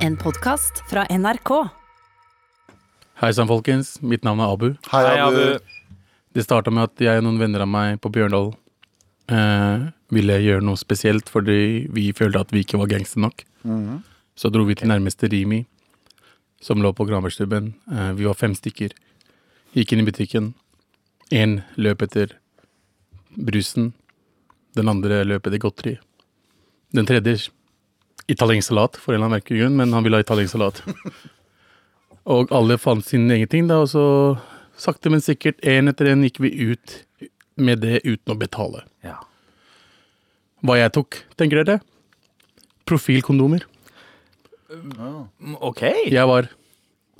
En 0.00 0.16
podkast 0.16 0.78
fra 0.88 1.04
NRK. 1.10 1.50
Hei 3.20 3.32
sann, 3.36 3.48
folkens. 3.50 3.98
Mitt 4.00 4.24
navn 4.24 4.40
er 4.40 4.52
Abu. 4.54 4.70
Hei, 4.88 5.18
Abu. 5.20 5.58
Det 6.32 6.44
starta 6.46 6.72
med 6.72 6.86
at 6.88 7.02
jeg 7.04 7.20
og 7.20 7.26
noen 7.26 7.40
venner 7.42 7.66
av 7.66 7.68
meg 7.68 7.98
på 8.00 8.08
Bjørndal 8.14 8.48
eh, 9.28 9.90
ville 10.14 10.38
gjøre 10.40 10.64
noe 10.64 10.80
spesielt 10.80 11.28
fordi 11.28 11.90
vi 11.92 12.06
følte 12.16 12.40
at 12.40 12.54
vi 12.54 12.64
ikke 12.64 12.80
var 12.80 12.88
gangster 12.94 13.20
nok. 13.26 13.44
Så 14.40 14.48
dro 14.48 14.64
vi 14.64 14.78
til 14.80 14.88
nærmeste 14.88 15.28
Rimi, 15.28 15.66
som 16.64 16.80
lå 16.80 16.94
på 16.96 17.04
Granbergstubben. 17.04 17.74
Eh, 17.92 18.12
vi 18.16 18.28
var 18.30 18.40
fem 18.40 18.56
stykker. 18.56 18.96
Gikk 19.76 19.92
inn 19.92 20.04
i 20.06 20.08
butikken. 20.08 20.52
Én 21.28 21.60
løp 21.76 22.08
etter 22.08 22.38
brusen. 23.36 23.92
Den 24.78 24.88
andre 24.88 25.26
løp 25.28 25.44
etter 25.44 25.60
godteri. 25.60 25.98
Den 26.96 27.04
tredje 27.06 27.50
italiensk 28.30 28.70
salat, 28.70 28.96
for 29.00 29.12
en 29.12 29.18
eller 29.18 29.28
annen 29.28 29.40
merkelig 29.40 29.62
grunn, 29.62 29.76
men 29.80 29.94
han 29.96 30.06
ville 30.06 30.20
ha 30.20 30.24
italiensk 30.24 30.56
salat. 30.56 30.82
Og 32.30 32.52
alle 32.54 32.76
fant 32.78 33.04
sin 33.06 33.30
egen 33.32 33.48
ting, 33.50 33.68
da, 33.70 33.80
og 33.82 33.90
så 33.90 34.04
sakte, 34.80 35.10
men 35.12 35.24
sikkert, 35.24 35.60
én 35.66 35.90
etter 35.90 36.12
én 36.12 36.24
gikk 36.26 36.40
vi 36.44 36.52
ut 36.70 36.96
med 37.60 37.82
det 37.84 38.02
uten 38.04 38.34
å 38.34 38.38
betale. 38.38 38.84
Ja. 39.04 39.18
Hva 40.64 40.76
jeg 40.78 40.92
tok, 40.96 41.22
tenker 41.40 41.62
dere? 41.62 41.80
Profilkondomer. 42.88 43.64
Mm, 44.70 45.56
OK. 45.58 45.82
Jeg 46.12 46.26
var 46.30 46.48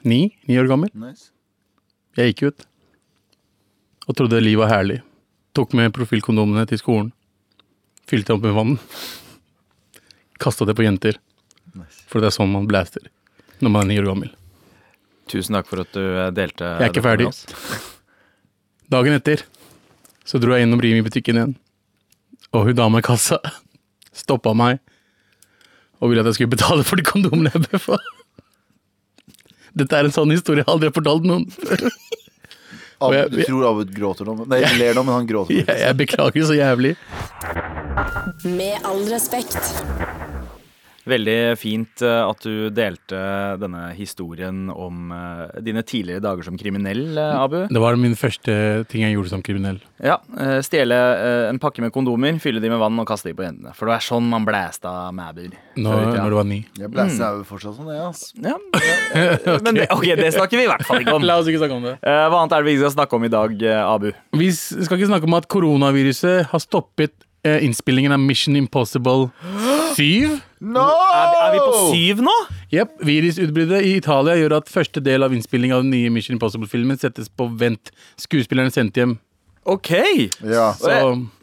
ni, 0.06 0.36
ni 0.46 0.58
år 0.60 0.68
gammel. 0.70 0.92
Nice. 0.94 1.30
Jeg 2.18 2.32
gikk 2.34 2.50
ut 2.50 2.66
og 4.10 4.16
trodde 4.18 4.42
livet 4.42 4.64
var 4.64 4.72
herlig. 4.72 4.98
Tok 5.54 5.74
med 5.78 5.92
profilkondomene 5.94 6.64
til 6.66 6.80
skolen. 6.80 7.10
Fylte 8.10 8.34
opp 8.34 8.42
med 8.42 8.56
vann. 8.56 8.72
Kasta 10.40 10.64
det 10.68 10.74
på 10.78 10.84
jenter. 10.86 11.18
For 12.10 12.20
det 12.22 12.30
er 12.30 12.34
sånn 12.36 12.50
man 12.52 12.66
blaster 12.70 13.04
når 13.60 13.70
man 13.74 13.82
er 13.84 13.88
ni 13.90 13.98
år 14.00 14.06
gammel. 14.08 14.30
Tusen 15.30 15.54
takk 15.54 15.68
for 15.68 15.82
at 15.84 15.90
du 15.94 16.00
eh, 16.00 16.30
delte 16.34 16.64
Jeg 16.80 16.86
er 16.88 16.92
ikke 16.94 17.04
ferdig. 17.04 17.26
Dagen 18.94 19.14
etter 19.18 19.44
så 20.26 20.38
dro 20.42 20.54
jeg 20.56 20.64
innom 20.66 20.80
Rimi-butikken 20.82 21.36
igjen. 21.38 21.52
Og 22.56 22.64
hun 22.70 22.78
dama 22.78 22.98
i 23.02 23.04
kassa 23.06 23.38
stoppa 24.22 24.54
meg 24.56 24.80
og 26.00 26.08
ville 26.10 26.22
at 26.24 26.30
jeg 26.30 26.38
skulle 26.40 26.54
betale 26.56 26.84
for 26.88 26.96
de 26.96 27.04
kondomene 27.04 27.52
jeg 27.52 27.66
bøffa. 27.68 27.98
Dette 29.78 29.98
er 30.00 30.08
en 30.08 30.14
sånn 30.16 30.32
historie 30.34 30.64
jeg 30.64 30.70
aldri 30.72 30.88
har 30.90 30.96
fortalt 30.96 31.28
noen 31.28 31.44
før. 31.52 31.84
Abu, 33.00 33.14
jeg- 33.16 33.30
du 33.32 33.38
tror 33.44 33.66
Abud 33.70 33.92
gråter 33.96 34.26
nå? 34.28 34.34
Nei, 34.48 34.58
jeg 34.64 34.80
ler 34.80 34.96
nå, 34.98 35.04
men 35.06 35.14
han 35.20 35.28
gråter. 35.28 35.60
Jeg, 35.60 35.76
jeg 35.84 35.96
beklager 36.00 36.48
så 36.48 36.56
jævlig. 36.56 36.94
Med 38.44 38.80
all 38.88 39.04
respekt. 39.12 39.60
Veldig 41.08 41.56
fint 41.56 42.02
eh, 42.04 42.20
at 42.28 42.44
du 42.44 42.68
delte 42.74 43.20
denne 43.60 43.86
historien 43.96 44.68
om 44.68 45.12
eh, 45.14 45.60
dine 45.64 45.80
tidligere 45.86 46.20
dager 46.24 46.44
som 46.44 46.58
kriminell, 46.60 47.16
eh, 47.16 47.36
Abu. 47.40 47.62
Det 47.70 47.80
var 47.80 47.96
min 48.00 48.16
første 48.18 48.52
ting 48.90 49.06
jeg 49.06 49.16
gjorde 49.16 49.32
som 49.32 49.44
kriminell. 49.44 49.78
Ja, 50.00 50.18
Stjele 50.64 50.96
en 51.48 51.60
pakke 51.60 51.82
med 51.84 51.92
kondomer, 51.92 52.36
fylle 52.40 52.60
de 52.60 52.70
med 52.72 52.80
vann 52.80 53.00
og 53.00 53.08
kaste 53.08 53.30
de 53.30 53.36
på 53.36 53.44
jentene. 53.46 53.72
For 53.76 53.88
det 53.88 53.96
er 53.96 54.04
sånn 54.04 54.28
man 54.32 54.44
blæsta 54.48 54.92
mæber. 55.16 55.54
Når, 55.80 56.02
ja. 56.04 56.12
når 56.18 56.34
du 56.34 56.38
var 56.38 56.48
ni. 56.48 56.60
Jeg 56.80 56.92
blæser 56.92 57.40
jo 57.40 57.46
fortsatt 57.48 57.78
sånn, 57.78 57.88
jeg, 57.94 58.04
altså. 58.04 58.30
Ja, 58.44 58.58
ja, 59.16 59.56
men 59.64 59.80
det, 59.80 59.88
ok, 59.92 60.06
det 60.20 60.30
snakker 60.36 60.60
vi 60.60 60.66
i 60.66 60.70
hvert 60.70 60.84
fall 60.88 61.04
ikke 61.04 61.16
om. 61.16 61.24
La 61.28 61.38
oss 61.40 61.48
ikke 61.48 61.62
snakke 61.64 61.80
om 61.80 61.88
det. 61.88 61.96
Eh, 62.00 62.26
hva 62.28 62.42
annet 62.42 62.56
er 62.56 62.64
det 62.64 62.72
vi 62.74 62.76
skal 62.82 62.94
snakke 62.98 63.16
om 63.16 63.24
i 63.24 63.32
dag, 63.32 63.56
Abu? 63.86 64.10
Vi 64.36 64.52
skal 64.52 65.00
ikke 65.00 65.10
snakke 65.14 65.28
om 65.30 65.40
at 65.40 65.48
koronaviruset 65.52 66.52
har 66.52 66.64
stoppet 66.64 67.16
innspillingen 67.40 68.12
av 68.12 68.20
Mission 68.20 68.56
Impossible 68.60 69.30
7. 69.96 70.49
No! 70.60 70.84
Er, 70.84 71.34
er 71.40 71.54
vi 71.54 71.60
på 71.64 71.86
syv 71.94 72.20
nå? 72.24 72.34
Jepp. 72.70 72.92
Virusutbruddet 73.06 73.80
i 73.88 73.94
Italia 73.96 74.36
gjør 74.36 74.58
at 74.58 74.70
første 74.70 75.00
del 75.02 75.24
av 75.24 75.32
innspillingen 75.34 75.78
av 75.78 75.86
den 75.86 75.94
nye 75.94 76.12
Mission 76.12 76.36
Impossible-filmen 76.36 77.00
settes 77.00 77.30
på 77.32 77.48
vent. 77.60 77.92
Skuespillerne 78.20 78.68
er 78.68 78.76
sendt 78.76 79.00
hjem. 79.00 79.16
Ok. 79.68 79.90
Ja. 80.44 80.70
Så 80.76 80.92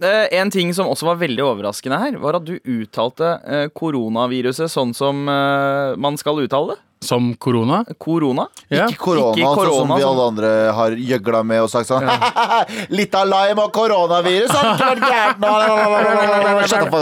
Eh, 0.01 0.27
en 0.39 0.51
ting 0.51 0.73
som 0.73 0.87
også 0.89 1.05
var 1.09 1.19
veldig 1.21 1.43
overraskende 1.43 1.97
her, 2.01 2.17
var 2.21 2.37
at 2.37 2.45
du 2.45 2.57
uttalte 2.61 3.39
eh, 3.45 3.67
koronaviruset 3.73 4.69
sånn 4.71 4.93
som 4.97 5.25
eh, 5.29 5.97
man 5.97 6.17
skal 6.17 6.41
uttale 6.43 6.75
det. 6.75 6.81
Som 7.03 7.33
korona. 7.35 7.83
Korona. 7.97 8.47
Ja. 8.69 8.87
Ikke 8.87 8.97
korona, 9.05 9.33
Ikke 9.37 9.51
sånn 9.55 9.73
som 9.73 9.91
vi 9.93 10.01
sånn. 10.01 10.09
alle 10.11 10.25
andre 10.31 10.53
har 10.77 10.95
gjøgla 11.11 11.43
med 11.47 11.61
og 11.65 11.69
sagt 11.71 11.89
sånn 11.89 12.07
Litt 12.97 13.13
av 13.17 13.27
lime 13.29 13.65
og 13.67 13.71
koronavirus 13.75 14.53
har 14.55 14.71
ikke 14.73 14.89
vært 14.93 15.03
gærent 15.05 15.37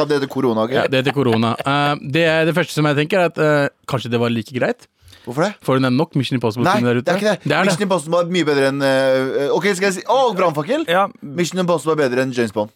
det 0.05 0.19
heter 0.19 0.31
korona. 0.31 0.65
ok? 0.65 0.75
Ja, 0.75 0.83
det 0.89 1.01
heter 1.01 1.15
korona. 1.15 1.55
Uh, 1.61 1.95
det, 2.01 2.25
er 2.27 2.45
det 2.49 2.55
første 2.57 2.75
som 2.75 2.85
jeg 2.89 2.99
tenker, 2.99 3.23
er 3.23 3.31
at 3.31 3.39
uh, 3.41 3.73
kanskje 3.89 4.11
det 4.13 4.21
var 4.21 4.33
like 4.33 4.53
greit. 4.55 4.87
Hvorfor 5.25 5.47
det? 5.47 5.53
For 5.65 5.79
du 5.79 5.87
er 5.87 5.93
nok 5.93 6.13
Mission 6.19 6.37
Impossible? 6.37 6.67
Nei, 6.67 6.83
der 6.85 6.99
ute. 6.99 7.05
det 7.07 7.15
er 7.15 7.21
ikke 7.21 7.31
det. 7.31 7.49
det, 7.49 7.55
er 7.57 7.65
Mission. 7.65 7.87
Impossible 7.87 8.21
er 8.21 8.33
mye 8.35 8.45
bedre 8.45 8.69
enn 8.69 8.83
uh, 8.85 9.55
Ok, 9.55 9.71
skal 9.73 9.89
jeg 9.89 9.95
si 9.97 10.03
Å, 10.05 10.19
brannfakkel! 10.37 10.85
Ja. 10.91 11.07
Mission 11.25 11.63
Impossible 11.63 11.95
er 11.95 12.03
bedre 12.03 12.27
enn 12.27 12.35
James 12.35 12.53
Bond. 12.53 12.73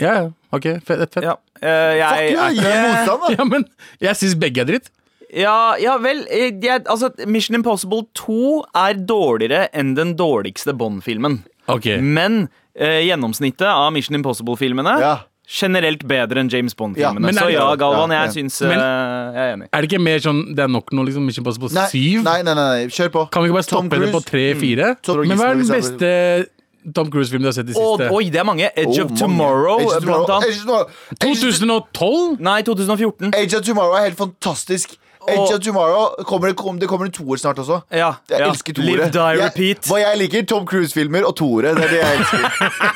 Ja, 0.00 0.12
ja. 0.14 0.30
Ok, 0.54 0.70
fett. 0.86 1.02
fett. 1.10 1.24
ja. 1.26 1.34
Uh, 1.60 1.66
jeg 1.98 2.06
Fuck 2.06 2.20
jeg, 2.20 2.30
jeg, 2.30 2.62
jeg, 2.62 3.34
jeg! 3.34 3.64
Ja, 4.00 4.06
jeg 4.06 4.20
syns 4.22 4.38
begge 4.40 4.62
er 4.62 4.70
dritt. 4.70 4.92
Ja, 5.32 5.74
ja 5.78 5.96
vel. 5.98 6.26
eh, 6.30 6.50
Jeg, 6.62 6.82
altså, 6.86 7.10
Mission 7.26 7.54
Impossible 7.54 8.02
2 8.14 8.64
er 8.74 8.94
dårligere 8.94 9.68
enn 9.74 9.94
den 9.94 10.14
dårligste 10.16 10.74
Bond-filmen. 10.76 11.42
Okay. 11.68 12.00
Men 12.00 12.48
eh, 12.74 13.02
gjennomsnittet 13.06 13.66
av 13.68 13.92
Mission 13.92 14.16
Impossible-filmene 14.18 14.98
Ja. 15.00 15.16
generelt 15.50 16.04
bedre 16.06 16.38
enn 16.40 16.48
James 16.50 16.74
Bond-filmene. 16.74 17.20
men 17.20 17.36
er 17.36 17.42
Så 17.42 17.50
ja, 17.52 17.74
Galvan, 17.76 18.10
jeg 18.10 18.26
ja. 18.26 18.32
syns 18.32 18.60
Men- 18.62 18.78
eh, 18.78 19.34
Jeg 19.34 19.42
er 19.50 19.56
enig. 19.56 19.68
Er 19.72 19.80
det 19.82 19.90
ikke 19.92 20.02
mer 20.02 20.18
sånn 20.18 20.54
det 20.54 20.62
er 20.64 20.68
nok 20.68 20.90
nå, 20.92 21.04
liksom? 21.06 21.24
Mission 21.26 21.42
Impossible 21.44 21.68
7? 21.68 22.22
nei, 22.22 22.42
nei, 22.42 22.54
nei, 22.54 22.54
nei, 22.54 22.86
kjør 22.86 23.08
på. 23.10 23.30
Kan 23.30 23.42
vi 23.42 23.48
ikke 23.50 23.58
bare 23.58 23.68
Tom 23.70 23.88
stoppe 23.90 24.00
det 24.00 24.12
på 24.12 24.22
3-4? 24.24 24.96
Mm. 25.02 25.28
Men 25.28 25.38
hva 25.38 25.50
er 25.50 25.54
den 25.54 25.68
beste 25.68 26.46
Tom 26.94 27.10
Cruise-filmen 27.10 27.42
du 27.42 27.48
har 27.48 27.52
sett 27.52 27.68
i 27.68 27.74
siste? 27.76 28.10
oi, 28.10 28.30
det 28.30 28.40
er 28.40 28.44
mange. 28.44 28.70
Edge 28.74 29.00
Oh, 29.02 29.04
of. 29.04 29.18
Tomorrow, 29.18 29.78
blant 30.00 30.30
annet. 30.30 30.48
Age 30.48 30.58
of 30.58 30.64
Tomorrow- 30.64 30.88
Age 31.20 31.44
of- 31.44 31.50
2012? 31.92 32.40
Nei, 32.40 32.62
2014. 32.62 33.34
Age 33.34 33.54
of 33.54 33.62
Tomorrow 33.66 33.94
er 33.98 34.02
helt 34.08 34.16
fantastisk. 34.16 34.96
Og- 35.38 35.52
of 35.54 35.60
Tomorrow 35.60 36.24
kommer 36.24 36.48
det, 36.48 36.56
kom, 36.56 36.78
det 36.78 36.88
kommer 36.88 37.06
en 37.06 37.12
toer 37.12 37.36
snart 37.38 37.58
også. 37.62 37.82
Ja, 37.92 38.14
Jeg 38.30 38.40
ja. 38.40 38.48
elsker 38.50 38.72
toere. 38.74 38.86
Live, 38.86 39.10
die, 39.10 39.38
Jeg- 39.38 39.76
Hva 39.86 39.98
jeg 40.00 40.18
liker, 40.18 40.42
Tom 40.46 40.66
Cruise-filmer 40.66 41.24
og 41.26 41.36
toere. 41.36 41.74
Det 41.74 41.84
er 41.84 41.88
det 41.88 42.00
jeg 42.00 42.18
elsker. 42.18 42.44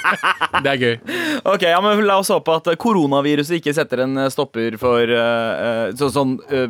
Det 0.64 0.70
er 0.70 0.78
gøy. 0.78 0.98
Ok, 1.44 1.62
ja, 1.62 1.80
men 1.80 2.04
La 2.06 2.18
oss 2.18 2.28
håpe 2.32 2.54
at 2.56 2.78
koronaviruset 2.78 3.58
ikke 3.60 3.74
setter 3.74 4.04
en 4.04 4.30
stopper 4.30 4.76
for 4.80 5.02
uh, 5.02 5.90
så, 5.98 6.08
Sånn 6.14 6.38
eh, 6.50 6.68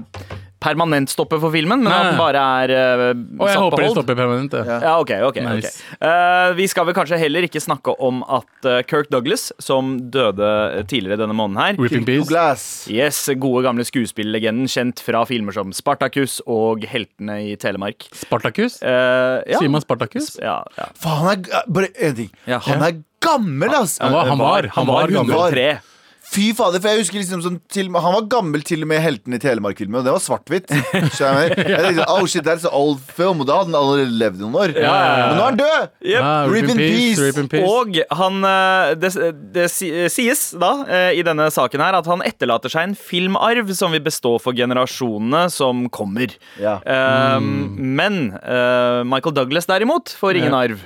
permanent 0.65 1.13
stopper 1.13 1.39
for 1.43 1.53
filmen, 1.53 1.83
men 1.85 1.93
Nei. 1.93 1.99
at 2.01 2.11
den 2.15 2.19
bare 2.21 2.45
er 2.65 2.73
eh, 2.73 3.03
Og 3.13 3.45
jeg 3.47 3.55
satt 3.55 3.61
på 3.61 3.65
håper 3.69 3.83
de 3.83 3.89
hold. 3.91 3.97
stopper 3.99 4.17
permanent. 4.19 4.57
Ja. 4.65 4.79
Ja, 4.87 4.95
ok, 5.03 5.13
ok, 5.29 5.41
Nice. 5.45 5.73
ok. 5.93 5.99
Eh, 6.09 6.53
Vi 6.59 6.67
skal 6.73 6.89
vel 6.89 6.97
kanskje 6.97 7.19
heller 7.21 7.47
ikke 7.47 7.61
snakke 7.63 7.95
om 8.03 8.23
at 8.25 8.69
eh, 8.71 8.81
Kirk 8.89 9.11
Douglas, 9.13 9.51
som 9.63 9.95
døde 10.15 10.49
tidligere 10.91 11.21
denne 11.21 11.37
måneden 11.37 11.61
her 11.61 11.77
Rip 11.85 11.93
in 12.01 12.09
peace. 12.09 12.27
Glass. 12.33 12.67
Yes, 12.91 13.21
Gode, 13.37 13.63
gamle 13.69 13.85
skuespillerlegenden, 13.85 14.67
kjent 14.73 15.05
fra 15.05 15.25
filmer 15.29 15.53
som 15.57 15.73
Spartacus 15.77 16.41
og 16.49 16.85
Heltene 16.89 17.39
i 17.53 17.57
Telemark. 17.61 18.09
Spartacus? 18.17 18.81
Eh, 18.83 19.43
ja. 19.53 19.59
Sier 19.61 19.69
man 19.71 19.85
Spartacus? 19.85 20.35
Ja, 20.41 20.63
ja. 20.79 20.89
Faen, 20.97 21.25
han 21.29 21.45
er 21.45 21.65
Bare 21.75 21.89
én 22.01 22.15
ting. 22.17 22.31
Ja. 22.49 22.59
Han 22.71 22.83
er 22.87 23.03
gammel, 23.25 23.73
ass! 23.75 23.99
Han 24.03 24.13
var, 24.13 24.29
han 24.29 24.39
var, 24.39 24.67
han 24.75 24.87
var 24.89 25.13
gammel. 25.13 25.35
103. 25.35 25.94
Fy 26.35 26.49
fader, 26.59 26.81
for 26.83 26.91
jeg 26.91 27.03
husker 27.05 27.21
liksom 27.21 27.43
som 27.45 27.57
til, 27.71 27.87
Han 27.95 28.15
var 28.17 28.25
gammel 28.33 28.63
til 28.67 28.83
og 28.83 28.89
med 28.91 28.99
Helten 29.05 29.37
i 29.37 29.39
Telemark-filmen, 29.43 30.01
og 30.01 30.07
det 30.09 30.15
var 30.17 30.23
svart-hvitt. 30.25 30.73
Så 31.15 31.29
jeg, 31.31 31.53
jeg 31.61 31.81
tenkte, 31.85 32.07
oh 32.11 32.25
shit, 32.27 32.43
that's 32.47 32.67
an 32.67 32.75
old 32.75 32.99
film, 33.15 33.43
og 33.45 33.47
da 33.51 33.61
hadde 33.61 33.71
han 33.71 33.79
allerede 33.79 34.17
levd 34.19 34.41
noen 34.43 34.57
år. 34.65 34.75
ja, 34.75 34.95
ja. 34.95 35.27
Men 35.31 35.39
nå 35.39 35.45
er 35.45 35.49
han 35.53 35.61
død! 35.61 35.93
Yep. 36.05 36.27
Ah, 36.27 36.49
rip 36.51 36.71
in 36.73 36.81
peace. 36.83 37.21
Rip 37.23 37.39
in 37.45 37.51
peace. 37.53 37.69
Og 37.71 38.01
han 38.19 38.41
eh, 38.51 38.95
Det, 39.05 39.13
det 39.55 39.69
sies 39.71 40.43
da 40.59 40.73
eh, 40.89 41.11
i 41.21 41.23
denne 41.27 41.47
saken 41.55 41.85
her 41.85 41.99
at 42.01 42.11
han 42.11 42.25
etterlater 42.27 42.73
seg 42.73 42.89
en 42.91 42.97
filmarv 42.99 43.71
som 43.79 43.95
vil 43.95 44.03
bestå 44.05 44.35
for 44.43 44.57
generasjonene 44.59 45.45
som 45.55 45.87
kommer. 45.95 46.35
Ja. 46.61 46.81
Um, 46.83 47.53
Mm. 47.55 47.95
Men 47.99 48.17
uh, 48.41 49.03
Michael 49.07 49.35
Douglas 49.37 49.67
derimot 49.69 50.13
får 50.19 50.39
ingen 50.41 50.53
Ja. 50.55 50.65
arv. 50.67 50.83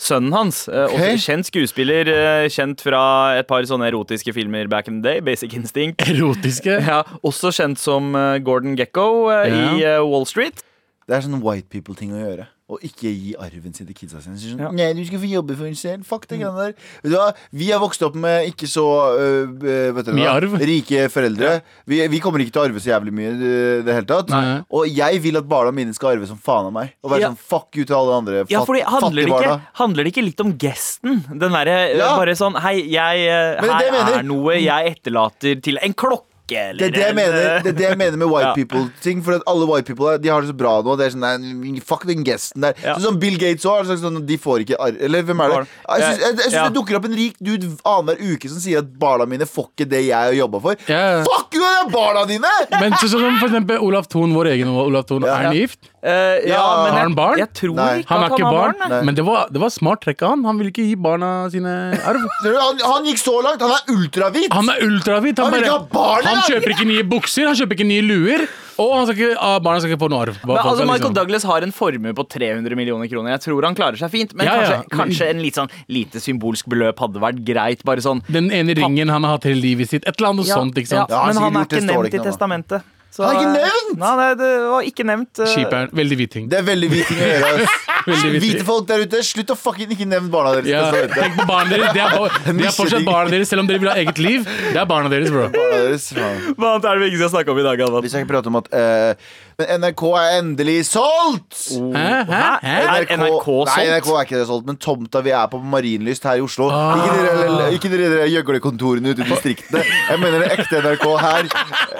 Sønnen 0.00 0.32
hans, 0.32 0.62
Okay. 0.70 1.12
Også 1.12 1.26
kjent 1.28 1.48
skuespiller, 1.50 2.08
eh, 2.08 2.46
kjent 2.48 2.80
fra 2.80 3.00
et 3.36 3.46
par 3.50 3.60
sånne 3.68 3.90
erotiske 3.90 4.32
filmer 4.32 4.66
back 4.72 4.88
in 4.88 5.02
the 5.02 5.10
day, 5.10 5.20
Basic 5.20 5.52
Instinct. 5.58 6.00
Erotiske? 6.08 6.78
Ja, 6.86 7.02
også 7.22 7.52
kjent 7.52 7.78
som 7.82 8.14
eh, 8.16 8.38
Gordon 8.46 8.78
Gekko 8.80 9.28
eh, 9.28 9.50
Ja. 9.50 9.66
i 9.76 9.84
eh, 9.84 10.00
Wall 10.00 10.24
Street. 10.30 10.62
Det 11.06 11.18
er 11.18 11.26
sånn 11.26 11.42
white 11.44 11.68
people-ting 11.68 12.14
å 12.16 12.22
gjøre. 12.22 12.46
Å 12.70 12.78
ikke 12.86 13.10
gi 13.10 13.32
arven 13.34 13.74
sin 13.74 13.88
til 13.88 13.96
kidsa 13.98 14.20
sine. 14.22 14.38
Sånn, 14.38 14.60
Ja. 14.62 14.70
Nei, 14.70 14.92
du 14.94 15.02
skal 15.08 15.18
få 15.18 15.26
jobbe 15.26 15.56
for 15.58 15.66
deg 15.66 15.78
selv. 15.78 16.04
Fuck 16.06 16.28
det 16.30 16.38
mm. 16.38 16.58
der. 16.60 16.74
Vet 17.02 17.10
du 17.10 17.16
hva? 17.16 17.32
Vi 17.50 17.70
er 17.74 17.80
vokst 17.82 18.04
opp 18.06 18.14
med 18.14 18.46
ikke 18.52 18.68
så 18.70 18.84
øh, 19.18 19.50
vet 19.96 20.06
du 20.06 20.12
hva? 20.14 20.28
arv. 20.36 20.54
rike 20.70 21.08
foreldre. 21.10 21.56
Vi, 21.90 21.98
vi 22.12 22.22
kommer 22.22 22.44
ikke 22.44 22.54
til 22.54 22.62
å 22.62 22.68
arve 22.68 22.82
så 22.84 22.92
jævlig 22.92 23.14
mye 23.16 23.32
i 23.34 23.50
det 23.86 23.96
hele 23.96 24.06
tatt. 24.06 24.30
Nei. 24.30 24.60
Og 24.70 24.86
jeg 24.86 25.22
vil 25.26 25.40
at 25.42 25.50
barna 25.50 25.74
mine 25.74 25.96
skal 25.96 26.14
arve 26.14 26.30
som 26.30 26.38
faen 26.38 26.70
av 26.70 26.76
meg. 26.78 26.94
Og 27.02 27.10
være 27.14 27.26
Ja. 27.26 27.32
sånn 27.32 27.42
fuck 27.50 27.74
you 27.74 27.84
til 27.84 27.98
alle 27.98 28.16
andre 28.22 28.46
Ja, 28.48 28.62
fordi 28.64 28.86
handler 28.86 29.26
det, 29.26 29.34
ikke, 29.34 29.60
handler 29.82 30.06
det 30.06 30.14
ikke 30.14 30.26
litt 30.28 30.40
om 30.46 30.54
gesten? 30.54 31.22
Den 31.26 31.58
derre 31.58 31.78
Ja. 31.96 32.14
bare 32.16 32.38
sånn 32.38 32.54
Hei, 32.60 32.86
jeg, 32.86 33.26
her 33.26 34.18
er 34.20 34.22
noe 34.22 34.54
jeg 34.60 34.94
etterlater 34.94 35.60
til 35.62 35.78
En 35.82 35.94
klokke! 35.94 36.29
Eller 36.52 36.78
Det 36.78 36.86
er 36.88 36.92
det 36.96 37.02
jeg 37.06 37.14
mener, 37.14 37.62
det 37.62 37.70
er 37.72 37.76
det 37.78 37.86
jeg 37.88 37.98
mener 38.00 38.16
med 38.20 38.28
white 38.32 38.48
Ja. 38.50 38.54
people-ting. 38.58 39.22
For 39.24 39.36
at 39.38 39.42
alle 39.46 39.66
white 39.70 39.86
people 39.86 40.16
De 40.18 40.28
har 40.32 40.40
det 40.42 40.50
så 40.50 40.56
bra 40.56 40.72
nå. 40.82 40.96
Det 40.98 41.06
er 41.06 41.14
sånn, 41.14 41.22
nei, 41.22 41.80
Fuck 41.84 42.06
den 42.08 42.24
gesten 42.26 42.60
der. 42.64 42.74
Ja. 42.82 42.94
Sånn 42.96 43.06
som 43.12 43.18
Bill 43.22 43.36
Gates 43.38 43.64
òg. 43.68 43.86
Sånn, 44.00 44.20
de 44.26 44.38
får 44.40 44.64
ikke 44.66 44.78
arr... 44.80 44.96
Eller 45.00 45.22
hvem 45.28 45.40
er 45.44 45.54
det? 45.54 45.60
Jeg 45.66 46.02
syns, 46.02 46.18
jeg, 46.24 46.32
jeg 46.32 46.42
synes 46.46 46.58
Ja. 46.58 46.64
det 46.68 46.74
dukker 46.80 46.96
opp 47.00 47.04
en 47.10 47.14
rik 47.20 47.36
dude 47.40 47.70
annenhver 47.84 48.34
uke 48.34 48.48
som 48.50 48.58
sier 48.62 48.78
at 48.82 48.90
barna 49.00 49.26
mine 49.30 49.46
får 49.46 49.68
ikke 49.74 49.88
det 49.90 50.02
jeg 50.08 50.16
har 50.16 50.32
jobba 50.38 50.60
for. 50.66 50.76
Ja. 50.88 51.04
Fuck 51.28 51.54
jo, 51.54 51.60
det 51.60 51.76
er 51.84 51.90
barna 51.94 52.26
dine! 52.30 52.54
Men 52.80 52.92
så, 52.98 53.06
sånn 53.12 53.26
som 53.28 53.38
for 53.40 53.48
eksempel 53.52 53.78
Olav 53.84 54.08
Thon, 54.10 54.32
vår 54.34 54.52
egen 54.56 54.68
Olav 54.72 55.06
Thon, 55.10 55.22
Ja. 55.26 55.36
er 55.38 55.50
han 55.50 55.56
gift? 55.60 55.89
Eh, 56.02 56.48
ja, 56.48 56.56
Ja. 56.56 56.82
men 56.84 56.92
Har 56.92 57.00
han 57.00 57.08
jeg, 57.10 57.16
barn? 57.16 57.38
jeg 57.38 57.52
tror 57.52 57.74
Nei. 57.74 57.98
ikke 58.00 58.08
Han 58.08 58.22
at 58.24 58.30
har 58.30 58.38
ikke 58.38 58.50
barn, 58.50 58.74
barn. 58.78 58.90
nei. 58.90 59.02
men 59.04 59.14
det 59.14 59.24
var, 59.24 59.46
det 59.50 59.60
var 59.60 59.68
smart 59.70 60.00
trekk 60.04 60.22
av 60.22 60.30
han. 60.30 60.44
Han 60.44 60.58
ville 60.58 60.70
ikke 60.72 60.86
gi 60.88 60.94
barna 60.96 61.50
sine 61.50 61.74
arv. 62.00 62.24
Han, 62.60 62.78
han 62.80 63.04
gikk 63.04 63.18
så 63.20 63.36
langt. 63.42 63.60
Han 63.60 63.70
er 63.70 63.94
ultravit. 63.94 64.52
Han 64.52 64.68
er 64.68 64.80
ultravit. 64.86 65.38
Han 65.38 65.52
vil 65.52 65.62
ikke 65.66 65.76
ha 65.76 65.86
barn 65.92 66.24
han 66.24 66.42
kjøper 66.48 66.74
ikke 66.76 66.86
nye 66.88 67.02
bukser, 67.04 67.46
han 67.46 67.54
kjøper 67.56 67.76
ikke 67.76 67.86
nye 67.88 68.02
luer, 68.06 68.44
og 68.80 68.92
han 68.96 69.06
skal 69.06 69.16
ikke, 69.18 69.36
ah, 69.38 69.58
barna 69.60 69.80
skal 69.82 69.90
ikke 69.92 70.00
få 70.00 70.08
noe 70.12 70.22
arv. 70.24 70.36
Men, 70.46 70.56
altså, 70.56 70.84
Michael 70.86 71.00
liksom- 71.00 71.14
Douglas 71.18 71.42
har 71.44 71.62
en 71.66 71.72
formue 71.72 72.12
på 72.16 72.24
300 72.28 72.76
millioner 72.76 73.08
kroner. 73.08 73.30
Jeg 73.36 73.40
tror 73.44 73.62
han 73.64 73.74
klarer 73.74 73.98
seg 74.00 74.10
fint, 74.10 74.32
men 74.34 74.46
Ja, 74.46 74.54
kanskje, 74.56 74.76
ja. 74.78 74.96
kanskje 74.96 75.28
en 75.30 75.42
litt 75.42 75.54
sånn 75.54 75.68
lite 75.88 76.20
symbolsk 76.20 76.64
beløp 76.68 76.98
hadde 76.98 77.20
vært 77.20 77.44
greit. 77.44 77.84
Bare 77.84 78.00
sånn 78.00 78.22
Den 78.30 78.50
ene 78.50 78.74
ringen 78.74 79.08
han 79.10 79.22
har 79.24 79.32
hatt 79.36 79.44
hele 79.44 79.60
livet 79.60 79.88
sitt. 79.90 80.04
Et 80.06 80.14
eller 80.18 80.30
annet 80.32 80.46
Ja, 80.46 80.54
sånt. 80.56 80.74
ikke 80.74 80.88
sant? 80.88 81.10
ja, 81.10 81.16
Ja, 81.20 81.26
men 81.26 81.36
han 81.36 81.56
er 81.56 81.64
ikke 81.66 81.84
nevnt 81.84 82.14
i 82.14 82.18
testamentet. 82.24 82.82
Så, 83.10 83.24
Han 83.26 83.34
er 83.34 83.40
ikke 83.40 83.50
eh, 83.50 83.64
nevnt! 83.64 83.98
Nei, 83.98 84.12
det, 84.30 84.36
det 84.40 84.50
var 84.70 84.84
ikke 84.86 85.04
nevnt. 85.08 85.40
eh, 85.42 85.50
Skiperen. 85.50 85.90
Veldig 85.98 86.16
hvit 86.20 86.30
ting. 86.36 86.44
Det 86.50 86.58
er 86.60 86.66
veldig 86.68 86.90
hvit 86.92 87.08
ting 87.10 87.18
å 87.18 87.30
gjøre. 87.32 87.66
Hvite 88.06 88.64
folk 88.66 88.88
der 88.88 89.04
ute, 89.06 89.22
slutt 89.26 89.54
å 89.54 89.58
fucking 89.58 89.94
ikke 89.94 90.08
nevne 90.08 90.32
barna 90.32 90.56
deres. 90.58 90.70
Ja, 90.72 91.06
tenk 91.14 91.38
på 91.38 91.46
barna 91.48 91.70
deres. 91.76 91.94
Det 91.94 92.02
er, 92.02 92.50
de 92.50 92.66
er 92.66 92.74
fortsatt 92.80 93.06
barna 93.06 93.30
deres, 93.32 93.52
selv 93.52 93.64
om 93.64 93.70
dere 93.70 93.82
vil 93.84 93.92
ha 93.92 93.98
eget 94.02 94.18
liv. 94.22 94.48
Det 94.74 94.80
er 94.80 94.90
barna 94.90 95.12
deres, 95.12 95.30
bro. 95.30 95.46
Barna 95.54 95.84
deres. 95.86 96.10
Hva 96.16 96.74
annet 96.74 96.90
er 96.90 96.98
det 96.98 97.04
vi 97.04 97.12
ikke 97.12 97.22
skal 97.22 97.32
snakke 97.36 97.54
om 97.54 97.62
i 97.62 97.68
dag, 97.68 97.86
Alman? 97.86 98.04
Vi 98.04 98.12
skal 98.12 98.26
ikke 98.26 98.32
prate 98.34 98.50
om 98.50 98.58
at 98.58 98.70
uh, 98.74 99.30
NRK 99.78 100.04
er 100.18 100.36
endelig 100.40 100.78
solgt! 100.90 101.62
Hæ? 101.70 102.08
Hæ? 102.26 102.44
Hæ? 102.64 102.76
Er 102.98 103.08
NRK 103.20 103.46
solgt? 103.46 103.74
Nei, 103.76 103.88
NRK 103.94 104.12
er 104.14 104.28
ikke 104.28 104.40
det 104.40 104.46
solgt, 104.50 104.70
men 104.70 104.80
tomta 104.80 105.22
vi 105.24 105.34
er 105.36 105.50
på 105.52 105.60
på 105.60 105.68
Marienlyst 105.74 106.24
her 106.24 106.40
i 106.40 106.44
Oslo. 106.44 106.68
Ah. 106.72 107.68
Ikke 107.74 107.90
dere 107.92 108.08
der 108.14 108.30
gjøglekontorene 108.30 109.12
ute 109.12 109.24
i 109.24 109.28
distriktene. 109.28 109.82
Jeg 109.84 110.20
mener 110.22 110.44
det 110.44 110.50
ekte 110.56 110.80
NRK 110.84 111.06
her. 111.20 111.48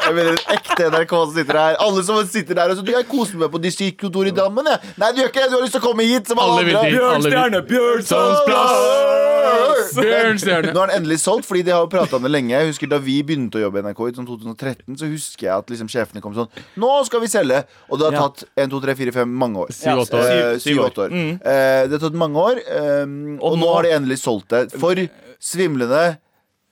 Jeg 0.07 0.17
mener 0.17 0.37
det 0.39 0.57
ekte 0.57 0.89
NRK 0.95 1.15
som 1.17 1.35
sitter 1.37 1.61
her. 1.61 1.79
Alle 1.87 2.05
som 2.07 2.21
sitter 2.27 2.55
der 2.59 2.73
og 2.73 2.77
så, 2.81 2.87
Jeg 2.91 3.09
koser 3.11 3.37
meg 3.41 3.53
på 3.53 3.59
distriktkontoret 3.63 4.33
i 4.33 4.37
Drammen. 4.37 4.71
Jeg. 4.73 4.95
Nei, 5.01 5.11
du 5.13 5.17
gjør 5.23 5.33
ikke 5.33 5.43
det. 5.45 5.51
Du 5.51 5.57
har 5.59 5.65
lyst 5.67 5.77
til 5.77 5.83
å 5.83 5.85
komme 5.85 5.90
hit 5.99 6.29
som 6.29 6.39
alle, 6.39 6.63
Alle 6.63 6.79
andre. 6.79 6.93
Bjørnstjerne! 6.95 7.61
Bjørnsons 7.67 8.45
plass! 8.47 9.95
Bjørnstjerne. 9.97 10.73
Nå 10.75 10.83
er 10.85 10.91
den 10.93 10.97
endelig 11.01 11.19
solgt, 11.23 11.47
fordi 11.49 11.63
de 11.67 11.73
har 11.75 11.83
jo 11.83 11.91
prata 11.91 12.17
om 12.17 12.23
det 12.23 12.31
lenge. 12.31 12.53
Jeg 12.55 12.69
husker 12.71 12.87
Da 12.91 12.99
vi 13.03 13.17
begynte 13.27 13.59
å 13.59 13.65
jobbe 13.65 13.81
i 13.81 13.83
NRK 13.89 14.01
i 14.07 14.15
sånn 14.19 14.29
2013, 14.29 14.97
så 15.01 15.09
husker 15.11 15.47
jeg 15.49 15.55
at 15.57 15.73
liksom 15.73 15.89
sjefene 15.91 16.23
kom 16.23 16.35
sånn 16.37 16.49
Nå 16.81 16.91
skal 17.09 17.21
vi 17.25 17.27
selge! 17.33 17.65
Og 17.91 17.99
det 17.99 18.07
har 18.11 18.13
Ja. 18.13 18.29
tatt 18.29 18.45
1, 18.57 18.71
2, 18.71 18.81
3, 18.87 18.95
4, 18.95 19.13
5 19.13 19.29
mange 19.43 19.57
år. 19.65 19.73
Syv, 19.75 20.03
åtte 20.05 20.15
år. 20.21 20.31
Eh, 20.31 21.05
år. 21.05 21.11
Mm. 21.11 21.33
Eh, 21.43 21.87
det 21.89 21.93
har 21.99 22.05
tatt 22.09 22.19
mange 22.19 22.37
år, 22.37 22.57
eh, 22.63 23.05
og, 23.41 23.53
Og 23.53 23.59
nå 23.59 23.65
nå- 23.65 23.75
har 23.75 23.83
de 23.83 23.91
endelig 23.99 24.19
solgt 24.23 24.49
det 24.49 24.73
for 24.73 24.95
svimlende 25.41 26.19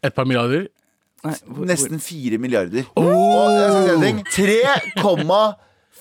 Et 0.03 0.15
par 0.15 0.25
milliarder. 0.25 0.69
nesten 1.25 1.99
4 2.01 2.39
milliarder. 2.39 2.85
Og 2.97 3.91
en 3.91 4.01
ting 4.01 4.25
3, 4.25 4.63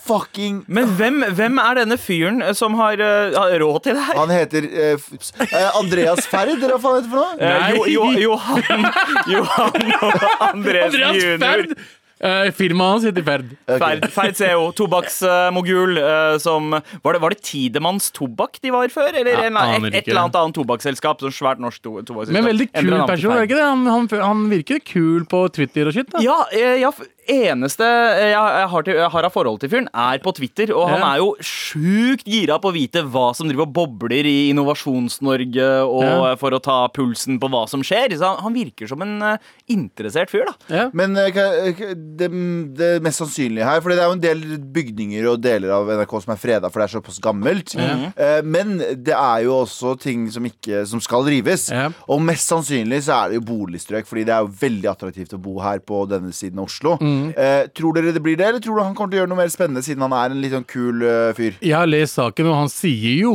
fucking 0.07 0.63
Men 0.67 0.93
hvem, 0.99 1.21
hvem 1.37 1.61
er 1.63 1.81
denne 1.81 1.99
fyren 2.01 2.41
eh, 2.45 2.55
som 2.57 2.77
har 2.79 3.01
uh, 3.01 3.35
har 3.35 3.57
råd 3.63 3.83
til 3.87 3.97
det 3.97 4.07
her? 4.07 4.17
Han 4.21 4.33
heter 4.33 4.67
uh, 4.71 5.77
Andreas 5.79 6.27
Ferd, 6.31 6.55
eller 6.55 6.75
hva 6.75 6.81
faen 6.81 6.97
heter 6.97 7.05
det 7.05 7.13
for 7.13 7.21
noe? 7.21 7.53
Jo, 7.75 7.85
jo, 7.91 8.09
Johan 8.25 8.89
Johan 9.35 9.95
og 10.01 10.27
Andres, 10.49 10.89
Andreas 10.89 11.21
junior. 11.21 11.45
Ferd! 11.45 11.79
Eh, 12.17 12.47
Firmaet 12.57 12.95
hans 12.95 13.03
heter 13.05 13.25
Ferd. 13.25 13.49
Okay. 13.67 13.77
Ferd, 13.77 14.05
Ferd 14.13 14.37
CEO. 14.39 14.71
tobakksmogul 14.77 15.99
eh, 16.01 16.37
som 16.41 16.71
var 16.73 17.13
det, 17.13 17.21
var 17.21 17.35
det 17.35 17.43
Tidemanns 17.45 18.09
Tobakk 18.15 18.57
de 18.63 18.71
var 18.73 18.89
før? 18.89 19.11
Eller 19.11 19.35
ja, 19.35 19.43
en, 19.51 19.59
et, 19.85 19.99
et 19.99 20.09
eller 20.09 20.23
annet 20.23 20.39
annet 20.41 20.57
tobakksselskap? 20.57 21.21
Sånn 21.21 21.35
svært 21.35 21.61
norsk 21.61 21.83
to, 21.83 21.99
tobakksselskap. 22.01 22.39
Men 22.39 22.49
veldig 22.49 22.69
kul 22.73 22.95
person, 23.11 23.35
er 23.35 23.43
det 23.43 23.49
ikke 23.51 23.59
det? 23.59 23.67
Han, 23.67 23.85
han, 23.91 24.09
han 24.23 24.43
virker 24.49 24.81
kul 24.81 25.27
på 25.29 25.43
Twitter 25.53 25.91
og 25.91 25.97
shit. 25.97 26.09
da 26.13 26.23
Ja, 26.25 26.39
ja, 26.57 26.89
eneste 27.27 27.83
jeg, 27.87 28.31
jeg, 28.33 28.67
har 28.71 28.83
til, 28.87 28.95
jeg 28.99 29.09
har 29.13 29.27
av 29.27 29.33
forhold 29.33 29.59
til 29.61 29.69
fyren, 29.69 29.87
er 29.93 30.19
på 30.23 30.33
Twitter. 30.37 30.71
Og 30.75 30.87
han 30.89 30.99
Ja. 31.01 31.13
er 31.13 31.17
jo 31.23 31.35
sjukt 31.43 32.25
gira 32.25 32.57
på 32.59 32.71
å 32.71 32.75
vite 32.75 33.03
hva 33.03 33.35
som 33.35 33.47
driver 33.47 33.67
og 33.67 33.73
bobler 33.73 34.25
i 34.25 34.49
Innovasjons-Norge, 34.53 35.67
og 35.87 36.03
Ja. 36.03 36.31
eh, 36.31 36.35
for 36.35 36.51
å 36.51 36.61
ta 36.61 36.87
pulsen 36.89 37.39
på 37.39 37.49
hva 37.49 37.67
som 37.69 37.81
skjer. 37.81 38.15
Så 38.17 38.23
han, 38.25 38.37
han 38.43 38.53
virker 38.53 38.87
som 38.87 39.01
en 39.01 39.21
eh, 39.21 39.37
interessert 39.69 40.29
fyr, 40.29 40.45
da. 40.45 40.53
Ja. 40.73 40.89
Men 40.93 41.15
eh, 41.17 41.31
hva- 41.31 41.93
det, 42.17 42.29
det 42.77 42.91
mest 43.03 43.19
sannsynlige 43.21 43.65
her 43.65 43.81
For 43.81 43.89
det 43.89 43.99
er 43.99 44.07
jo 44.07 44.17
en 44.17 44.23
del 44.23 44.41
bygninger 44.73 45.27
og 45.31 45.41
deler 45.41 45.69
av 45.71 45.87
NRK 45.89 46.21
som 46.23 46.33
er 46.33 46.41
freda, 46.41 46.71
for 46.71 46.79
det 46.81 46.89
er 46.89 46.99
såpass 46.99 47.19
gammelt. 47.23 47.75
Eh, 47.77 48.41
Men 48.47 48.77
det 48.77 49.13
er 49.13 49.43
jo 49.43 49.63
også 49.65 49.97
ting 49.99 50.29
som, 50.31 50.43
ikke, 50.45 50.85
som 50.87 50.99
skal 51.03 51.23
rives. 51.27 51.69
Ja. 51.71 51.89
Og 52.07 52.21
mest 52.21 52.47
sannsynlig 52.49 53.01
så 53.07 53.13
er 53.25 53.29
det 53.29 53.39
jo 53.41 53.45
boligstrøk, 53.53 54.05
Fordi 54.07 54.23
det 54.25 54.33
er 54.33 54.45
jo 54.45 54.53
veldig 54.59 54.89
attraktivt 54.91 55.33
å 55.35 55.41
bo 55.41 55.59
her 55.59 55.79
på 55.79 56.07
denne 56.09 56.31
siden 56.33 56.59
av 56.59 56.65
Oslo. 56.67 56.97
Eh, 57.33 57.67
tror 57.77 57.97
dere 57.97 58.13
det 58.15 58.23
blir 58.23 58.37
det, 58.39 58.47
eller 58.51 58.63
tror 58.63 58.79
du 58.79 58.83
han 58.83 58.95
kommer 58.97 59.13
til 59.13 59.19
å 59.19 59.23
gjøre 59.23 59.31
noe 59.33 59.41
mer 59.41 59.53
spennende, 59.53 59.83
siden 59.85 60.05
han 60.05 60.15
er 60.17 60.33
en 60.33 60.41
litt 60.43 60.55
sånn 60.55 60.67
kul 60.67 61.03
uh, 61.05 61.33
fyr? 61.37 61.57
Jeg 61.61 61.75
har 61.77 61.89
lest 61.89 62.19
saken, 62.19 62.49
og 62.51 62.59
han 62.63 62.71
sier 62.73 63.17
jo 63.23 63.33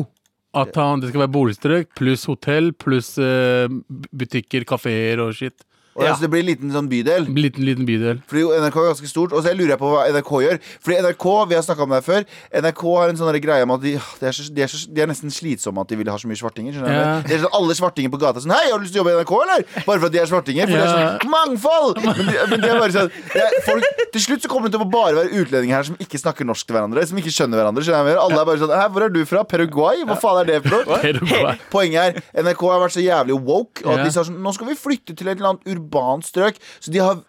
at 0.58 0.76
han, 0.76 1.00
det 1.00 1.08
skal 1.08 1.24
være 1.24 1.32
boligstrøk 1.32 1.92
pluss 1.96 2.26
hotell 2.28 2.72
pluss 2.76 3.14
uh, 3.20 3.66
butikker, 4.12 4.66
kafeer 4.68 5.22
og 5.24 5.32
shit. 5.38 5.64
Og 5.94 6.02
Ja. 6.04 6.10
altså, 6.12 6.22
det 6.24 6.30
blir 6.32 6.40
en 6.40 6.46
liten 6.48 6.70
sånn 6.72 6.88
bydel. 6.88 7.26
Liten, 7.36 7.64
liten 7.68 7.84
bydel. 7.86 8.22
Fordi 8.26 8.42
NRK 8.62 8.76
er 8.80 8.88
ganske 8.94 9.08
stort, 9.10 9.32
og 9.32 9.42
så 9.44 9.50
jeg 9.52 9.58
lurer 9.58 9.74
jeg 9.74 9.80
på 9.82 9.90
hva 9.92 10.06
NRK 10.08 10.30
gjør. 10.46 10.58
Fordi 10.80 10.96
NRK, 11.04 11.26
vi 11.50 11.54
har 11.58 11.82
om 11.82 11.90
det 11.92 11.98
her 11.98 12.06
før 12.06 12.24
NRK 12.62 12.82
har 12.96 13.08
en 13.12 13.16
sånn 13.20 13.40
greie 13.42 13.66
med 13.66 13.74
at 13.76 13.82
de, 13.82 13.92
de, 14.20 14.26
er 14.26 14.32
så, 14.32 14.46
de, 14.54 14.62
er 14.62 14.70
så, 14.72 14.80
de 14.88 15.00
er 15.02 15.06
nesten 15.10 15.30
slitsomme 15.32 15.80
at 15.84 15.88
de 15.92 15.96
vil 16.00 16.08
ha 16.08 16.16
så 16.16 16.28
mye 16.30 16.40
svartinger. 16.40 16.72
Ja. 16.80 17.20
Det 17.26 17.36
er 17.36 17.42
sånn 17.44 17.52
Alle 17.58 17.74
svartinger 17.76 18.10
på 18.12 18.20
gata 18.22 18.38
er 18.40 18.44
sånn 18.46 18.54
Hei, 18.56 18.70
har 18.70 18.78
du 18.80 18.84
lyst 18.86 18.94
til 18.96 19.02
å 19.02 19.04
jobbe 19.04 19.12
i 19.12 19.20
NRK, 19.20 19.34
eller? 19.44 19.64
Bare 19.86 19.98
for 20.00 20.06
at 20.08 20.12
de 20.16 20.20
er 20.22 20.30
svartinger. 20.30 20.70
For 20.70 20.76
det 20.76 20.86
er 20.86 20.92
sånn 20.96 21.32
mangfold! 21.32 22.00
Men, 22.02 22.14
men 22.50 22.60
det 22.64 22.70
er 22.72 22.80
bare 22.80 22.94
sånn 22.96 23.10
er, 23.36 23.56
folk, 23.66 23.84
Til 24.16 24.24
slutt 24.26 24.44
så 24.46 24.50
kommer 24.52 24.68
det 24.70 24.76
til 24.78 24.84
å 24.86 24.88
bare 24.92 25.14
være 25.18 25.42
utlendinger 25.42 25.76
her 25.76 25.88
som 25.90 25.96
ikke 26.00 26.20
snakker 26.20 26.48
norsk 26.48 26.66
til 26.68 26.76
hverandre. 26.76 27.04
Som 27.08 27.20
ikke 27.20 27.32
skjønner 27.34 27.60
hverandre. 27.60 27.84
Skjønner? 27.86 28.20
Alle 28.22 28.40
er 28.42 28.48
bare 28.48 28.60
sånn 28.62 28.72
Hæ, 28.72 28.86
hvor 28.94 29.06
er 29.06 29.12
du 29.12 29.20
fra? 29.28 29.44
Paraguay? 29.48 30.02
Hva 30.08 30.16
faen 30.20 30.40
er 30.42 30.50
det 30.52 30.58
for 30.64 30.88
noe? 30.88 31.54
Poenget 31.72 32.20
er 32.32 32.42
NRK 32.46 32.64
har 32.72 32.80
vært 32.86 32.96
så 32.96 33.04
jævlig 33.04 33.36
woke. 33.44 33.84
Og 33.84 33.92
at 33.92 34.02
Ja. 34.02 34.04
de 34.08 34.14
sa 34.14 34.24
sånn 34.28 34.40
Nå 34.42 34.52
skal 34.56 34.68
vi 34.72 34.76
flytte 34.78 35.16
til 35.16 35.28
et 35.28 35.36
eller 35.38 35.54
annet 35.54 35.81
urbant 35.82 36.26
strøk. 36.26 36.60
Så 36.80 36.94
de 36.94 37.02
har, 37.02 37.20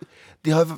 de 0.46 0.52
har 0.56 0.70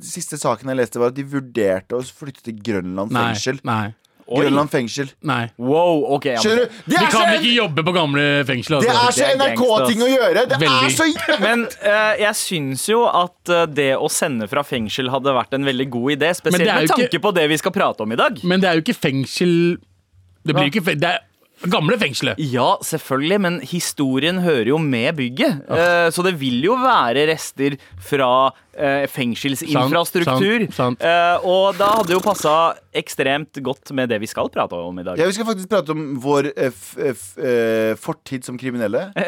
Siste 0.00 0.38
saken 0.40 0.70
jeg 0.72 0.80
leste, 0.80 1.00
var 1.02 1.12
at 1.12 1.18
de 1.18 1.26
vurderte 1.26 1.98
å 1.98 2.04
flytte 2.04 2.44
til 2.46 2.60
Grønland 2.62 3.12
fengsel. 3.12 3.60
Nei. 3.68 3.90
Oi. 4.30 4.44
Grønland 4.44 4.70
fengsel. 4.70 5.08
Nei. 5.26 5.48
Wow, 5.58 6.04
ok 6.14 6.26
ja, 6.28 6.32
men- 6.36 6.42
Skjønner 6.44 6.68
du? 6.68 6.74
Det 6.86 6.98
Vi 7.00 7.06
så, 7.06 7.10
kan 7.16 7.32
ikke 7.34 7.54
jobbe 7.56 7.82
på 7.88 7.94
gamle 7.96 8.26
fengsel. 8.46 8.76
det 8.80 8.88
er 8.92 8.98
Altså. 9.00 9.24
så 9.26 9.38
NRK-ting 9.40 10.04
å 10.06 10.10
gjøre! 10.10 10.44
Det 10.46 10.58
er 10.68 10.92
så 10.94 11.06
jævlig 11.08 11.40
Men 11.46 11.64
uh, 11.82 12.14
jeg 12.20 12.34
syns 12.38 12.84
jo 12.92 13.00
at 13.10 13.50
eh, 13.50 13.64
det 13.66 13.88
å 13.98 14.06
sende 14.08 14.46
fra 14.46 14.62
fengsel 14.62 15.10
hadde 15.10 15.34
vært 15.34 15.56
en 15.58 15.66
veldig 15.66 15.88
god 15.90 16.12
idé. 16.14 16.30
Spesielt 16.38 16.62
med 16.62 16.92
tanke 16.92 17.08
ikke- 17.08 17.22
på 17.26 17.34
det 17.34 17.48
vi 17.50 17.58
skal 17.58 17.74
prate 17.74 18.06
om 18.06 18.12
i 18.14 18.20
dag. 18.22 18.38
Men 18.44 18.60
det 18.62 18.70
er 18.70 18.78
jo 18.78 18.84
ikke 18.86 19.00
fengsel 19.00 19.78
Det 20.46 20.54
blir 20.54 20.70
jo 20.70 20.72
ikke 20.78 20.84
fe 20.86 20.94
Det 20.94 21.10
er 21.10 21.18
gamle 21.68 21.98
fengselet. 22.00 22.40
Ja, 22.40 22.74
selvfølgelig, 22.84 23.40
men 23.40 23.60
historien 23.66 24.40
hører 24.44 24.72
jo 24.72 24.78
med 24.80 25.12
bygget. 25.18 25.60
Eh, 25.68 26.08
så 26.14 26.24
det 26.24 26.34
vil 26.40 26.62
jo 26.64 26.78
være 26.80 27.26
rester 27.30 27.76
fra 28.00 28.50
eh, 28.80 29.04
fengselsinfrastruktur. 29.12 30.64
Sant, 30.66 30.74
sant, 30.74 31.00
sant. 31.00 31.04
Eh, 31.04 31.46
og 31.46 31.76
da 31.78 31.90
hadde 32.00 32.14
jo 32.16 32.20
passa 32.24 32.54
ekstremt 32.96 33.60
godt 33.62 33.92
med 33.94 34.10
det 34.10 34.18
vi 34.22 34.26
skal 34.30 34.48
prate 34.50 34.74
om 34.74 34.98
i 34.98 35.04
dag. 35.06 35.18
ja, 35.20 35.28
Vi 35.30 35.36
skal 35.36 35.46
faktisk 35.46 35.70
prate 35.70 35.94
om 35.94 36.16
vår 36.22 36.48
eh, 36.56 36.70
f, 36.72 36.96
f, 36.98 37.24
eh, 37.38 37.92
fortid 38.00 38.46
som 38.46 38.58
kriminelle. 38.60 39.10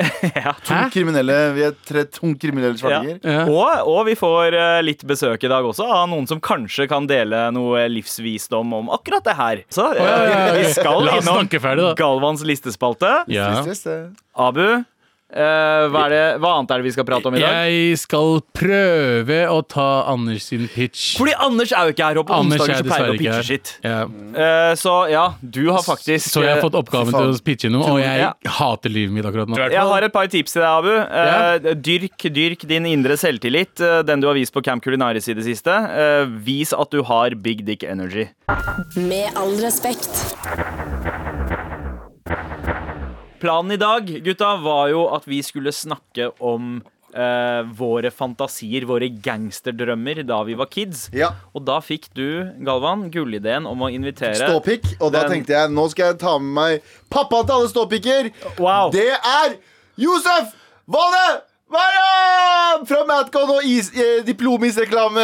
Ja. 0.43 0.53
Tungt 0.65 0.95
kriminelle 0.95 1.35
Vi 1.57 1.63
er 1.67 1.75
tre 1.87 2.05
tungt 2.09 2.41
kriminelle 2.43 2.79
svartinger. 2.79 3.19
Ja. 3.23 3.43
Og, 3.51 3.89
og 3.91 4.07
vi 4.09 4.15
får 4.19 4.57
eh, 4.57 4.79
litt 4.85 5.05
besøk 5.07 5.45
i 5.45 5.51
dag 5.51 5.67
også 5.67 5.87
av 5.87 6.07
noen 6.11 6.27
som 6.31 6.41
kanskje 6.43 6.89
kan 6.91 7.07
dele 7.11 7.45
noe 7.55 7.85
livsvisdom 7.91 8.73
om 8.81 8.91
akkurat 8.95 9.25
det 9.27 9.37
her. 9.39 9.63
Så 9.73 9.91
eh, 9.93 10.57
vi 10.59 10.65
skal 10.75 11.11
innom. 11.19 11.95
Galvans 11.99 12.43
listespalte. 12.47 13.13
Ja. 13.33 13.51
Abu, 14.35 14.65
eh, 14.65 14.81
hva, 15.33 16.05
er 16.07 16.13
det, 16.13 16.23
hva 16.43 16.55
annet 16.59 16.75
er 16.75 16.83
det 16.83 16.87
vi 16.89 16.95
skal 16.95 17.07
prate 17.09 17.31
om 17.31 17.37
i 17.37 17.43
dag? 17.43 17.55
Jeg 17.67 17.99
skal 18.03 18.41
prøve 18.53 19.39
å 19.49 19.61
ta 19.65 19.89
Anders 20.13 20.49
sin 20.51 20.67
pitch. 20.69 21.17
Fordi 21.19 21.35
Anders 21.41 21.73
er 21.73 21.89
jo 21.89 21.95
ikke 21.97 22.09
her, 22.11 22.21
og 22.21 22.29
på 22.29 22.41
onsdager 22.43 22.75
er 22.75 22.83
så 22.83 22.89
pleier 22.91 23.15
å 23.15 23.19
pitche 23.19 23.43
sitt. 23.49 23.73
shit. 23.73 23.87
Ja. 23.87 24.03
Eh, 24.45 24.75
så 24.81 24.95
ja, 25.13 25.25
du 25.41 25.63
har 25.71 25.83
faktisk 25.87 26.29
Så 26.33 26.45
jeg 26.45 26.53
har 26.53 26.61
eh, 26.61 26.67
fått 26.67 26.77
oppgaven 26.79 27.17
til 27.17 27.33
å 27.33 27.41
pitche 27.47 27.73
noe, 27.73 27.97
og 27.97 28.01
jeg 28.03 28.23
Ja. 28.23 28.33
hater 28.59 28.93
livet 28.93 29.15
mitt 29.17 29.27
akkurat 29.29 29.49
nå. 29.49 29.57
jeg 29.57 29.87
har 29.93 30.03
et 30.03 30.13
par 30.13 30.27
tips 30.27 30.53
til 30.53 30.63
deg, 30.63 30.71
Abu. 30.71 30.93
Eh, 30.93 31.75
dyrk, 31.75 32.29
dyrk 32.33 32.67
din 32.69 32.87
indre 32.87 33.17
selvtillit, 33.17 33.81
uh, 33.81 34.03
den 34.03 34.21
du 34.21 34.29
har 34.29 34.35
vist 34.35 34.53
på 34.53 34.63
Camp 34.63 34.83
Culinaris 34.85 35.29
i 35.29 35.35
det 35.35 35.45
siste. 35.45 35.73
Eh, 35.73 36.25
vis 36.45 36.73
at 36.73 36.91
du 36.91 37.03
har 37.03 37.35
big 37.35 37.65
dick 37.65 37.83
energy. 37.83 38.29
Med 38.97 39.33
all 39.37 39.57
respekt. 39.63 40.11
Planen 43.43 43.75
i 43.75 43.77
dag 43.81 44.07
gutta, 44.23 44.53
var 44.63 44.89
jo 44.93 45.07
at 45.17 45.25
vi 45.27 45.41
skulle 45.43 45.73
snakke 45.75 46.29
om 46.47 46.77
eh, 47.11 47.63
våre 47.75 48.13
fantasier, 48.15 48.87
våre 48.87 49.09
gangsterdrømmer, 49.25 50.23
da 50.29 50.39
vi 50.47 50.55
var 50.61 50.71
kids. 50.71 51.09
Ja. 51.17 51.33
Og 51.51 51.65
da 51.67 51.81
fikk 51.83 52.07
du, 52.15 52.25
Galvan, 52.63 53.09
gullideen 53.13 53.67
om 53.67 53.83
å 53.83 53.91
invitere 53.91 54.39
Ståpikk. 54.47 54.93
Og 55.01 55.11
da 55.13 55.25
Den- 55.27 55.35
tenkte 55.41 55.57
jeg 55.59 55.75
nå 55.75 55.89
skal 55.91 56.13
jeg 56.13 56.21
ta 56.23 56.37
med 56.39 56.55
meg 56.61 56.93
pappaen 57.11 57.47
til 57.51 57.59
alle 57.59 57.73
ståpikker. 57.75 58.31
Wow. 58.63 58.93
Det 58.95 59.11
er 59.11 59.57
Josef 59.99 60.55
Valle 60.87 61.43
Mariam! 61.73 62.83
Fra 62.87 63.03
Madcon 63.09 63.49
og 63.59 63.65
is, 63.65 63.89
eh, 63.97 64.23
Diplomis-reklame. 64.27 65.23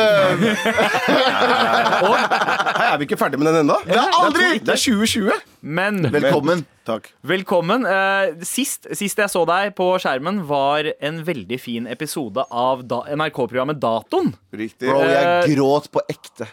Hei, 1.99 2.87
er 2.93 2.97
vi 3.01 3.05
ikke 3.09 3.19
ferdig 3.21 3.39
med 3.41 3.51
den 3.51 3.63
ennå? 3.65 3.77
Det 3.85 3.97
er 3.99 4.15
aldri! 4.17 4.49
Det 4.65 4.75
er 4.75 4.81
2020. 4.81 5.33
Men 5.61 6.03
Velkommen. 6.13 6.65
Takk. 6.89 7.11
velkommen. 7.21 7.85
Eh, 7.85 8.45
sist, 8.49 8.87
sist 8.97 9.19
jeg 9.21 9.29
så 9.29 9.43
deg 9.49 9.75
på 9.77 9.91
skjermen, 10.01 10.39
var 10.49 10.87
en 11.05 11.19
veldig 11.27 11.59
fin 11.61 11.89
episode 11.91 12.47
av 12.49 12.85
da, 12.89 13.03
NRK-programmet 13.13 13.77
Datoen. 13.83 14.31
Riktig. 14.57 14.89
Bro, 14.89 15.03
jeg 15.05 15.27
Eh, 15.29 15.51
gråt 15.53 15.91
på 15.93 16.01
ekte. 16.09 16.49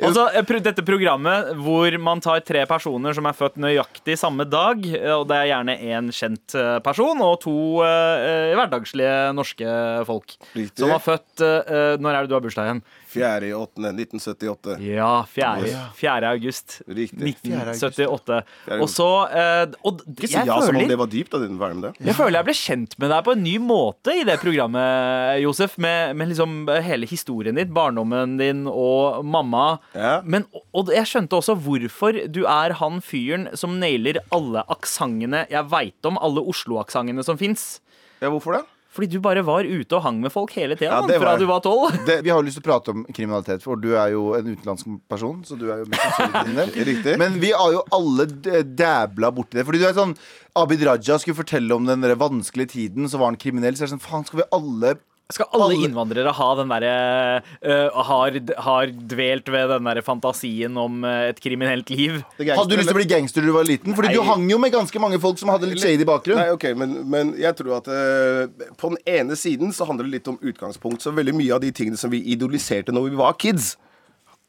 Altså, 0.00 0.26
eh, 0.36 0.60
dette 0.60 0.84
programmet 0.84 1.54
hvor 1.56 1.96
man 1.98 2.20
tar 2.20 2.40
tre 2.44 2.66
personer 2.66 3.14
som 3.16 3.24
er 3.24 3.32
født 3.32 3.56
nøyaktig 3.56 4.18
samme 4.18 4.44
dag, 4.44 4.84
og 5.16 5.28
det 5.28 5.36
er 5.38 5.48
gjerne 5.48 5.78
én 5.80 6.12
kjent 6.12 6.56
person 6.84 7.20
og 7.24 7.40
to 7.40 7.80
eh, 7.80 8.52
hverdagslige 8.58 9.32
norske 9.32 10.04
folk. 10.04 10.36
Riktig. 10.52 10.76
Som 10.76 10.92
var 10.92 11.00
født 11.00 11.40
uh, 11.40 11.96
Når 12.00 12.14
er 12.14 12.20
det 12.20 12.28
du 12.28 12.34
har 12.34 12.44
bursdag 12.44 12.68
igjen? 12.68 12.82
4. 13.10 13.48
i 13.48 13.52
8. 13.56 13.90
1978. 13.90 14.76
Ja, 14.86 15.10
4. 15.28 15.72
4. 15.98 16.30
august. 16.30 16.76
Riktig. 16.86 17.34
1978. 17.34 18.40
Fjerde 18.64 18.82
Og 18.84 18.90
så 18.92 19.08
eh, 19.28 19.74
Og 19.86 20.02
Ikke 20.14 20.28
si 20.30 20.36
jeg 20.36 20.48
ja 20.48 20.58
som 20.62 20.78
om 20.78 20.88
det 20.88 20.98
var 21.00 21.10
dypt. 21.10 21.34
av 21.34 21.44
din 21.44 21.58
verden, 21.60 21.82
det. 21.84 21.92
jeg 22.06 22.16
føler 22.18 22.40
jeg 22.40 22.48
ble 22.50 22.56
kjent 22.60 22.96
med 23.02 23.12
deg 23.14 23.24
på 23.26 23.34
en 23.36 23.42
ny 23.44 23.54
måte 23.62 24.14
i 24.20 24.24
det 24.28 24.38
programmet, 24.42 25.40
Josef. 25.44 25.76
Med, 25.80 26.16
med 26.16 26.32
liksom 26.32 26.56
hele 26.84 27.08
historien 27.10 27.58
din, 27.58 27.72
barndommen 27.74 28.36
din 28.40 28.64
og 28.70 29.24
mamma. 29.26 29.78
Ja. 29.94 30.20
Men, 30.24 30.46
og 30.76 30.90
jeg 30.94 31.06
skjønte 31.10 31.38
også 31.38 31.56
hvorfor 31.60 32.18
du 32.30 32.42
er 32.46 32.76
han 32.80 33.00
fyren 33.04 33.48
som 33.58 33.78
nailer 33.82 34.20
alle 34.34 34.64
aksentene 34.70 35.46
jeg 35.50 35.70
veit 35.72 36.06
om. 36.08 36.18
Alle 36.20 36.42
Oslo-aksentene 36.50 37.24
som 37.26 37.38
fins. 37.40 37.80
Ja, 38.20 38.28
hvorfor 38.32 38.58
det? 38.58 38.64
Fordi 38.90 39.06
du 39.06 39.20
bare 39.22 39.42
var 39.46 39.62
ute 39.62 39.94
og 39.94 40.02
hang 40.02 40.16
med 40.18 40.32
folk 40.34 40.50
hele 40.58 40.74
tida 40.74 40.96
Ja, 40.98 41.18
fra 41.22 41.36
du 41.38 41.44
var 41.46 41.62
tolv. 41.62 41.94
Vi 42.08 42.30
har 42.30 42.40
jo 42.40 42.42
lyst 42.42 42.58
til 42.58 42.64
å 42.64 42.68
prate 42.72 42.94
om 42.94 43.04
kriminalitet, 43.06 43.62
for 43.62 43.78
du 43.78 43.92
er 43.94 44.10
jo 44.16 44.32
en 44.34 44.48
utenlandsk 44.50 44.88
person. 45.10 45.44
Så 45.46 45.58
du 45.60 45.68
er 45.70 45.84
jo 45.84 45.90
mest 45.92 46.16
sannsynlig. 46.18 46.66
Riktig. 46.90 47.14
Men 47.22 47.38
vi 47.42 47.52
har 47.54 47.76
jo 47.76 47.84
alle 47.94 48.26
dæbla 48.26 49.30
borti 49.36 49.60
det. 49.60 49.66
Fordi 49.68 49.82
du 49.82 49.86
er 49.86 49.94
sånn 49.94 50.16
Abid 50.58 50.82
Raja 50.86 51.20
skulle 51.22 51.38
fortelle 51.38 51.76
om 51.76 51.86
den 51.86 52.02
vanskelige 52.18 52.74
tiden, 52.74 53.06
så 53.06 53.20
var 53.20 53.30
han 53.30 53.38
kriminell. 53.38 53.78
Så 53.78 53.86
er 53.86 53.90
det 53.92 53.94
sånn, 53.94 54.02
faen, 54.02 54.26
skal 54.26 54.42
vi 54.42 54.48
alle 54.58 54.96
Skal 55.34 55.48
alle 55.54 55.76
innvandrere 55.86 56.32
ha 56.34 56.48
den 56.58 56.72
derre 56.72 56.94
uh, 57.42 58.00
har, 58.08 58.38
har 58.66 58.92
dvelt 59.12 59.50
ved 59.52 59.72
den 59.74 59.88
derre 59.90 60.04
fantasien 60.04 60.78
om 60.80 61.04
øh, 61.06 61.28
et 61.30 61.40
kriminelt 61.42 61.90
liv? 61.92 62.20
Hadde 62.38 62.66
du 62.70 62.76
lyst 62.78 62.90
til 62.90 62.96
å 62.96 62.98
bli 62.98 63.08
gangster 63.10 63.44
da 63.44 63.50
du 63.50 63.56
var 63.56 63.68
liten? 63.68 63.94
Fordi 63.96 64.14
du 64.16 64.22
hang 64.26 64.46
jo 64.50 64.58
med 64.62 64.74
ganske 64.74 65.02
mange 65.02 65.20
folk 65.22 65.38
som 65.40 65.52
hadde 65.52 65.70
litt 65.70 65.82
shady 65.82 66.06
bakgrunn. 66.08 66.40
Nei, 66.40 66.48
ok, 66.56 66.70
men, 66.78 66.96
men 67.10 67.34
jeg 67.40 67.56
tror 67.60 67.78
at 67.78 67.90
uh, 67.90 68.72
på 68.80 68.94
den 68.94 68.98
ene 69.18 69.38
siden 69.38 69.74
så 69.76 69.86
handler 69.88 70.08
det 70.08 70.18
litt 70.18 70.32
om 70.32 70.40
utgangspunkt. 70.40 71.04
Så 71.04 71.14
veldig 71.14 71.36
mye 71.38 71.54
av 71.56 71.62
de 71.64 71.70
tingene 71.74 72.00
som 72.00 72.12
vi 72.12 72.22
idoliserte 72.34 72.94
når 72.94 73.10
vi 73.10 73.20
var 73.20 73.38
kids, 73.40 73.74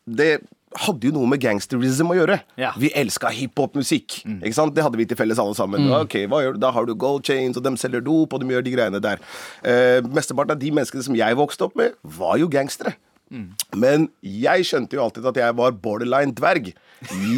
det 0.06 0.40
hadde 0.80 1.10
jo 1.10 1.12
noe 1.16 1.28
med 1.28 1.42
gangsterism 1.44 2.12
å 2.14 2.16
gjøre. 2.16 2.40
Ja. 2.60 2.72
Vi 2.80 2.92
elska 2.96 3.32
hiphop-musikk. 3.36 4.22
ikke 4.40 4.56
sant? 4.56 4.74
Det 4.76 4.84
hadde 4.86 4.98
vi 4.98 5.06
til 5.06 5.18
felles 5.20 5.40
alle 5.42 5.56
sammen. 5.58 5.90
Ok, 6.00 6.16
gjør 6.24 6.54
du? 6.56 6.60
Da 6.64 6.72
har 6.72 6.86
du 6.88 6.94
gold 6.96 7.26
chains, 7.28 7.58
og 7.58 7.64
de 7.64 7.76
selger 7.78 8.04
dop, 8.06 8.34
og 8.34 8.40
de 8.40 8.48
gjør 8.54 8.64
de 8.64 8.72
greiene 8.76 9.02
der. 9.04 9.20
Eh, 9.64 10.00
Mesteparten 10.08 10.56
av 10.56 10.60
de 10.62 10.72
menneskene 10.72 11.04
som 11.04 11.16
jeg 11.16 11.36
vokste 11.36 11.68
opp 11.68 11.76
med, 11.76 11.98
var 12.04 12.38
jo 12.40 12.48
gangstere. 12.52 12.96
Men 13.80 14.10
jeg 14.22 14.66
skjønte 14.68 14.98
jo 14.98 15.04
alltid 15.06 15.26
at 15.32 15.38
jeg 15.40 15.56
var 15.56 15.72
borderline 15.72 16.34
dverg. 16.36 16.74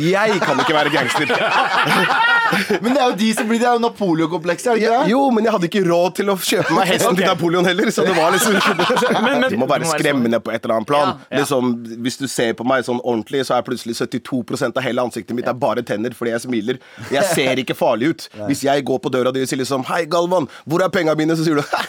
Jeg 0.03 0.39
kan 0.43 0.59
ikke 0.59 0.73
være 0.75 0.89
gangster. 0.91 1.29
Men 2.83 2.93
det 2.93 2.99
er 3.01 3.05
jo 3.07 3.15
de 3.17 3.27
som 3.33 3.47
blir 3.49 3.61
Det 3.61 3.67
er 3.69 3.77
jo 3.77 3.81
Napoleon-komplekset, 3.81 4.81
det? 4.81 4.97
Jo, 5.09 5.21
men 5.33 5.45
jeg 5.47 5.53
hadde 5.55 5.67
ikke 5.69 5.81
råd 5.87 6.15
til 6.19 6.27
å 6.29 6.35
kjøpe 6.37 6.75
meg 6.75 6.89
hesten 6.91 7.15
til 7.17 7.25
Napoleon 7.25 7.65
heller. 7.65 7.89
Så 7.95 8.03
det 8.05 8.13
var 8.17 8.33
liksom 8.35 8.57
Men- 9.25 9.39
men- 9.41 9.49
Du 9.53 9.57
må 9.61 9.65
være 9.69 9.85
må 9.85 9.89
være 9.93 10.01
skremmende 10.01 10.39
på 10.43 10.51
et 10.53 10.65
eller 10.65 10.75
annet 10.75 10.89
plan. 10.91 11.07
Ja, 11.07 11.37
ja. 11.37 11.41
Liksom, 11.43 11.71
hvis 12.05 12.19
du 12.19 12.27
ser 12.29 12.53
på 12.59 12.65
meg 12.67 12.83
sånn 12.85 12.99
ordentlig, 13.01 13.41
så 13.47 13.55
er 13.57 13.65
plutselig 13.65 13.95
72% 14.01 14.77
av 14.77 14.85
hele 14.85 15.01
ansiktet 15.07 15.33
mitt 15.37 15.47
er 15.49 15.57
bare 15.57 15.81
tenner 15.87 16.13
fordi 16.17 16.33
jeg 16.35 16.43
smiler. 16.45 16.81
Jeg 17.13 17.23
ser 17.33 17.63
ikke 17.63 17.77
farlig 17.79 18.11
ut. 18.13 18.27
Hvis 18.49 18.65
jeg 18.67 18.85
går 18.85 19.01
på 19.07 19.13
døra 19.13 19.33
di 19.33 19.41
og 19.45 19.49
sier 19.49 19.61
liksom 19.63 19.85
Hei, 19.89 20.03
Galvan, 20.11 20.49
hvor 20.69 20.83
er 20.85 20.91
penga 20.93 21.15
mine? 21.19 21.37
Så 21.39 21.47
sier 21.47 21.57
du 21.57 21.63
Hæ? 21.63 21.83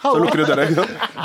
Så 0.00 0.16
lukker 0.16 0.40
du 0.40 0.46
døra. 0.48 0.64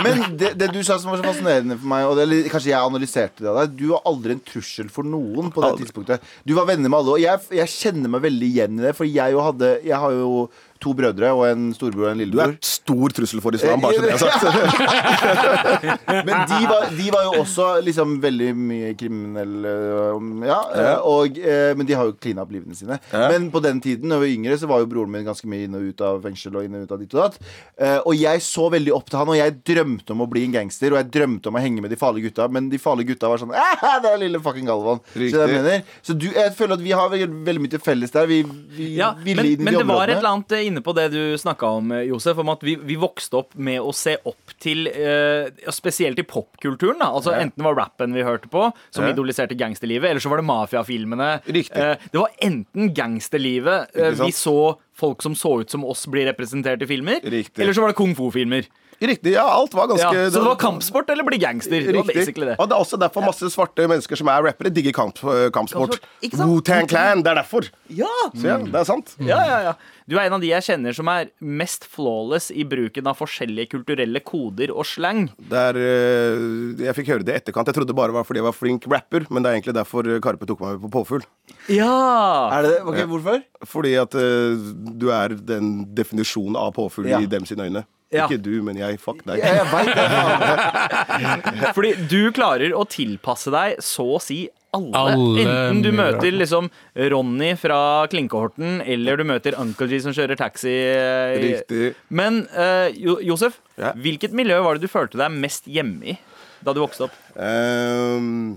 Men 0.04 0.24
det, 0.38 0.50
det 0.60 0.68
du 0.76 0.82
sa 0.84 0.98
som 1.00 1.14
var 1.14 1.22
så 1.22 1.28
fascinerende 1.30 1.78
for 1.80 1.88
meg, 1.88 2.06
og 2.10 2.18
det, 2.20 2.25
er 2.26 2.32
litt- 2.34 2.52
kanskje 2.52 2.72
jeg 2.74 2.82
analyserte 2.90 3.46
det 3.46 3.50
av 3.54 3.60
deg 3.62 3.78
Du 3.80 3.88
var 3.94 4.02
aldri 4.12 4.36
en 4.36 4.44
trussel 4.46 4.90
for 4.92 5.08
noen 5.08 5.52
på 5.54 5.62
det 5.64 5.72
tidspunktet. 5.86 6.22
Du 6.46 6.54
var 6.58 6.66
venner 6.70 6.90
med 6.90 7.00
alle, 7.00 7.16
og 7.16 7.22
jeg, 7.24 7.40
jeg 7.62 7.74
kjenner 7.78 8.10
meg 8.18 8.26
veldig 8.28 8.50
igjen 8.52 8.80
i 8.80 8.86
det. 8.90 8.96
For 8.98 9.06
jeg, 9.08 9.32
jo 9.38 9.44
hadde, 9.46 9.72
jeg 9.86 9.96
har 10.04 10.12
jo 10.18 10.50
to 10.84 10.94
brødre 10.98 11.30
og 11.34 11.46
en 11.50 11.70
storbror 11.74 12.10
og 12.10 12.12
en 12.16 12.20
lillebror. 12.24 12.52
Du 12.52 12.56
er 12.56 12.58
et 12.60 12.68
stor 12.70 13.14
trussel 13.16 13.42
for 13.42 13.56
islam, 13.58 13.82
bare 13.82 13.96
så 13.96 14.02
det 14.02 14.12
er 14.14 14.18
sagt. 14.22 15.46
Men 16.26 16.44
de 16.50 16.60
var, 16.70 16.88
de 16.98 17.08
var 17.14 17.24
jo 17.28 17.34
også 17.42 17.68
liksom 17.86 18.16
veldig 18.24 18.50
mye 18.58 18.92
kriminelle 19.00 19.72
um, 20.16 20.44
Ja, 20.46 20.60
Ja. 20.76 20.94
og, 21.08 21.38
eh, 21.40 21.74
men 21.78 21.88
de 21.88 21.96
har 21.98 22.06
jo 22.10 22.16
klina 22.22 22.44
opp 22.44 22.52
livene 22.54 22.76
sine. 22.78 22.98
Men 23.14 23.48
på 23.54 23.62
den 23.64 23.80
tiden, 23.84 24.10
da 24.12 24.20
vi 24.20 24.28
var 24.28 24.34
yngre, 24.36 24.58
så 24.62 24.68
var 24.70 24.82
jo 24.84 24.90
broren 24.92 25.12
min 25.14 25.26
ganske 25.28 25.48
mye 25.50 25.66
inn 25.68 25.76
og 25.78 25.88
ut 25.90 26.02
av 26.06 26.22
fengsel. 26.26 26.56
Og 26.60 26.68
inn 26.68 26.76
og 26.78 26.86
ut 26.88 26.92
av 26.96 27.02
ditt 27.02 27.14
og 27.16 27.22
datt 27.24 27.40
Eh, 27.76 28.00
Og 28.06 28.16
jeg 28.16 28.40
så 28.46 28.70
veldig 28.72 28.94
opp 28.96 29.10
til 29.10 29.20
han, 29.20 29.30
og 29.34 29.36
jeg 29.38 29.56
drømte 29.68 30.12
om 30.16 30.22
å 30.24 30.30
bli 30.32 30.46
en 30.48 30.54
gangster. 30.56 30.94
Og 30.94 31.00
jeg 31.02 31.10
drømte 31.12 31.50
om 31.52 31.58
å 31.58 31.62
henge 31.64 31.82
med 31.84 31.92
de 31.92 31.98
farlige 32.00 32.30
gutta, 32.30 32.48
men 32.52 32.70
de 32.72 32.78
farlige 32.82 33.14
gutta 33.14 33.30
var 33.32 33.42
sånn 33.42 33.52
«Ah, 33.56 34.00
Det 34.04 34.12
er 34.14 34.18
lille 34.22 34.40
fucking 34.44 34.66
Galvan. 34.70 35.02
Så, 35.14 35.26
jeg 35.28 35.50
mener. 35.52 35.84
så 36.06 36.16
du, 36.18 36.28
jeg 36.32 36.54
føler 36.58 36.78
at 36.80 36.84
vi 36.86 36.94
har 36.96 37.10
veldig, 37.12 37.62
mye 37.62 37.74
til 37.76 37.84
felles 37.84 38.12
der. 38.16 38.28
Vi, 38.30 38.42
vi 38.78 38.92
Ja, 39.00 39.14
ville 39.24 39.44
inn 39.46 39.60
i 39.62 39.64
men 39.66 39.74
de 39.76 39.80
det 39.84 39.88
var 39.90 40.08
et 40.10 40.18
områdene. 40.18 40.24
Inne 40.68 40.82
på 40.86 40.94
det 40.98 41.08
du 41.14 41.20
snakka 41.40 41.70
om, 41.80 41.92
Josef, 42.08 42.38
om 42.42 42.50
at 42.54 42.64
vi, 42.66 42.76
vi 42.76 42.96
vokste 43.00 43.40
opp 43.42 43.56
med 43.56 43.80
å 43.82 43.94
se 43.96 44.18
opp 44.26 44.54
til 44.62 44.88
eh, 44.92 45.50
Spesielt 45.74 46.20
i 46.20 46.26
popkulturen. 46.28 47.00
da 47.02 47.12
Altså 47.16 47.34
Enten 47.36 47.62
det 47.62 47.68
var 47.68 47.78
rappen 47.80 48.14
vi 48.16 48.24
hørte 48.26 48.50
på, 48.52 48.68
som 48.94 49.06
Ja. 49.06 49.12
idoliserte 49.14 49.58
gangsterlivet, 49.60 50.10
eller 50.10 50.24
så 50.24 50.30
var 50.32 50.42
det 50.42 50.48
mafiafilmene. 50.50 51.30
Eh, 51.48 51.96
det 52.12 52.20
var 52.20 52.30
enten 52.42 52.94
gangsterlivet 52.96 53.96
eh, 53.96 54.12
vi 54.26 54.32
så 54.36 54.78
folk 54.96 55.22
som 55.22 55.36
så 55.36 55.60
ut 55.62 55.70
som 55.70 55.84
oss, 55.84 56.06
bli 56.08 56.24
representert 56.26 56.82
i 56.82 56.88
filmer, 56.88 57.20
Riktig. 57.24 57.60
eller 57.62 57.74
så 57.76 57.82
var 57.84 57.92
det 57.92 57.98
kung 58.00 58.14
fu-filmer. 58.16 58.64
Riktig. 59.02 59.34
Ja, 59.36 59.44
alt 59.52 59.74
var 59.76 59.88
ganske 59.92 60.12
Ja, 60.14 60.30
så 60.30 60.40
det 60.40 60.46
var 60.48 60.56
kampsport 60.62 61.10
eller 61.10 61.24
bli 61.28 61.38
gangster. 61.42 61.82
Det 61.84 61.92
var 61.96 62.04
Riktig. 62.04 62.16
basically 62.16 62.46
det. 62.52 62.56
Og 62.60 62.70
det 62.70 62.76
er 62.78 62.84
også 62.86 63.00
derfor 63.02 63.26
masse 63.26 63.50
svarte 63.52 63.88
mennesker 63.92 64.16
som 64.18 64.28
er 64.32 64.44
rappere, 64.48 64.72
digger 64.74 64.94
kamp, 64.96 65.20
eh, 65.24 65.50
kampsport. 65.52 66.00
Wu-Tang 66.24 66.88
Clan, 66.88 67.22
det 67.26 67.32
er 67.34 67.42
derfor. 67.42 67.68
Ja! 67.90 68.08
Så 68.34 68.48
ja, 68.48 68.58
det 68.58 68.76
er 68.76 68.88
sant. 68.88 69.16
Ja, 69.20 69.42
ja, 69.46 69.60
ja. 69.70 69.74
Du 70.08 70.16
er 70.20 70.28
en 70.28 70.34
av 70.38 70.42
de 70.42 70.48
jeg 70.52 70.62
kjenner 70.62 70.94
som 70.94 71.08
er 71.10 71.32
mest 71.42 71.84
flawless 71.90 72.52
i 72.54 72.64
bruken 72.64 73.08
av 73.10 73.18
forskjellige 73.18 73.72
kulturelle 73.74 74.22
koder 74.22 74.70
og 74.72 74.86
slang. 74.86 75.26
Det 75.50 75.58
er, 75.58 75.80
eh, 75.82 76.86
jeg 76.86 76.96
fikk 77.00 77.08
høre 77.16 77.26
det 77.26 77.34
i 77.34 77.40
etterkant. 77.42 77.66
Jeg 77.68 77.76
trodde 77.80 77.96
bare 77.98 78.14
det 78.14 78.18
var 78.20 78.24
fordi 78.24 78.38
jeg 78.44 78.46
var 78.48 78.54
flink 78.54 78.86
rapper, 78.88 79.26
men 79.32 79.42
det 79.44 79.50
er 79.50 79.58
egentlig 79.60 79.74
derfor 79.76 80.04
Karpe 80.22 80.46
tok 80.46 80.62
meg 80.62 80.80
med 80.80 80.86
på 80.92 80.94
påfugl. 81.02 81.26
Ja! 81.68 82.50
Er 82.54 82.62
det 82.64 82.72
det? 82.76 82.82
Okay, 82.86 83.06
Hvorfor? 83.10 83.42
Fordi 83.66 83.96
at 84.00 84.14
eh, 84.16 84.56
du 84.96 85.10
er 85.12 85.30
den 85.36 85.86
definisjonen 85.98 86.56
av 86.56 86.74
påfugl 86.78 87.10
Ja. 87.10 87.20
i 87.20 87.26
dem 87.26 87.46
sine 87.46 87.66
øyne. 87.66 87.86
Ja. 88.14 88.28
Ikke 88.30 88.38
du, 88.42 88.62
men 88.64 88.78
jeg. 88.78 89.00
Fuck 89.02 89.24
deg. 89.26 89.42
Jeg, 89.42 89.56
jeg 89.58 89.66
vet 89.72 89.96
det. 89.98 91.72
Fordi 91.76 91.94
du 92.12 92.20
klarer 92.36 92.76
å 92.78 92.84
tilpasse 92.88 93.52
deg 93.54 93.80
så 93.84 94.06
å 94.18 94.22
si 94.24 94.44
alle. 94.76 94.92
Alle 95.00 95.44
Enten 95.46 95.82
du 95.86 95.90
møter 95.96 96.36
liksom 96.36 96.68
Ronny 97.12 97.54
fra 97.60 97.78
Klinkehorten, 98.12 98.82
eller 98.86 99.18
du 99.22 99.26
møter 99.28 99.56
Uncle 99.62 99.88
G 99.92 100.00
som 100.04 100.14
kjører 100.16 100.36
taxi. 100.40 100.74
eh, 100.92 101.36
Riktig. 101.44 101.94
Men 102.12 102.42
uh, 102.56 102.88
Jo- 102.94 103.22
Josef, 103.24 103.58
Ja. 103.80 103.94
hvilket 103.96 104.36
miljø 104.36 104.62
var 104.64 104.76
det 104.78 104.86
du 104.86 104.92
følte 104.92 105.20
deg 105.20 105.32
mest 105.36 105.66
hjemme 105.68 106.14
i 106.14 106.18
da 106.66 106.74
du 106.76 106.82
vokste 106.84 107.08
opp? 107.08 107.16
Um, 107.36 108.56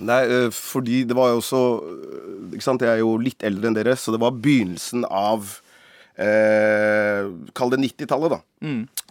nei, 0.00 0.20
eh, 0.26 0.48
fordi 0.54 1.02
det 1.06 1.16
var 1.18 1.32
jo 1.34 1.40
også 1.42 1.60
Ikke 2.54 2.62
sant, 2.66 2.82
jeg 2.86 2.88
er 2.94 3.02
jo 3.02 3.16
litt 3.20 3.42
eldre 3.46 3.68
enn 3.70 3.76
dere, 3.76 3.94
så 3.98 4.14
det 4.14 4.20
var 4.22 4.34
begynnelsen 4.38 5.02
av 5.10 5.58
eh, 6.18 6.93
Kall 7.54 7.70
det 7.70 7.78
90-tallet, 7.84 8.32
da. 8.34 8.40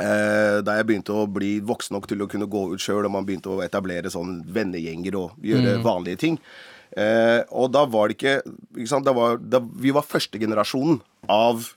Eh, 0.04 0.58
da 0.66 0.78
jeg 0.78 0.88
begynte 0.90 1.16
å 1.16 1.28
bli 1.32 1.56
voksen 1.64 1.96
nok 1.96 2.08
til 2.12 2.24
å 2.26 2.28
kunne 2.28 2.50
gå 2.52 2.66
ut 2.74 2.82
sjøl, 2.84 3.06
og 3.08 3.14
man 3.16 3.26
begynte 3.28 3.52
å 3.54 3.62
etablere 3.64 4.12
sånn 4.12 4.42
vennegjenger 4.52 5.16
og 5.20 5.38
gjøre 5.40 5.78
vanlige 5.86 6.20
ting. 6.26 6.40
Eh, 6.98 7.40
og 7.50 7.72
da 7.74 7.86
var 7.90 8.12
det 8.12 8.18
ikke, 8.20 8.34
ikke 8.78 9.00
da 9.06 9.14
var, 9.18 9.40
da, 9.42 9.60
Vi 9.82 9.90
var 9.96 10.06
førstegenerasjonen 10.06 11.00
av 11.32 11.72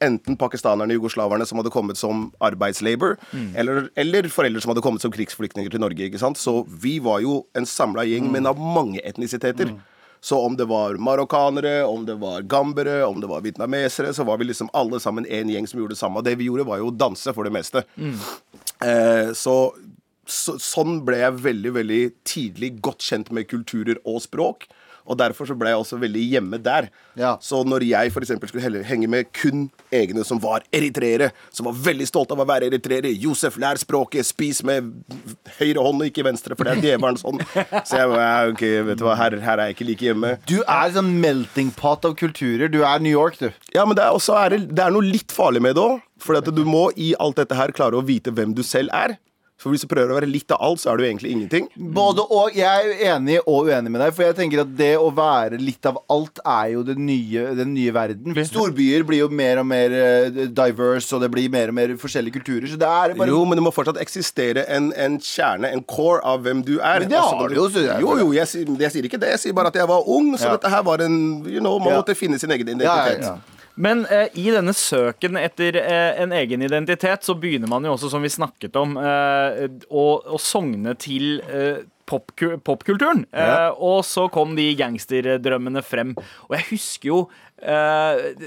enten 0.00 0.36
pakistanerne 0.40 0.96
jugoslaverne 0.96 1.44
som 1.46 1.60
hadde 1.60 1.72
kommet 1.72 1.98
som 2.00 2.32
arbeidslabor, 2.40 3.18
eller, 3.54 3.90
eller 4.00 4.28
foreldre 4.32 4.60
som 4.64 4.72
hadde 4.72 4.82
kommet 4.84 5.04
som 5.04 5.12
krigsflyktninger 5.12 5.70
til 5.70 5.80
Norge. 5.82 6.06
ikke 6.08 6.20
sant? 6.20 6.40
Så 6.40 6.64
vi 6.66 6.98
var 7.04 7.20
jo 7.20 7.42
en 7.54 7.68
samla 7.68 8.06
gjeng, 8.08 8.30
men 8.32 8.48
av 8.48 8.56
mange 8.56 9.00
etnisiteter. 9.04 9.74
Så 10.20 10.36
om 10.40 10.56
det 10.56 10.66
var 10.68 10.98
marokkanere, 11.00 11.84
om 11.88 12.04
det 12.06 12.18
var 12.20 12.42
gambere, 12.42 13.04
om 13.04 13.20
det 13.20 13.30
var 13.30 13.40
vietnamesere, 13.40 14.12
så 14.14 14.24
var 14.28 14.38
vi 14.38 14.50
liksom 14.50 14.68
alle 14.76 15.00
sammen 15.00 15.26
en 15.26 15.48
gjeng 15.48 15.68
som 15.70 15.80
gjorde 15.80 15.96
det 15.96 16.00
samme. 16.02 16.22
Det 16.24 16.34
vi 16.36 16.50
gjorde, 16.50 16.66
var 16.68 16.82
jo 16.82 16.90
å 16.90 16.96
danse 16.96 17.32
for 17.36 17.48
det 17.48 17.54
meste. 17.56 17.84
Eh, 18.84 19.32
så, 19.36 19.54
så 20.28 20.58
sånn 20.60 21.00
ble 21.08 21.22
jeg 21.22 21.40
veldig, 21.46 21.72
veldig 21.78 22.02
tidlig 22.28 22.74
godt 22.84 23.04
kjent 23.08 23.32
med 23.32 23.48
kulturer 23.48 24.00
og 24.04 24.20
språk. 24.24 24.68
Og 25.10 25.18
derfor 25.18 25.48
så 25.48 25.56
ble 25.58 25.72
jeg 25.72 25.82
også 25.82 25.98
veldig 26.00 26.22
hjemme 26.36 26.60
der. 26.62 26.88
Ja. 27.18 27.34
Så 27.42 27.64
når 27.66 27.84
jeg 27.88 28.12
eksempel 28.20 28.50
skulle 28.50 28.84
henge 28.86 29.08
med 29.10 29.30
kun 29.34 29.68
egne 29.94 30.24
som 30.26 30.40
var 30.42 30.64
eritreere, 30.74 31.30
som 31.54 31.66
var 31.66 31.78
veldig 31.88 32.06
stolt 32.08 32.30
av 32.34 32.42
å 32.42 32.46
være 32.48 32.70
eritreere 32.70 33.10
Josef, 33.10 33.58
lær 33.60 33.80
språket, 33.80 34.28
spis 34.28 34.62
med 34.66 34.92
høyre 35.58 35.82
hånd 35.82 36.04
og 36.04 36.10
ikke 36.10 36.26
venstre, 36.26 36.56
for 36.56 36.68
det 36.68 36.76
er 36.76 36.84
djevelens 36.84 37.24
sånn. 37.24 37.40
Så 37.88 37.98
jeg 37.98 38.12
bare, 38.12 38.52
ok, 38.52 38.64
vet 38.90 39.00
du 39.00 39.06
hva, 39.06 39.16
her, 39.18 39.38
her 39.42 39.56
er 39.58 39.70
jeg 39.70 39.78
ikke 39.78 39.88
like 39.90 40.08
hjemme. 40.10 40.34
Du 40.50 40.58
er 40.60 40.94
sånn 40.94 41.16
melting 41.22 41.72
pot 41.76 42.06
av 42.06 42.14
kulturer. 42.20 42.70
Du 42.70 42.82
er 42.84 43.02
New 43.02 43.12
York, 43.12 43.40
du. 43.40 43.50
Ja, 43.74 43.86
men 43.86 43.98
det 43.98 44.06
er, 44.06 44.14
også 44.14 44.38
det, 44.54 44.78
er 44.78 44.94
noe 44.94 45.06
litt 45.06 45.34
farlig 45.34 45.64
med 45.64 45.76
det 45.78 45.84
òg. 45.84 46.06
For 46.20 46.36
at 46.36 46.48
du 46.52 46.64
må 46.68 46.90
i 47.00 47.14
alt 47.16 47.38
dette 47.40 47.56
her 47.56 47.72
klare 47.72 47.96
å 47.96 48.04
vite 48.04 48.32
hvem 48.36 48.52
du 48.52 48.60
selv 48.66 48.92
er. 48.92 49.16
For 49.60 49.68
hvis 49.74 49.82
du 49.84 49.88
prøver 49.90 50.08
å 50.08 50.16
være 50.16 50.28
litt 50.30 50.48
av 50.56 50.62
alt, 50.64 50.80
så 50.80 50.88
er 50.88 50.96
du 50.96 51.02
egentlig 51.04 51.30
ingenting. 51.34 51.66
Både 51.76 52.22
og. 52.32 52.54
Jeg 52.56 52.66
er 52.94 53.02
enig 53.14 53.34
og 53.44 53.66
uenig 53.68 53.90
med 53.92 54.00
deg. 54.00 54.14
For 54.16 54.24
jeg 54.24 54.36
tenker 54.38 54.62
at 54.62 54.70
det 54.78 54.94
å 54.96 55.10
være 55.12 55.58
litt 55.60 55.84
av 55.90 55.98
alt 56.08 56.40
er 56.48 56.70
jo 56.72 56.82
den 56.88 57.02
nye, 57.04 57.42
den 57.58 57.74
nye 57.76 57.92
verden. 57.92 58.32
Storbyer 58.48 59.04
blir 59.04 59.20
jo 59.26 59.28
mer 59.28 59.60
og 59.60 59.68
mer 59.68 59.92
eh, 59.92 60.30
diverse, 60.48 61.12
og 61.12 61.20
det 61.26 61.30
blir 61.34 61.52
mer 61.52 61.68
og 61.68 61.76
mer 61.76 61.92
forskjellige 62.00 62.38
kulturer. 62.40 62.66
Så 62.72 62.80
det 62.80 62.88
er 62.88 63.14
bare 63.20 63.28
Jo, 63.34 63.42
men 63.44 63.60
det 63.60 63.66
må 63.68 63.74
fortsatt 63.76 64.00
eksistere 64.00 64.64
en, 64.72 64.90
en 64.96 65.20
kjerne, 65.20 65.68
en 65.76 65.84
core 65.84 66.24
av 66.24 66.40
hvem 66.46 66.64
du 66.64 66.78
er. 66.80 67.04
Men 67.04 67.12
det 67.12 67.20
Altså, 67.20 67.36
har 67.44 67.48
du 67.52 67.54
jo, 67.60 67.68
Jo, 68.00 68.18
jo, 68.24 68.32
jeg, 68.40 68.48
sier- 68.48 68.80
jeg 68.80 68.92
sier 68.96 69.04
ikke 69.12 69.20
det. 69.20 69.34
Jeg 69.36 69.44
sier 69.44 69.52
bare 69.60 69.68
at 69.68 69.76
jeg 69.76 69.86
var 69.92 70.08
ung, 70.08 70.32
så 70.40 70.48
Ja. 70.48 70.56
dette 70.56 70.72
her 70.72 70.82
var 70.88 71.04
en 71.04 71.20
You 71.44 71.60
know, 71.60 71.78
man 71.78 71.92
Ja. 71.92 72.00
måtte 72.00 72.16
finne 72.16 72.38
sin 72.40 72.50
egen 72.50 72.66
ja, 72.66 72.74
identitet. 72.74 73.20
ja, 73.28 73.36
ja. 73.36 73.59
Men 73.80 74.04
eh, 74.12 74.28
i 74.36 74.50
denne 74.52 74.74
søken 74.76 75.38
etter 75.40 75.78
eh, 75.80 76.20
en 76.20 76.34
egen 76.36 76.64
identitet, 76.66 77.24
så 77.24 77.36
begynner 77.38 77.70
man 77.70 77.86
jo 77.86 77.94
også, 77.96 78.12
som 78.12 78.24
vi 78.24 78.32
snakket 78.32 78.76
om, 78.76 78.98
eh, 79.00 79.64
å, 79.88 80.04
å 80.20 80.40
sogne 80.40 80.96
til 81.00 81.40
eh, 81.48 81.80
Pop 82.10 82.32
popkulturen. 82.66 83.20
Eh, 83.30 83.68
og 83.78 84.00
så 84.02 84.24
kom 84.34 84.56
de 84.58 84.64
gangsterdrømmene 84.74 85.78
frem. 85.86 86.16
Og 86.48 86.56
jeg 86.56 86.66
husker 86.72 87.06
jo 87.12 87.18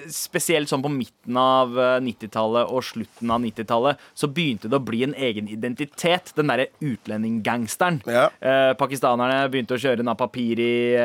spesielt 0.10 0.70
sånn 0.72 0.82
på 0.84 0.90
midten 0.92 1.38
av 1.40 1.74
eh, 1.80 2.00
90-tallet 2.04 2.70
og 2.74 2.84
slutten 2.86 3.30
av 3.34 3.42
90-tallet, 3.44 3.98
så 4.18 4.28
begynte 4.34 4.68
det 4.72 4.78
å 4.80 4.84
bli 4.84 5.04
en 5.08 5.14
egen 5.16 5.48
identitet. 5.52 6.32
Den 6.38 6.48
derre 6.52 6.68
utlendinggangsteren. 6.84 8.02
Ja. 8.10 8.26
Eh, 8.42 8.74
pakistanerne 8.80 9.46
begynte 9.54 9.76
å 9.78 9.82
kjøre 9.82 10.04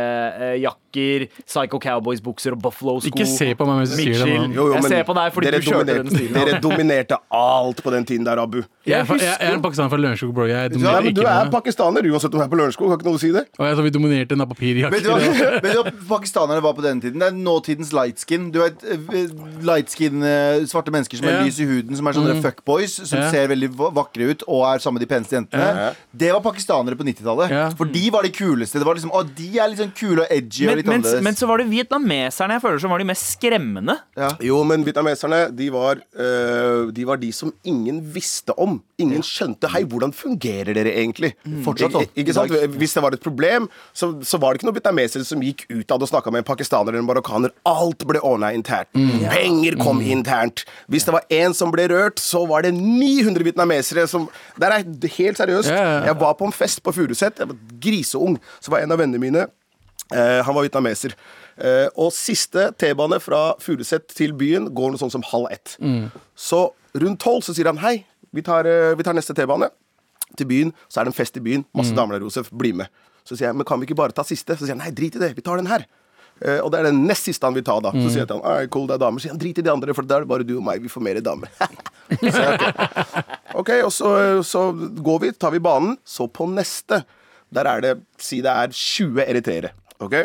napapiri-jakker, 0.08 1.26
Psycho 1.44 1.78
Cowboys-bukser 1.82 2.52
og 2.56 2.62
Buffalo-sko. 2.64 3.12
Ikke 3.12 3.26
se 3.28 3.52
på 3.58 3.64
meg 3.68 3.76
mens 3.82 3.90
du 3.92 3.96
sier 4.00 4.18
det. 4.24 4.28
Jo, 4.56 4.64
jo, 4.70 4.74
Jeg 4.78 4.82
ser 4.88 5.04
på 5.08 5.14
deg 5.18 5.32
fordi 5.36 5.46
du 5.50 5.58
kjørte 5.60 5.84
dominerte- 5.84 6.02
den 6.02 6.10
stilen. 6.16 6.34
Dere 6.38 6.52
dominerte 6.64 7.16
alt 7.30 7.82
på 7.84 7.90
den 7.94 8.04
tiden 8.08 8.24
der, 8.24 8.38
Abu. 8.42 8.58
Jeg, 8.58 8.66
er, 9.02 9.04
Jeg 9.04 9.08
jeg, 9.20 9.28
jeg 9.28 9.48
er 9.50 9.54
en 9.58 9.62
pakistaner 9.62 9.90
fra 9.92 9.98
Lørenskog, 10.00 10.32
bro. 10.34 10.44
Jeg 10.48 10.56
Ja, 10.56 11.00
men 11.00 11.14
Du 11.14 11.20
ikke 11.20 11.28
er 11.28 11.50
pakistaner 11.52 12.00
uansett 12.08 12.32
om 12.32 12.38
du 12.40 12.44
er 12.44 12.48
på 12.48 12.56
Lørenskog. 12.56 12.88
Har 12.88 12.96
ikke 12.96 13.08
noe 13.10 13.18
å 13.18 13.20
si 13.20 13.30
det. 13.34 13.44
Og 13.58 13.64
jeg 13.66 13.74
så 13.76 13.82
vi 13.84 13.90
dominerte 13.90 14.34
napapiri-jakker. 14.38 14.96
vet 15.62 15.72
du 15.74 15.82
hva 15.82 15.92
pakistanerne 16.18 16.62
var 16.62 16.72
på 16.74 16.82
den 16.82 17.00
tiden? 17.00 17.18
Det 17.18 17.26
er 17.28 17.32
nåtidens 17.36 17.92
light 17.92 17.97
skin. 18.18 18.50
Du 18.54 18.60
vet, 18.62 18.82
eh, 18.84 19.32
light 19.66 19.90
skin, 19.90 20.22
eh, 20.22 20.64
svarte 20.70 20.92
mennesker 20.94 21.18
som 21.18 21.28
er 21.28 21.42
lys 21.44 21.58
i 21.60 21.66
huden, 21.68 21.96
som 21.96 22.06
er 22.06 22.12
sånne 22.16 22.36
fuckboys, 22.42 22.98
som 23.06 23.22
ser 23.32 23.48
veldig 23.48 23.70
vakre 23.76 24.30
ut 24.30 24.42
og 24.46 24.64
er 24.70 24.78
sammen 24.82 24.98
med 24.98 25.06
de 25.06 25.10
peneste 25.14 25.36
jentene. 25.36 25.94
Det 26.14 26.32
var 26.32 26.40
pakistanere 26.44 26.98
på 26.98 27.06
90-tallet. 27.06 27.50
Ja. 27.50 27.68
For 27.78 27.84
de 27.84 28.04
var 28.14 28.22
de 28.22 28.32
kuleste. 28.34 28.78
Det 28.78 28.86
var 28.86 28.98
liksom, 28.98 29.12
å, 29.14 29.22
de 29.22 29.48
er 29.58 29.72
litt 29.72 29.82
sånn 29.82 29.94
kule 29.94 30.24
og 30.24 30.32
edgy 30.34 30.68
og 30.68 30.78
litt 30.80 30.86
men, 30.86 31.00
annerledes. 31.02 31.24
men 31.24 31.38
så 31.38 31.48
var 31.50 31.62
det 31.62 31.68
vietnameserne 31.70 32.58
jeg 32.58 32.64
føler 32.64 32.82
som 32.82 32.94
var 32.94 33.02
de 33.02 33.08
mest 33.10 33.32
skremmende. 33.36 33.98
ja. 34.18 34.32
Jo, 34.48 34.62
men 34.64 34.84
vietnameserne, 34.86 35.48
de 35.56 35.68
var, 35.74 36.00
øh, 36.18 36.90
de 36.94 37.04
var 37.08 37.20
de 37.20 37.30
som 37.34 37.52
ingen 37.66 38.00
visste 38.14 38.54
om. 38.58 38.78
Ingen 38.98 39.22
skjønte 39.22 39.68
Hei, 39.68 39.82
hvordan 39.88 40.12
fungerer 40.16 40.72
dere 40.76 40.94
egentlig? 40.96 41.34
Fortsatt 41.64 41.94
sånn. 41.94 42.08
Ikke 42.18 42.34
sant? 42.36 42.52
Hvis 42.78 42.94
det 42.96 43.02
var 43.04 43.14
et 43.14 43.22
problem, 43.22 43.68
så, 43.96 44.10
så 44.24 44.40
var 44.40 44.54
det 44.54 44.60
ikke 44.60 44.68
noen 44.70 44.78
vietnamesere 44.78 45.26
som 45.28 45.42
gikk 45.44 45.66
ut 45.68 45.90
av 45.90 46.00
det 46.00 46.08
og 46.08 46.12
snakka 46.12 46.32
med 46.32 46.42
en 46.42 46.48
pakistaner 46.48 46.94
eller 46.94 47.04
en 47.04 47.08
marokkaner. 47.08 47.54
Alt 47.88 48.06
ble 48.08 48.20
ordna 48.20 48.52
internt. 48.56 48.92
Penger 48.94 49.78
kom 49.80 50.02
internt. 50.04 50.64
Hvis 50.92 51.08
det 51.08 51.16
var 51.16 51.26
én 51.32 51.56
som 51.56 51.72
ble 51.74 51.88
rørt, 51.90 52.20
så 52.22 52.44
var 52.48 52.68
det 52.68 52.74
900 52.76 53.46
vietnamesere 53.46 54.06
som 54.10 54.28
Der 54.60 54.74
er 54.74 54.84
jeg 54.84 55.14
helt 55.16 55.40
seriøst. 55.40 55.72
Yeah. 55.72 56.06
Jeg 56.10 56.20
var 56.20 56.36
på 56.38 56.48
en 56.48 56.52
fest 56.52 56.82
på 56.84 56.92
Furuset. 56.92 57.40
Jeg 57.40 57.48
var 57.48 57.56
griseung. 57.80 58.36
Så 58.60 58.70
var 58.74 58.84
en 58.84 58.92
av 58.92 59.00
vennene 59.00 59.22
mine 59.22 59.48
Eh, 60.14 60.44
han 60.44 60.54
var 60.54 60.64
vietnameser. 60.64 61.14
Eh, 61.58 61.88
og 61.98 62.12
siste 62.16 62.70
T-bane 62.80 63.18
fra 63.20 63.42
Furuset 63.60 64.06
til 64.14 64.32
byen 64.38 64.70
går 64.74 64.94
noe 64.94 65.00
sånn 65.00 65.12
som 65.12 65.24
halv 65.32 65.50
ett. 65.52 65.74
Så 66.38 66.68
rundt 66.96 67.20
tolv 67.24 67.44
så 67.44 67.54
sier 67.56 67.68
han 67.68 67.82
hei, 67.82 68.06
vi 68.32 68.44
tar, 68.46 68.66
eh, 68.66 68.94
vi 68.96 69.04
tar 69.04 69.16
neste 69.16 69.36
T-bane 69.36 69.68
til 70.36 70.48
byen. 70.48 70.72
Så 70.88 71.00
er 71.00 71.04
det 71.04 71.14
en 71.14 71.20
fest 71.20 71.36
i 71.36 71.44
byen. 71.44 71.66
Masse 71.76 71.94
damer 71.96 72.16
der, 72.16 72.24
Josef. 72.24 72.50
Bli 72.50 72.72
med. 72.72 72.88
Så 73.24 73.36
sier 73.36 73.50
jeg 73.50 73.56
men 73.56 73.66
kan 73.68 73.80
vi 73.80 73.86
ikke 73.86 73.98
bare 73.98 74.12
ta 74.12 74.24
siste? 74.24 74.56
Så 74.56 74.64
sier 74.64 74.76
han 74.76 74.84
nei, 74.84 74.94
drit 74.96 75.16
i 75.16 75.20
det. 75.20 75.34
Vi 75.36 75.44
tar 75.44 75.60
den 75.60 75.68
her. 75.68 75.84
Eh, 76.40 76.60
og 76.62 76.70
det 76.72 76.80
er 76.80 76.88
den 76.90 77.00
nest 77.08 77.26
siste 77.28 77.46
han 77.48 77.56
vil 77.56 77.64
ta, 77.66 77.78
da. 77.82 77.90
Så 77.96 78.06
sier 78.12 78.22
jeg 78.24 78.30
til 78.30 78.42
han 78.44 78.68
cool, 78.74 78.86
det 78.90 78.96
er 78.98 79.02
damer. 79.02 79.18
Så 79.20 79.26
sier 79.28 79.34
han 79.34 79.40
drit 79.42 79.58
i 79.58 79.64
de 79.66 79.72
andre, 79.72 79.94
for 79.96 80.06
da 80.06 80.18
er 80.20 80.26
det 80.26 80.30
bare 80.30 80.46
du 80.46 80.54
og 80.58 80.64
meg. 80.66 80.82
Vi 80.84 80.92
får 80.92 81.04
mer 81.04 81.20
damer. 81.24 81.50
så 82.22 82.44
jeg, 82.44 82.58
ok. 82.58 83.32
ok, 83.62 83.70
og 83.86 83.92
så, 83.94 84.12
så 84.46 84.64
går 85.02 85.22
vi, 85.26 85.32
tar 85.34 85.54
vi 85.54 85.62
banen. 85.64 85.96
Så 86.06 86.28
på 86.30 86.46
neste, 86.50 87.02
der 87.54 87.70
er 87.70 87.84
det 87.84 87.94
Si 88.22 88.42
det 88.44 88.52
er 88.52 88.70
20 88.74 89.24
eritreere. 89.26 89.72
Ok? 90.04 90.20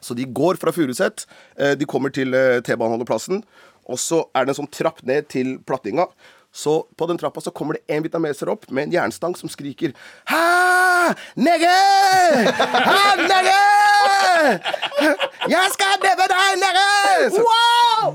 Så 0.00 0.14
de 0.14 0.26
går 0.30 0.58
fra 0.60 0.70
Furuset. 0.74 1.24
eh, 1.58 1.74
De 1.78 1.86
kommer 1.88 2.12
til 2.14 2.34
eh, 2.36 2.60
T-baneholdeplassen. 2.66 3.42
Og 3.88 3.98
så 3.98 4.24
er 4.36 4.44
det 4.44 4.52
en 4.52 4.60
sånn 4.62 4.72
trapp 4.74 5.00
ned 5.08 5.30
til 5.32 5.56
plattinga. 5.66 6.04
Så 6.52 6.82
på 6.96 7.06
den 7.08 7.18
trappa 7.20 7.42
så 7.44 7.52
kommer 7.54 7.76
det 7.76 7.84
en 7.92 8.02
vietnameser 8.04 8.48
opp 8.52 8.64
med 8.72 8.88
en 8.88 8.94
jernstang 8.96 9.34
som 9.36 9.50
skriker 9.52 9.92
Hæ! 10.28 11.14
Nigger! 11.36 12.48
Hæ, 12.88 13.02
nigger! 13.20 13.77
Jeg 15.54 15.70
skal 15.72 15.94
debbe 16.02 16.26
deg, 16.30 16.58
dere! 16.62 17.30
Så- 17.32 17.44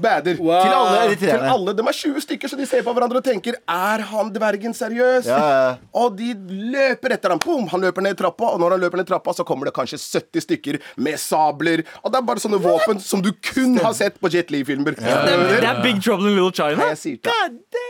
Bader. 0.03 0.35
Til 0.37 0.49
alle 0.49 0.91
Til 0.93 1.27
eritreerne. 1.29 1.49
alle. 1.53 1.73
De 1.77 1.83
er 1.89 1.95
20 1.97 2.21
stykker, 2.23 2.49
så 2.51 2.57
de 2.59 2.65
ser 2.69 2.83
på 2.85 2.93
hverandre 2.95 3.19
og 3.19 3.25
tenker 3.25 3.57
Er 3.69 4.03
han 4.09 4.29
dvergen 4.35 4.73
seriøs? 4.75 5.27
Ja, 5.27 5.37
ja. 5.37 5.73
Og 5.99 6.15
de 6.17 6.29
løper 6.73 7.15
etter 7.17 7.33
ham. 7.33 7.39
Boom, 7.43 7.67
han 7.71 7.83
løper 7.83 8.01
ned 8.05 8.17
trappa, 8.19 8.53
og 8.53 8.61
når 8.63 8.75
han 8.77 8.83
løper 8.85 9.01
ned 9.01 9.09
trappa, 9.09 9.33
så 9.35 9.45
kommer 9.47 9.69
det 9.69 9.73
kanskje 9.75 9.99
70 9.99 10.45
stykker 10.47 10.79
med 10.97 11.19
sabler. 11.21 11.83
Og 12.03 12.11
det 12.13 12.21
er 12.21 12.27
bare 12.29 12.43
sånne 12.43 12.61
våpen 12.63 13.01
som 13.03 13.21
du 13.23 13.31
kun 13.43 13.77
har 13.83 13.93
sett 13.97 14.19
på 14.23 14.31
Jet 14.33 14.51
Li-filmer. 14.53 14.95
Det, 14.97 15.03
er- 15.09 15.59
det 15.59 15.69
er 15.73 15.81
Big 15.83 16.01
Trouble 16.03 16.31
in 16.31 16.37
Little 16.39 16.53
China. 16.55 16.89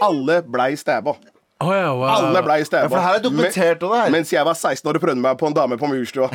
Alle 0.02 0.42
blei 0.44 0.74
stabba. 0.80 1.16
Å 1.64 1.74
ja, 1.76 1.90
wow. 1.96 2.10
Alle 2.18 2.42
blei 2.46 2.60
stabba. 2.68 2.90
for 2.92 3.04
her 3.04 3.18
er 3.20 3.24
dokumentert, 3.24 3.84
og 3.86 3.94
det 3.94 4.02
her. 4.02 4.14
Mens 4.14 4.32
jeg 4.34 4.48
var 4.48 4.58
16 4.58 4.90
år 4.92 5.00
og 5.00 5.06
prøvde 5.06 5.24
meg 5.24 5.38
på 5.40 5.50
en 5.50 5.58
dame 5.58 5.78
på 5.80 5.90
murstua. 5.92 6.30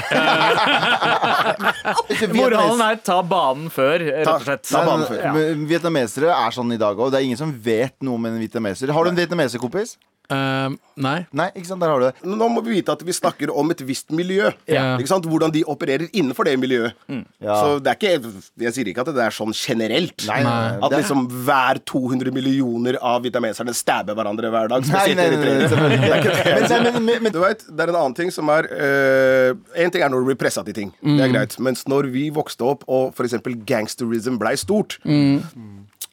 Moralen 2.39 2.85
er 2.89 3.01
ta 3.05 3.19
banen 3.27 3.69
før, 3.73 4.05
rett 4.09 4.31
og 4.33 4.47
slett. 4.47 4.67
Ta 4.71 4.85
banen 4.87 5.09
før. 5.11 5.23
Ja. 5.29 5.33
Vietnamesere 5.73 6.33
er 6.35 6.55
sånn 6.57 6.73
i 6.75 6.81
dag 6.81 6.99
òg. 6.99 7.13
Det 7.13 7.21
er 7.21 7.29
ingen 7.29 7.41
som 7.41 7.53
vet 7.53 7.97
noe 8.05 8.19
om 8.19 8.31
en 8.31 8.39
vietnameser. 8.41 8.93
Har 8.95 9.05
du 9.05 9.13
en 9.13 9.19
vietnameserkompis? 9.19 9.97
Eh, 10.29 10.69
nei. 11.01 11.19
Nei, 11.33 11.47
ikke 11.57 11.69
sant? 11.71 11.81
Der 11.81 11.89
har 11.89 12.03
du 12.03 12.07
det. 12.11 12.27
Nå 12.29 12.49
må 12.53 12.61
vi 12.67 12.75
vite 12.79 12.93
at 12.93 13.01
vi 13.07 13.15
snakker 13.17 13.49
om 13.57 13.71
et 13.73 13.81
visst 13.89 14.11
miljø. 14.13 14.51
Ja. 14.69 14.97
Ikke 15.01 15.09
sant? 15.09 15.25
Hvordan 15.25 15.53
de 15.55 15.63
opererer 15.65 16.09
innenfor 16.13 16.45
det 16.45 16.57
miljøet. 16.61 16.93
Ja. 17.41 17.55
Så 17.63 17.79
det 17.81 17.95
er 17.95 17.97
ikke 17.97 18.33
Jeg 18.61 18.75
sier 18.77 18.91
ikke 18.93 19.05
at 19.07 19.13
det 19.17 19.25
er 19.25 19.33
sånn 19.33 19.55
generelt. 19.57 20.27
Nei, 20.29 20.43
nei. 20.45 20.77
At 20.83 20.91
Det- 20.91 20.99
liksom 21.01 21.27
hver 21.47 21.81
200 21.87 22.31
millioner 22.35 22.99
av 23.01 23.23
vietnameserne 23.25 23.73
stabber 23.75 24.15
hverandre 24.15 24.51
hver 24.53 24.69
dag. 24.69 24.85
Nei, 24.93 25.15
nei, 25.15 25.15
nei, 25.15 25.15
nei, 25.15 25.37
eritreere. 25.39 25.69
selvfølgelig 25.73 26.19
ikke. 26.19 26.83
Men, 26.93 27.05
men, 27.05 27.23
men, 27.23 27.33
du 27.33 27.41
vet, 27.41 27.65
det 27.69 27.81
er 27.87 27.89
en 27.95 28.01
annen 28.03 28.15
ting 28.15 28.31
som 28.31 28.49
er 28.51 28.69
Én 28.69 29.91
ting 29.91 30.03
er 30.03 30.11
når 30.13 30.21
du 30.27 30.29
blir 30.33 30.37
pressa 30.41 30.63
til 30.65 30.75
ting. 30.75 30.93
Det 31.03 31.21
er 31.25 31.33
greit. 31.33 31.59
Mens 31.59 31.85
når 31.89 32.11
vi 32.13 32.29
vokste 32.31 32.69
opp 32.69 32.85
og 32.89 33.15
f.eks. 33.17 33.39
gangsterism 33.65 34.37
blei 34.39 34.57
stort, 34.61 34.99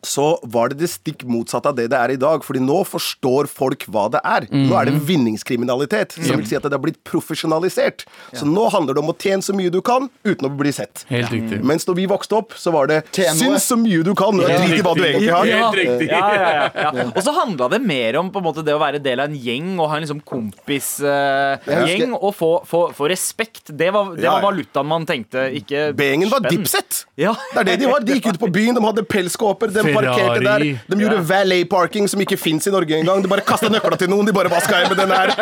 så 0.05 0.35
var 0.43 0.71
det 0.71 0.79
det 0.83 0.91
stikk 0.93 1.25
motsatte 1.29 1.71
av 1.71 1.77
det 1.77 1.89
det 1.91 1.99
er 1.99 2.15
i 2.15 2.19
dag. 2.21 2.43
Fordi 2.45 2.61
nå 2.63 2.81
forstår 2.87 3.49
folk 3.51 3.87
hva 3.91 4.07
det 4.13 4.21
er. 4.25 4.47
Nå 4.53 4.75
er 4.77 4.89
det 4.89 5.01
vinningskriminalitet. 5.07 6.17
Som 6.19 6.39
vil 6.39 6.47
si 6.49 6.57
at 6.57 6.65
det 6.65 6.75
har 6.75 6.83
blitt 6.83 7.01
profesjonalisert. 7.07 8.05
Så 8.35 8.47
nå 8.47 8.67
handler 8.73 8.97
det 8.97 9.03
om 9.03 9.11
å 9.13 9.17
tjene 9.19 9.45
så 9.45 9.55
mye 9.55 9.73
du 9.73 9.81
kan 9.85 10.09
uten 10.25 10.47
å 10.47 10.51
bli 10.55 10.73
sett. 10.75 11.05
Helt 11.11 11.33
riktig. 11.33 11.61
Mens 11.65 11.87
når 11.87 11.99
vi 11.99 12.07
vokste 12.09 12.39
opp, 12.39 12.55
så 12.59 12.73
var 12.75 12.89
det 12.91 13.01
syns 13.13 13.67
så 13.69 13.77
mye 13.79 14.03
du 14.05 14.13
kan, 14.17 14.35
og 14.37 14.45
drit 14.45 14.79
i 14.79 14.83
hva 14.85 14.93
du 14.97 15.03
egentlig 15.05 15.31
har. 15.33 15.49
Ja, 15.49 15.61
Helt 15.65 15.79
riktig. 15.79 16.09
ja, 16.11 16.25
ja, 16.35 16.49
ja, 16.75 16.91
ja. 16.99 17.05
Og 17.11 17.21
så 17.25 17.33
handla 17.35 17.69
det 17.71 17.81
mer 17.85 18.19
om 18.19 18.31
på 18.33 18.41
en 18.41 18.47
måte 18.47 18.63
det 18.65 18.75
å 18.75 18.81
være 18.81 19.01
del 19.03 19.21
av 19.23 19.31
en 19.31 19.37
gjeng 19.39 19.73
og 19.79 19.89
ha 19.91 19.99
en 19.99 20.05
liksom 20.05 20.21
kompisgjeng 20.25 22.15
uh, 22.15 22.19
og 22.19 22.31
få, 22.35 22.51
få, 22.67 22.81
få 22.95 23.09
respekt. 23.11 23.71
Det 23.71 23.89
var, 23.95 24.13
det 24.17 24.27
var 24.27 24.41
ja. 24.41 24.45
valutaen 24.45 24.89
man 24.89 25.07
tenkte, 25.09 25.47
ikke 25.59 25.89
B-gjengen 25.97 26.31
var. 26.33 26.45
Dipset. 26.45 27.05
Ja. 27.19 27.33
Det 27.53 27.63
er 27.63 27.69
det 27.71 27.77
de 27.83 27.91
var. 27.91 28.05
De 28.05 28.17
gikk 28.17 28.31
ut 28.33 28.41
på 28.41 28.51
byen, 28.53 28.75
de 28.77 28.83
hadde 28.85 29.05
pelskåper, 29.09 29.73
de 29.73 29.85
parkerte 29.95 30.43
der. 30.45 30.65
De 30.91 30.99
gjorde 31.01 31.21
valet 31.29 31.69
parking 31.71 32.09
som 32.11 32.21
ikke 32.23 32.37
fins 32.39 32.67
i 32.67 32.73
Norge 32.73 32.99
engang. 32.99 33.23
De 33.23 33.31
bare 33.31 33.45
kasta 33.45 33.71
nøkla 33.71 33.97
til 34.01 34.11
noen. 34.11 34.27
De 34.27 34.35
bare 34.35 34.51
Hva 34.51 34.61
skal 34.63 34.83
jeg 34.83 34.91
med 34.93 35.01
den 35.01 35.15
her? 35.15 35.33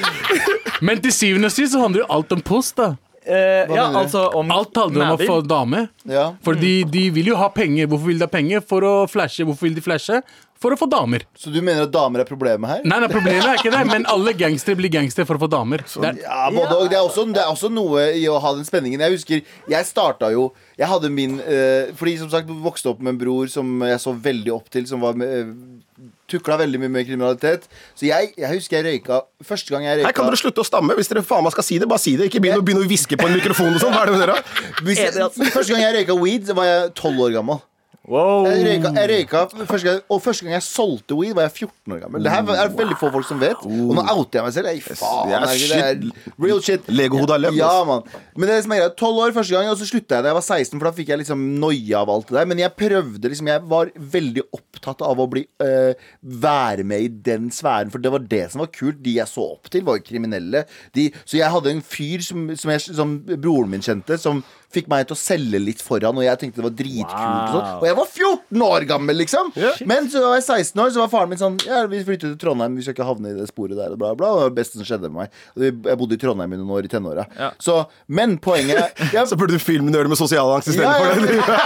Men 0.86 1.00
til 1.04 1.12
syvende 1.12 1.50
og 1.50 1.54
sist 1.54 1.74
så 1.76 1.82
handler 1.82 2.04
jo 2.04 2.10
alt 2.16 2.32
om 2.36 2.42
post, 2.44 2.76
da. 2.80 2.94
Eh, 3.20 3.68
ja, 3.68 3.84
altså 4.00 4.24
om 4.34 4.48
Alt 4.50 4.78
handler 4.80 5.04
om 5.04 5.18
å 5.18 5.26
få 5.28 5.40
dame. 5.44 5.84
Ja. 6.08 6.30
For 6.44 6.56
de, 6.56 6.80
de 6.88 7.02
vil 7.14 7.28
jo 7.30 7.36
ha 7.38 7.50
penger. 7.52 7.90
Hvorfor 7.90 8.10
vil 8.10 8.20
de 8.20 8.26
ha 8.26 8.32
penger? 8.32 8.64
For 8.66 8.86
å 8.86 8.94
flashe. 9.10 9.44
Hvorfor 9.46 9.68
vil 9.68 9.76
de 9.76 9.84
flashe? 9.84 10.22
For 10.60 10.74
å 10.74 10.76
få 10.76 10.84
damer. 10.92 11.22
Så 11.40 11.48
du 11.48 11.56
mener 11.64 11.86
at 11.86 11.92
damer 11.94 12.20
er 12.20 12.28
problemet 12.28 12.68
her? 12.68 12.80
Nei, 12.84 12.98
nei, 13.00 13.08
problemet 13.08 13.46
er 13.48 13.56
ikke 13.56 13.72
det, 13.72 13.80
men 13.88 14.04
alle 14.12 14.34
gangstere 14.36 14.76
blir 14.76 14.92
gangstere 14.92 15.24
for 15.24 15.38
å 15.38 15.44
få 15.46 15.48
damer. 15.48 15.86
Det 15.88 16.10
er, 16.10 16.18
Ja, 16.20 16.50
både 16.52 16.76
og. 16.76 16.90
Det 16.90 16.98
er, 16.98 17.04
også, 17.06 17.24
det 17.32 17.40
er 17.40 17.48
også 17.48 17.70
noe 17.72 18.02
i 18.18 18.26
å 18.28 18.36
ha 18.44 18.52
den 18.58 18.68
spenningen. 18.68 19.00
Jeg 19.00 19.16
husker, 19.16 19.40
jeg 19.72 19.88
starta 19.88 20.28
jo 20.34 20.50
Jeg 20.76 20.88
hadde 20.88 21.10
min 21.12 21.38
eh, 21.40 21.90
Fordi 21.96 22.14
som 22.20 22.30
sagt 22.32 22.48
vokste 22.48 22.92
opp 22.92 23.00
med 23.00 23.14
en 23.14 23.20
bror 23.20 23.48
som 23.52 23.82
jeg 23.88 24.00
så 24.02 24.12
veldig 24.12 24.52
opp 24.54 24.68
til, 24.72 24.84
som 24.88 25.00
var 25.04 25.16
med, 25.20 25.32
eh, 25.32 26.10
tukla 26.30 26.58
veldig 26.60 26.80
mye 26.84 26.92
med 26.92 27.08
kriminalitet. 27.08 27.64
Så 27.96 28.10
jeg, 28.10 28.34
jeg 28.36 28.52
husker 28.52 28.80
jeg 28.80 29.00
røyka 29.00 29.22
Første 29.46 29.72
gang 29.72 29.88
jeg 29.88 30.00
røyka 30.00 30.10
Her 30.10 30.18
kan 30.20 30.28
dere 30.28 30.42
slutte 30.42 30.64
å 30.64 30.68
stamme. 30.68 30.96
Hvis 31.00 31.08
dere 31.12 31.24
faen 31.24 31.44
meg 31.46 31.56
skal 31.56 31.68
si 31.70 31.80
det, 31.80 31.88
bare 31.88 32.04
si 32.04 32.18
det. 32.20 32.28
Ikke 32.28 32.44
begynn 32.44 32.60
å, 32.60 32.84
hviske 32.84 33.16
på 33.16 33.28
en 33.28 33.36
mikrofon 33.38 33.72
og 33.72 33.80
sånn. 33.80 33.96
Hva 33.96 34.04
er 34.04 34.12
det 34.12 34.18
med 34.18 34.24
dere? 34.28 34.38
Hvis 34.84 35.50
Første 35.56 35.72
gang 35.72 35.86
jeg 35.88 36.00
røyka 36.02 36.20
weed, 36.20 36.48
så 36.52 36.56
var 36.60 36.68
jeg 36.68 36.92
12 36.92 37.26
år 37.30 37.36
gammel. 37.40 37.64
Wow. 38.10 38.46
Jeg 38.50 38.64
røyka, 38.66 38.90
jeg 38.96 39.10
røyka 39.12 39.40
første 39.68 39.86
gang, 39.86 40.00
Og 40.10 40.18
første 40.24 40.42
gang 40.42 40.56
jeg 40.56 40.64
solgte 40.66 41.14
weed, 41.14 41.34
var 41.38 41.46
jeg 41.46 41.68
14 41.68 41.94
år 41.94 42.00
gammel. 42.02 42.24
Det 42.26 42.32
her 42.32 42.48
er 42.64 42.72
veldig 42.80 42.96
få 42.98 43.10
folk 43.14 43.28
som 43.28 43.38
vet. 43.42 43.60
Og 43.62 43.92
nå 43.94 44.02
outer 44.02 44.40
jeg 44.40 44.46
meg 44.48 44.56
selv. 44.56 44.70
Jeg, 44.72 44.82
faen, 44.98 45.30
Det 45.30 45.36
er 45.36 45.44
herregud, 45.44 45.70
det 45.70 45.84
er 45.84 46.44
real 46.46 46.62
shit. 46.66 46.90
Legohodet 46.90 47.36
har 47.36 47.42
løpt. 47.44 47.58
Ja, 47.60 47.70
ass. 47.70 47.86
man. 47.86 48.26
Men 48.34 48.50
det 48.50 48.56
som 48.64 48.74
er 48.74 48.82
greit, 48.82 48.96
12 48.98 49.20
år 49.26 49.36
første 49.36 49.54
gang, 49.54 49.70
og 49.70 49.78
så 49.78 49.86
slutta 49.86 50.18
jeg 50.18 50.26
da 50.26 50.32
jeg 50.32 50.38
var 50.40 50.46
16, 50.46 50.74
for 50.74 50.88
da 50.88 50.94
fikk 50.96 51.12
jeg 51.14 51.22
liksom 51.22 51.44
noia 51.62 52.02
av 52.02 52.14
alt 52.16 52.32
det 52.32 52.38
der. 52.40 52.50
Men 52.50 52.64
jeg 52.64 52.76
prøvde 52.82 53.30
liksom 53.30 53.52
Jeg 53.52 53.64
var 53.70 53.92
veldig 54.16 54.46
opptatt 54.58 55.04
av 55.06 55.22
å 55.22 55.28
bli 55.30 55.44
øh, 55.62 56.06
være 56.46 56.86
med 56.90 57.06
i 57.06 57.12
den 57.30 57.50
sfæren, 57.54 57.92
for 57.94 58.02
det 58.02 58.10
var 58.14 58.26
det 58.26 58.42
som 58.50 58.64
var 58.64 58.72
kult. 58.74 58.98
De 59.04 59.14
jeg 59.20 59.30
så 59.30 59.46
opp 59.54 59.70
til, 59.70 59.86
var 59.86 60.00
jo 60.00 60.06
kriminelle. 60.10 60.64
De, 60.98 61.06
så 61.22 61.38
jeg 61.38 61.54
hadde 61.54 61.76
en 61.76 61.84
fyr 61.84 62.26
som, 62.26 62.50
som, 62.58 62.74
jeg, 62.74 62.90
som 62.90 63.14
broren 63.30 63.70
min 63.70 63.86
kjente, 63.86 64.18
som 64.18 64.42
fikk 64.74 64.86
meg 64.90 65.06
til 65.08 65.16
å 65.16 65.18
selge 65.18 65.58
litt 65.62 65.80
foran, 65.82 66.18
og 66.18 66.24
jeg 66.24 66.38
tenkte 66.40 66.60
det 66.60 66.66
var 66.66 66.76
dritkult. 66.78 67.10
Og, 67.10 67.54
sånt. 67.54 67.66
Wow. 67.66 67.78
og 67.80 67.86
jeg 67.88 67.96
var 67.98 68.08
14 68.10 68.64
år 68.66 68.86
gammel, 68.90 69.18
liksom! 69.22 69.52
Men 69.90 70.10
så 70.12 70.22
var 70.24 70.38
jeg 70.38 70.46
16 70.46 70.82
år, 70.84 70.92
så 70.94 71.02
var 71.02 71.10
faren 71.12 71.30
min 71.32 71.40
sånn 71.40 71.56
Ja, 71.66 71.82
vi 71.90 72.02
flytter 72.06 72.28
til 72.28 72.38
Trondheim, 72.40 72.76
vi 72.78 72.84
skal 72.86 72.94
ikke 72.96 73.08
havne 73.08 73.32
i 73.32 73.38
det 73.38 73.48
sporet 73.50 73.76
der, 73.78 73.90
og 73.96 74.00
bla, 74.02 74.10
bla. 74.18 74.28
Og 74.30 74.36
det 74.38 74.44
var 74.46 74.52
det 74.54 74.60
beste 74.60 74.78
som 74.78 74.86
skjedde 74.86 75.10
med 75.10 75.18
meg. 75.24 75.28
Jeg 75.60 75.98
bodde 76.02 76.16
i 76.16 76.22
Trondheim 76.22 76.52
i 76.54 76.60
noen 76.60 76.74
år 76.78 76.84
i 76.86 76.92
tenåra. 76.92 77.24
Ja. 77.38 77.50
Så, 77.62 77.74
men 78.06 78.38
poenget 78.42 78.76
jeg, 78.80 79.26
Så 79.30 79.36
burde 79.40 79.54
du 79.58 79.62
filmnøre 79.62 80.06
det 80.06 80.12
med 80.14 80.20
sosial 80.20 80.46
angst 80.54 80.70
ja, 80.74 80.82
ja. 80.86 80.88
istedenfor. 81.18 81.58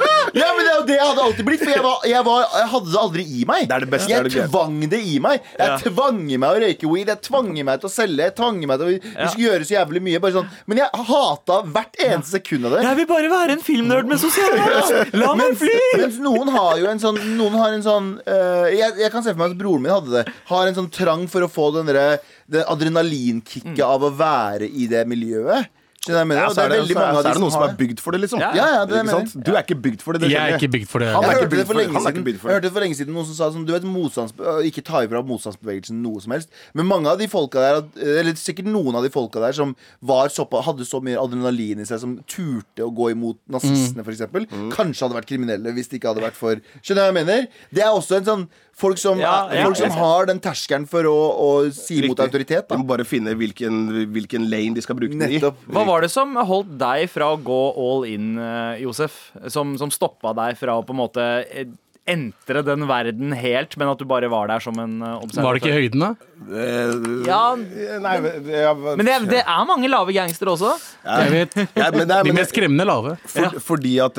ja, 0.34 0.48
men 0.56 0.66
det 0.66 0.70
er 0.72 0.76
jo 0.80 0.84
det 0.88 0.96
jeg 0.98 1.06
hadde 1.08 1.22
alltid 1.24 1.46
blitt, 1.48 1.60
for 1.64 1.70
jeg, 1.72 1.82
var, 1.84 2.04
jeg, 2.10 2.24
var, 2.26 2.44
jeg 2.58 2.68
hadde 2.74 2.90
det 2.94 3.00
aldri 3.00 3.24
i 3.24 3.44
meg. 3.48 3.66
Det 3.70 3.76
er 3.76 3.84
det 3.84 3.90
beste, 3.94 4.10
er 4.10 4.16
jeg 4.28 4.32
det 4.34 4.46
tvang 4.50 4.76
det 4.90 5.00
i 5.00 5.18
meg. 5.22 5.40
Jeg 5.58 5.68
Ja. 5.70 5.76
tvang 5.84 6.20
meg 6.26 6.48
å 6.48 6.60
røyke 6.64 6.90
weed, 6.90 7.08
jeg 7.12 7.20
tvang 7.28 7.50
meg 7.64 7.80
til 7.80 7.88
å 7.88 7.92
selge, 7.94 8.26
jeg 8.28 8.34
tvang 8.38 8.58
meg 8.66 8.78
til 8.82 8.86
å 8.86 8.92
Vi 8.94 9.28
skulle 9.30 9.46
gjøre 9.48 9.68
så 9.68 9.74
jævlig 9.78 10.02
mye. 10.08 10.20
Bare 10.24 10.36
sånn. 10.38 10.48
Men 10.66 10.80
jeg 10.82 11.04
hata 11.10 11.60
hvert 11.74 12.00
eneste 12.08 12.38
sekund 12.40 12.66
av 12.66 12.74
det. 12.76 12.82
Jeg 12.88 12.96
vil 13.02 13.06
bare 13.14 13.30
være 13.32 13.56
en 13.58 13.64
filmnerd 13.64 14.10
med 14.10 14.18
sosial 14.22 14.52
medier. 14.58 15.12
La 15.22 15.34
meg 15.38 15.56
fly! 15.60 15.78
mens 16.02 16.18
noen 16.24 16.50
har 16.54 16.78
jo 16.82 16.90
en 16.90 16.98
sånn 17.02 17.20
Noen 17.38 17.54
har 17.58 17.72
en 17.76 17.82
sånn 17.84 18.10
uh, 18.26 18.66
jeg, 18.74 18.90
jeg 19.00 19.10
kan 19.14 19.22
se 19.24 19.32
for 19.32 19.40
meg 19.44 19.54
at 19.54 19.58
broren 19.60 19.82
min 19.86 19.92
hadde 19.94 20.12
det. 20.18 20.24
Har 20.50 20.66
en 20.68 20.74
sånn 20.76 20.90
trang 20.94 21.26
for 21.30 21.46
å 21.46 21.50
få 21.50 21.70
den 21.78 21.86
derre- 21.92 22.18
adrenalinkicket 22.68 23.78
Mm. 23.78 23.86
av 23.88 24.02
å 24.02 24.10
være 24.16 24.66
i 24.68 24.86
det 24.90 25.06
miljøet. 25.08 25.66
Skjønner 26.04 26.26
er? 26.28 26.36
Ja, 26.36 26.48
så 26.52 26.60
er 26.64 26.68
det, 26.68 26.78
veldig 26.82 26.96
mange 26.98 27.16
av 27.18 27.24
de 27.24 27.24
som 27.24 27.30
er 27.30 27.34
det 27.34 27.42
noen 27.44 27.52
som 27.54 27.62
er 27.64 27.74
bygd 27.80 28.00
for 28.04 28.12
det, 28.12 28.20
liksom. 28.24 28.40
Ja, 28.44 28.50
Ja, 28.54 28.84
det 28.84 28.96
er 28.98 29.04
Ikke 29.08 29.24
det? 29.34 29.44
Du 29.46 29.50
er 29.54 29.62
ikke 29.64 29.76
bygd 29.86 30.02
for 30.04 30.12
det. 30.12 30.20
det 30.24 30.30
jeg 30.34 30.52
er 30.52 30.56
ikke 30.58 30.70
bygd 30.74 30.88
for 30.90 30.98
det. 31.04 31.08
Han 31.14 31.22
Jeg 31.24 31.30
er 31.30 31.34
ikke 31.34 31.40
hørte 31.40 31.50
det 31.50 31.56
bygd 31.56 31.66
for 31.66 31.74
det. 31.74 31.80
lenge 31.84 31.94
Han 31.94 32.04
er 32.04 32.12
ikke 32.14 32.24
siden 32.24 32.50
Jeg 32.50 32.54
hørte 32.54 32.66
det 32.68 32.72
for 32.74 32.80
lenge 32.84 32.96
siden 32.98 33.14
noen 33.16 33.26
som 33.30 33.34
sa 33.38 33.48
sånn, 33.54 33.64
Du 33.66 33.72
vet 33.72 33.82
motstands, 33.88 34.32
øh, 34.38 34.60
Ikke 34.68 34.82
ta 34.84 35.00
ifra 35.06 35.22
motstandsbevegelsen 35.24 36.02
noe 36.04 36.20
som 36.20 36.32
helst 36.36 36.48
Men 36.74 36.86
mange 36.86 37.08
av 37.08 37.18
de 37.18 37.26
folka 37.28 37.58
der 37.64 37.80
Eller 38.20 38.34
sikkert 38.36 38.66
noen 38.68 38.94
av 38.94 39.02
de 39.02 39.10
folka 39.10 39.40
der 39.40 39.52
Som 39.56 39.74
var 40.02 40.28
såpa, 40.28 40.62
hadde 40.62 40.84
så 40.84 41.00
mye 41.02 41.16
adrenalin 41.20 41.80
i 41.80 41.88
seg 41.88 42.00
Som 42.02 42.18
turte 42.28 42.84
å 42.84 42.92
gå 42.94 43.10
imot 43.14 43.38
nazistene 43.48 44.04
for 44.04 44.12
eksempel 44.12 44.44
Mm. 44.54 44.68
Kanskje 44.74 45.06
hadde 45.06 45.16
vært 45.16 45.26
kriminelle 45.30 45.72
Hvis 45.72 45.88
det 45.88 45.98
ikke 46.02 46.12
hadde 46.12 46.22
vært 46.26 46.36
for 46.36 46.60
Skjønner 46.82 46.94
du 46.94 47.00
hva 47.00 47.10
jeg 47.14 47.18
mener? 47.24 47.46
Det 47.72 47.82
er 47.82 47.90
også 47.96 48.18
en 48.20 48.24
sånn 48.28 48.48
Folk 48.76 48.98
som, 48.98 49.20
Ja, 49.22 49.48
ja, 49.54 49.64
folk 49.68 49.78
som 49.78 49.92
ja. 49.92 49.98
har 50.00 50.26
den 50.30 50.40
terskeren 50.42 50.86
for 50.90 51.06
å, 51.06 51.14
å 51.14 51.50
si 51.70 52.00
mot 52.02 52.18
autoritet. 52.18 52.64
autoritet 52.64 52.72
De 52.72 52.80
må 52.80 52.88
bare 52.88 53.06
finne 53.06 53.36
hvilken, 53.38 53.84
hvilken 54.14 54.48
lane 54.50 54.74
de 54.74 54.82
skal 54.84 54.98
bruke 54.98 55.14
den 55.14 55.36
i. 55.36 55.38
Hva 55.40 55.86
var 55.86 56.02
det 56.04 56.10
som 56.14 56.34
holdt 56.34 56.74
deg 56.80 57.06
fra 57.12 57.30
å 57.34 57.38
gå 57.38 57.62
all 57.86 58.04
in, 58.10 58.34
eh, 58.40 58.82
Josef? 58.82 59.30
Som, 59.52 59.76
som 59.80 59.94
stoppa 59.94 60.34
deg 60.36 60.58
fra 60.58 60.80
å 60.80 60.84
på 60.86 60.94
en 60.96 61.02
måte 61.04 61.24
eh, 61.46 61.70
entre 62.10 62.60
den 62.66 62.82
verden 62.84 63.32
helt, 63.32 63.78
men 63.80 63.88
at 63.88 64.02
du 64.02 64.04
bare 64.04 64.28
var 64.28 64.50
der 64.50 64.60
som 64.60 64.76
en 64.82 64.98
eh, 65.00 65.14
observatør? 65.22 65.46
Var 65.46 65.54
det 65.54 65.62
ikke 65.62 65.78
høyden, 65.78 66.02
da? 66.04 66.10
Ja, 67.24 67.40
Nei, 68.04 68.14
jeg, 68.50 68.76
men 68.98 69.06
det, 69.06 69.14
det 69.30 69.42
er 69.46 69.66
mange 69.70 69.88
lave 69.88 70.12
gangstere 70.12 70.52
også. 70.52 70.74
Jeg 71.06 71.32
vet. 71.32 71.58
ja, 71.78 71.88
men 71.94 72.04
det 72.10 72.18
er, 72.18 72.26
De 72.26 72.34
mest 72.36 72.52
skremmende 72.52 72.90
lave. 72.90 73.14
For, 73.30 73.60
fordi, 73.72 73.94
at, 74.04 74.18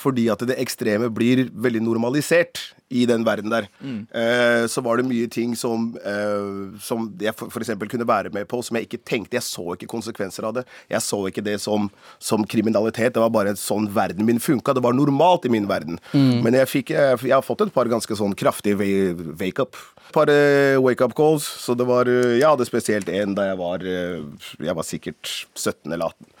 fordi 0.00 0.30
at 0.32 0.42
det 0.48 0.58
ekstreme 0.64 1.12
blir 1.12 1.44
veldig 1.52 1.84
normalisert 1.92 2.72
i 2.92 3.04
den 3.08 3.24
verden 3.26 3.52
der. 3.52 3.68
Eh, 3.82 4.66
så 4.70 4.82
var 4.84 5.00
det 5.00 5.08
mye 5.08 5.28
ting 5.32 5.56
som, 5.58 5.90
eh, 5.98 6.78
som 6.82 7.08
jeg 7.20 7.32
eksempel 7.32 7.90
kunne 7.90 8.08
være 8.08 8.32
med 8.34 8.48
på, 8.50 8.60
som 8.64 8.76
jeg 8.76 8.88
ikke 8.88 9.02
tenkte. 9.08 9.38
Jeg 9.38 9.46
så 9.46 9.74
ikke 9.74 9.90
konsekvenser 9.90 10.46
av 10.48 10.58
det. 10.60 10.66
Jeg 10.92 11.04
så 11.04 11.22
ikke 11.30 11.44
det 11.44 11.58
som, 11.64 11.88
som 12.22 12.44
kriminalitet. 12.44 13.14
Det 13.14 13.22
var 13.22 13.32
bare 13.34 13.56
sånn 13.58 13.88
verden 13.94 14.28
min 14.28 14.42
funka. 14.42 14.74
Det 14.76 14.84
var 14.84 14.96
normalt 14.96 15.48
i 15.48 15.52
min 15.52 15.68
verden. 15.70 15.98
Men 16.12 16.56
jeg, 16.56 16.68
fikk, 16.70 16.94
jeg, 16.94 17.20
jeg 17.24 17.34
har 17.34 17.46
fått 17.46 17.64
et 17.66 17.74
par 17.74 17.90
ganske 17.90 18.16
sånn 18.18 18.36
kraftige 18.38 18.76
wake-up. 18.78 19.76
Et 20.08 20.14
par 20.14 20.30
eh, 20.32 20.78
wake-up 20.82 21.16
calls. 21.16 21.46
Så 21.64 21.76
det 21.78 21.88
var 21.88 22.10
eh, 22.10 22.38
Jeg 22.38 22.48
hadde 22.48 22.68
spesielt 22.68 23.08
en 23.12 23.36
da 23.38 23.50
jeg 23.50 23.60
var 23.60 23.84
eh, 23.86 24.22
Jeg 24.60 24.78
var 24.78 24.86
sikkert 24.86 25.34
17 25.54 25.92
eller 25.92 26.12
18. 26.12 26.32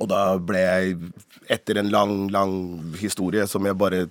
Og 0.00 0.08
da 0.08 0.22
ble 0.40 0.62
jeg, 0.62 1.10
etter 1.52 1.80
en 1.80 1.90
lang, 1.92 2.14
lang 2.32 2.54
historie 3.00 3.44
som 3.50 3.66
jeg 3.68 3.76
bare 3.76 4.06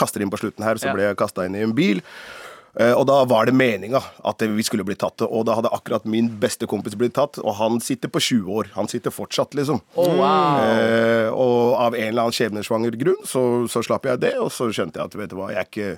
kaster 0.00 0.24
inn 0.24 0.32
på 0.32 0.40
slutten 0.40 0.66
her, 0.66 0.80
så 0.80 0.94
ble 0.96 1.08
jeg 1.08 1.18
kasta 1.20 1.46
inn 1.46 1.58
i 1.58 1.64
en 1.66 1.76
bil. 1.76 2.02
Eh, 2.78 2.92
Og 2.94 3.06
da 3.08 3.24
var 3.26 3.46
det 3.48 3.54
meninga 3.56 3.98
at 4.24 4.42
vi 4.46 4.62
skulle 4.62 4.84
bli 4.86 4.94
tatt. 4.94 5.22
Og 5.26 5.44
da 5.48 5.56
hadde 5.58 5.70
akkurat 5.74 6.04
min 6.06 6.28
beste 6.40 6.66
kompis 6.70 6.94
blitt 6.94 7.14
tatt, 7.16 7.38
og 7.42 7.54
han 7.58 7.80
sitter 7.82 8.08
på 8.08 8.20
20 8.22 8.46
år. 8.60 8.68
Han 8.76 8.86
sitter 8.88 9.10
fortsatt, 9.10 9.54
liksom. 9.58 9.80
Oh, 9.98 10.12
wow. 10.20 10.60
Eh, 10.62 11.28
og 11.34 11.74
av 11.80 11.94
en 11.98 12.06
eller 12.12 12.22
annen 12.28 12.36
skjebnesvanger 12.36 12.94
grunn 13.00 13.18
så, 13.26 13.42
så 13.70 13.82
slapp 13.82 14.06
jeg 14.06 14.20
det, 14.22 14.34
og 14.38 14.52
så 14.54 14.68
skjønte 14.70 15.00
jeg 15.00 15.10
at 15.10 15.16
vet 15.18 15.30
du 15.32 15.36
hva, 15.40 15.48
jeg 15.50 15.58
er, 15.64 15.66
ikke, 15.70 15.88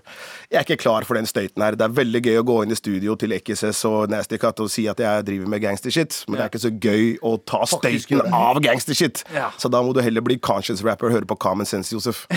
jeg 0.53 0.59
er 0.61 0.67
ikke 0.67 0.81
klar 0.85 1.05
for 1.09 1.19
den 1.21 1.29
støyten 1.29 1.63
her. 1.65 1.77
Det 1.77 1.85
er 1.89 1.97
veldig 1.99 2.23
gøy 2.25 2.39
å 2.41 2.47
gå 2.49 2.57
inn 2.65 2.73
i 2.73 2.79
studio 2.79 3.17
til 3.21 3.35
XS 3.37 3.83
og 3.91 4.13
Nasty 4.13 4.39
Cut 4.41 4.61
og 4.65 4.71
si 4.73 4.87
at 4.89 5.01
jeg 5.03 5.27
driver 5.29 5.53
med 5.53 5.63
gangstershit, 5.65 6.23
men 6.29 6.39
det 6.41 6.47
er 6.47 6.53
ikke 6.53 6.63
så 6.65 6.73
gøy 6.73 7.05
å 7.21 7.35
ta 7.49 7.63
støyten 7.69 8.25
av 8.33 8.61
gangstershit. 8.65 9.25
Ja. 9.37 9.51
Så 9.61 9.69
da 9.73 9.83
må 9.85 9.93
du 9.97 10.01
heller 10.05 10.25
bli 10.25 10.39
conscious 10.41 10.81
rapper 10.87 11.11
og 11.11 11.17
høre 11.19 11.29
på 11.29 11.37
Common 11.43 11.69
Sense, 11.69 11.93
Josef. 11.93 12.25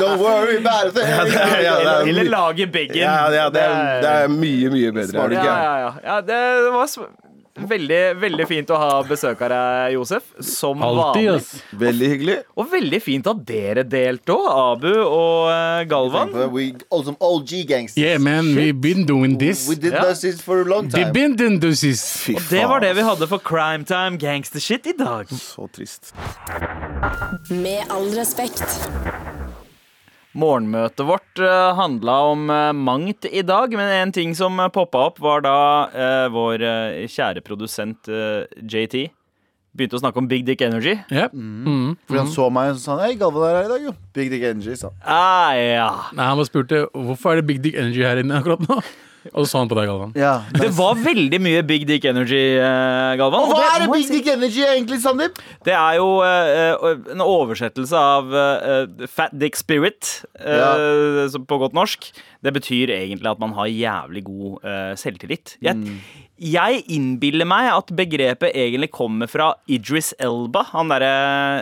Don't 0.00 0.18
worry 0.20 0.56
about 0.58 0.96
it 0.96 0.96
Ja, 0.98 1.24
er- 1.24 1.62
ja, 1.62 1.74
er 2.00 2.08
Eller, 2.08 2.28
lage 2.32 2.66
bacon. 2.78 3.00
Ja, 3.02 3.16
ja, 3.34 3.48
det, 3.54 3.64
er, 3.68 4.02
det 4.04 4.18
er 4.24 4.36
mye, 4.38 4.74
mye 4.74 4.92
bedre. 5.00 5.10
Smart, 5.14 5.38
ja, 5.38 5.46
ja, 5.46 5.72
ja. 5.84 5.96
ja, 6.12 6.20
det 6.28 6.42
var 6.74 6.86
sm- 6.90 7.10
veldig, 7.66 8.00
veldig 8.20 8.46
fint 8.48 8.70
å 8.70 8.78
ha 8.78 8.90
besøk 9.06 9.40
av 9.46 9.52
deg, 9.52 9.94
Josef. 9.96 10.30
Som 10.44 10.82
Alltid, 10.84 11.28
vanlig. 11.30 11.62
Veldig 11.82 12.10
hyggelig. 12.12 12.36
Og 12.58 12.70
veldig 12.72 13.00
fint 13.02 13.30
at 13.30 13.42
dere 13.48 13.84
delte 13.88 14.34
òg, 14.34 14.48
Abu 14.52 14.90
og 14.92 15.48
uh, 15.50 15.82
Galvan. 15.90 16.34
We, 16.54 16.70
all 16.90 17.04
some 17.06 17.18
OG 17.20 17.54
gangsters 17.68 18.02
Yeah, 18.02 18.18
man, 18.22 18.54
we've 18.56 18.80
been 18.80 19.04
doing 19.06 19.38
this. 19.38 19.66
We 19.68 19.76
did 19.76 19.92
yeah. 19.92 20.12
this 20.12 20.40
for 20.42 20.62
a 20.62 20.64
long 20.64 20.88
We've 20.88 21.10
time 21.10 21.12
been 21.12 21.36
doing 21.36 21.60
this. 21.60 21.82
Fy 22.24 22.36
Og 22.38 22.46
det 22.50 22.64
var 22.70 22.84
det 22.84 22.94
vi 22.98 23.06
hadde 23.06 23.30
for 23.30 23.42
Crime 23.42 23.84
Time 23.88 24.18
Gangstershit 24.18 24.86
i 24.86 24.96
dag. 24.98 25.30
Så 25.32 25.68
trist. 25.74 26.14
Med 27.50 27.84
all 27.90 28.10
respekt. 28.14 28.64
Morgenmøtet 30.36 31.06
vårt 31.08 31.40
uh, 31.40 31.72
handla 31.78 32.16
om 32.34 32.50
eh, 32.52 32.72
mangt 32.76 33.24
i 33.30 33.40
dag, 33.46 33.72
men 33.72 33.88
en 33.94 34.12
ting 34.12 34.34
som 34.36 34.58
uh, 34.60 34.68
poppa 34.68 35.06
opp, 35.08 35.22
var 35.24 35.40
da 35.46 35.54
eh, 35.88 36.26
vår 36.34 36.64
eh, 36.68 37.06
kjære 37.08 37.40
produsent 37.46 38.10
eh, 38.12 38.44
JT 38.60 39.08
begynte 39.78 39.98
å 39.98 40.02
snakke 40.02 40.18
om 40.20 40.28
Big 40.28 40.44
Dick 40.46 40.62
Energy. 40.64 40.96
Ja. 41.14 41.28
Mm. 41.32 41.96
Fordi 42.08 42.20
han 42.20 42.30
så 42.32 42.48
meg 42.52 42.72
og 42.74 42.80
sa 42.82 42.96
Hei, 43.02 43.12
Galvan 43.20 43.46
er 43.46 43.58
her 43.60 43.68
i 43.68 43.72
dag, 43.72 43.84
jo. 43.88 43.92
Big 44.16 44.32
Dick 44.32 44.46
Energy, 44.48 44.74
sa 44.78 44.90
han. 44.90 45.02
Ah, 45.04 45.52
ja. 45.54 45.90
Nei, 46.16 46.30
han 46.30 46.40
bare 46.40 46.48
spurte 46.48 46.80
hvorfor 46.92 47.34
er 47.36 47.42
det 47.42 47.48
Big 47.50 47.60
Dick 47.64 47.78
Energy 47.78 48.02
her 48.06 48.20
inne 48.22 48.40
akkurat 48.40 48.64
nå. 48.64 48.80
Og 49.34 49.44
så 49.44 49.58
så 49.58 49.62
han 49.64 49.70
på 49.70 49.78
deg, 49.78 49.88
Galvan. 49.90 50.12
Ja, 50.18 50.34
Det 50.54 50.70
var 50.76 50.98
veldig 51.02 51.40
mye 51.42 51.64
Big 51.66 51.86
Dick 51.88 52.06
Energy, 52.08 52.42
eh, 52.58 53.16
Galvan. 53.18 53.48
Og 53.48 53.56
hva 53.56 53.72
er 53.74 53.84
det 53.84 53.90
Big 53.92 54.10
Dick 54.12 54.30
Energy 54.30 54.62
egentlig, 54.66 55.00
Sandeep? 55.02 55.40
Det 55.66 55.74
er 55.74 55.98
jo 55.98 56.08
eh, 56.26 56.52
eh, 56.78 57.02
en 57.14 57.24
oversettelse 57.24 57.98
av 57.98 58.30
eh, 58.32 59.06
Fat 59.10 59.34
Dick 59.34 59.58
Spirit, 59.58 60.22
ja. 60.38 60.72
på 61.48 61.60
godt 61.60 61.76
norsk. 61.76 62.10
Det 62.44 62.54
betyr 62.54 62.92
egentlig 62.94 63.30
at 63.30 63.40
man 63.42 63.56
har 63.56 63.66
jævlig 63.66 64.22
god 64.28 64.68
selvtillit. 65.00 65.56
Jeg, 65.64 65.98
Jeg 66.38 66.82
innbiller 66.94 67.46
meg 67.48 67.66
at 67.72 67.88
begrepet 67.98 68.54
egentlig 68.54 68.90
kommer 68.94 69.26
fra 69.30 69.50
Idris 69.68 70.12
Elba. 70.22 70.62
Han 70.72 70.88
derre 70.92 71.08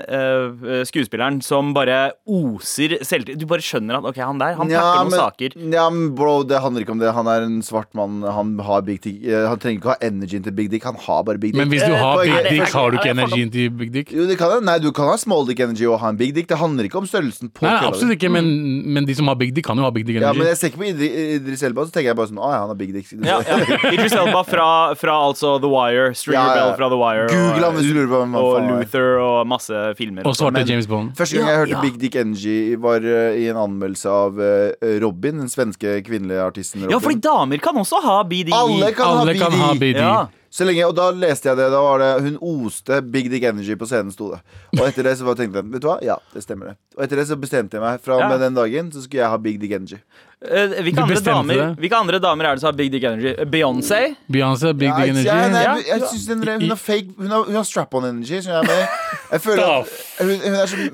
eh, 0.05 0.83
skuespilleren 0.89 1.39
som 1.45 1.73
bare 1.77 2.13
oser 2.29 2.97
selvtillit. 3.07 3.41
Du 3.41 3.47
bare 3.49 3.65
skjønner 3.65 3.99
at 4.01 4.09
ok, 4.11 4.21
han 4.21 4.41
der, 4.43 4.55
han 4.59 4.71
Ja, 4.73 4.83
pakker 4.83 4.99
noen 5.07 5.11
men- 5.11 5.21
saker. 5.23 5.57
Ja, 5.77 5.87
men 5.91 6.11
bro, 6.19 6.43
det 6.45 6.61
handler 6.61 6.85
ikke 6.85 6.93
om 6.97 7.01
det. 7.01 7.13
Han 7.17 7.27
er 7.33 7.47
en 7.47 7.63
svart 7.65 7.89
mann. 7.97 8.21
Han 8.23 8.55
har 8.67 8.83
big 8.87 9.01
dick. 9.05 9.23
Eh, 9.25 9.47
Han 9.49 9.59
trenger 9.63 9.81
ikke 9.81 9.93
ha 9.95 9.99
energien 10.11 10.45
til 10.45 10.53
big 10.53 10.71
dick. 10.71 10.85
Han 10.85 10.97
har 11.07 11.23
bare 11.25 11.39
big 11.39 11.53
dick. 11.55 11.61
Men 11.61 11.71
hvis 11.73 11.87
du 11.87 11.95
har 11.97 12.21
big 12.23 12.51
dick, 12.51 12.69
har 12.77 12.91
du 12.91 12.99
ikke 13.01 13.15
energien 13.17 13.51
til 13.53 13.71
big 13.71 13.93
dick? 13.95 14.13
Jo, 14.13 14.27
det 14.29 14.37
kan, 14.41 14.61
Nei, 14.67 14.79
du 14.83 14.91
kan 14.93 15.09
ha 15.09 15.17
small 15.17 15.47
dick 15.49 15.61
energy 15.61 15.87
og 15.89 15.99
ha 16.01 16.09
en 16.13 16.17
big 16.21 16.35
dick. 16.37 16.49
Det 16.53 16.59
handler 16.61 16.85
ikke 16.91 17.01
om 17.01 17.07
størrelsen 17.09 17.49
på 17.53 17.65
kølla 17.65 17.89
absolutt 17.89 18.17
ikke, 18.19 18.31
men, 18.33 18.49
men 18.93 19.07
de 19.09 19.15
som 19.17 19.29
har 19.31 19.37
big 19.41 19.55
dick, 19.57 19.65
kan 19.67 19.77
jo 19.81 19.85
ha 19.87 19.91
big 19.95 20.05
dick 20.07 20.17
energy. 20.21 20.27
Ja, 20.27 20.37
men 20.37 20.51
jeg 20.53 20.59
ser 20.61 20.71
ikke 20.73 20.83
på 20.85 20.91
Idris 20.93 21.63
Elba, 21.67 21.85
så 21.89 21.93
tenker 21.95 22.11
jeg 22.13 22.17
bare 22.19 22.29
sånn 22.31 22.41
Å 22.43 22.51
ja, 22.53 22.61
han 22.65 22.73
har 22.73 22.79
big 22.81 22.93
dick. 22.97 23.09
Ja, 23.25 23.41
ja. 23.47 23.59
Idris 23.93 24.13
Elba 24.19 24.43
fra, 24.47 24.66
fra 25.01 25.17
altså 25.29 25.57
The 25.63 25.71
Wire, 25.73 26.13
Stringer 26.15 26.41
Ja, 26.41 26.47
ja. 26.47 26.55
Bell 26.61 26.77
fra 26.79 26.89
The 26.93 26.99
Wire, 27.01 27.27
Google 27.33 27.65
han 27.67 27.77
hvis 27.79 27.89
du 27.89 27.95
lurer 27.97 28.11
på 28.13 28.21
hvem 28.23 28.37
og 28.41 28.51
er. 28.61 28.69
Luther 28.71 29.19
og 29.23 29.37
masse 29.51 29.83
filmer. 29.99 30.27
Og 30.27 30.37
svarte 30.39 30.65
James 30.69 30.89
Bond. 30.91 31.13
Første 31.19 31.39
gang 31.39 31.51
jeg 31.53 31.63
hørte 31.63 31.77
ja. 31.77 31.83
Big 31.85 31.99
Dick 32.03 32.17
Energy, 32.21 32.59
var 32.83 33.05
eh, 33.05 33.41
i 33.43 33.49
en 33.53 33.61
anmeldelse 33.67 34.11
av 34.13 34.41
eh, 34.43 34.97
Robin, 35.03 35.43
den 35.45 35.53
svenske 35.53 35.99
kvinnelige 36.07 36.43
artisten 36.45 36.85
Robin. 36.85 36.95
Ja, 36.97 37.03
fordi 37.03 37.21
damer 37.25 37.63
kan 37.63 37.79
også 37.83 38.01
ha 38.05 38.21
BDI. 38.27 38.55
Alle 38.57 38.93
kan 38.97 39.13
ha 39.13 39.23
Alle 39.27 39.39
kan 39.39 39.61
ha 39.63 39.73
Dick. 39.79 40.35
Ja. 40.47 40.53
Så 40.57 40.65
lenge, 40.65 40.87
og 40.87 40.95
da 40.97 41.11
leste 41.11 41.49
jeg 41.51 41.57
det. 41.59 41.67
Da 41.71 41.81
var 41.83 41.99
det 41.99 42.23
Hun 42.23 42.37
oste 42.41 43.01
Big 43.03 43.29
Dick 43.31 43.43
Energy 43.45 43.75
på 43.77 43.87
scenen, 43.87 44.13
sto 44.15 44.31
det. 44.33 44.39
Og 44.79 44.87
etter 44.89 45.03
det 45.03 45.17
så 45.19 45.25
var- 45.27 45.35
tenkte 45.35 45.57
jeg 45.61 45.71
Vet 45.73 45.83
du 45.83 45.89
hva? 45.89 45.99
Ja, 46.03 46.17
det 46.33 46.43
stemmer 46.45 46.67
det. 46.71 46.77
Og 46.97 47.05
etter 47.05 47.17
det 47.17 47.27
så 47.29 47.37
bestemte 47.37 47.75
jeg 47.77 47.83
meg. 47.83 48.01
Fra 48.01 48.15
og 48.15 48.21
Ja. 48.21 48.29
med 48.29 48.41
den 48.41 48.55
dagen 48.55 48.91
så 48.93 49.03
skulle 49.03 49.21
jeg 49.23 49.29
ha 49.29 49.37
Big 49.37 49.59
Dick 49.61 49.73
Energy. 49.73 49.99
Eh, 50.47 50.69
Hvilke, 50.83 51.01
andre 51.03 51.21
damer, 51.21 51.55
det. 51.55 51.79
hvilke 51.81 51.97
andre 51.97 52.19
damer 52.21 52.45
er 52.45 52.55
det 52.55 52.61
som 52.61 52.69
har 52.69 52.77
Big 52.77 52.91
Dick 52.93 53.03
Energy? 53.05 53.35
Beyoncé? 53.51 54.17
Beyoncé, 54.31 54.73
big 54.77 54.89
Ja, 54.89 54.97
dick 55.01 55.09
energy. 55.11 55.25
jeg, 55.27 55.51
nei, 55.53 55.63
Ja. 55.63 55.75
jeg, 55.75 55.85
jeg 55.89 56.09
synes 56.09 56.27
den, 56.27 56.61
hun 56.61 56.69
har 56.69 56.77
fake 56.77 57.09
Hun 57.19 57.27
har, 57.27 57.45
har 57.45 57.63
strap-on 57.65 58.05
energy. 58.05 58.41
Så 58.41 58.51
jeg, 58.53 58.57
er 58.57 58.63
med. 58.63 58.89
jeg 59.33 59.41
føler 59.41 59.65
at 59.65 59.87
hun, 60.21 60.29
hun 60.29 60.55
er 60.55 60.67
så 60.67 60.77
hun, 60.77 60.91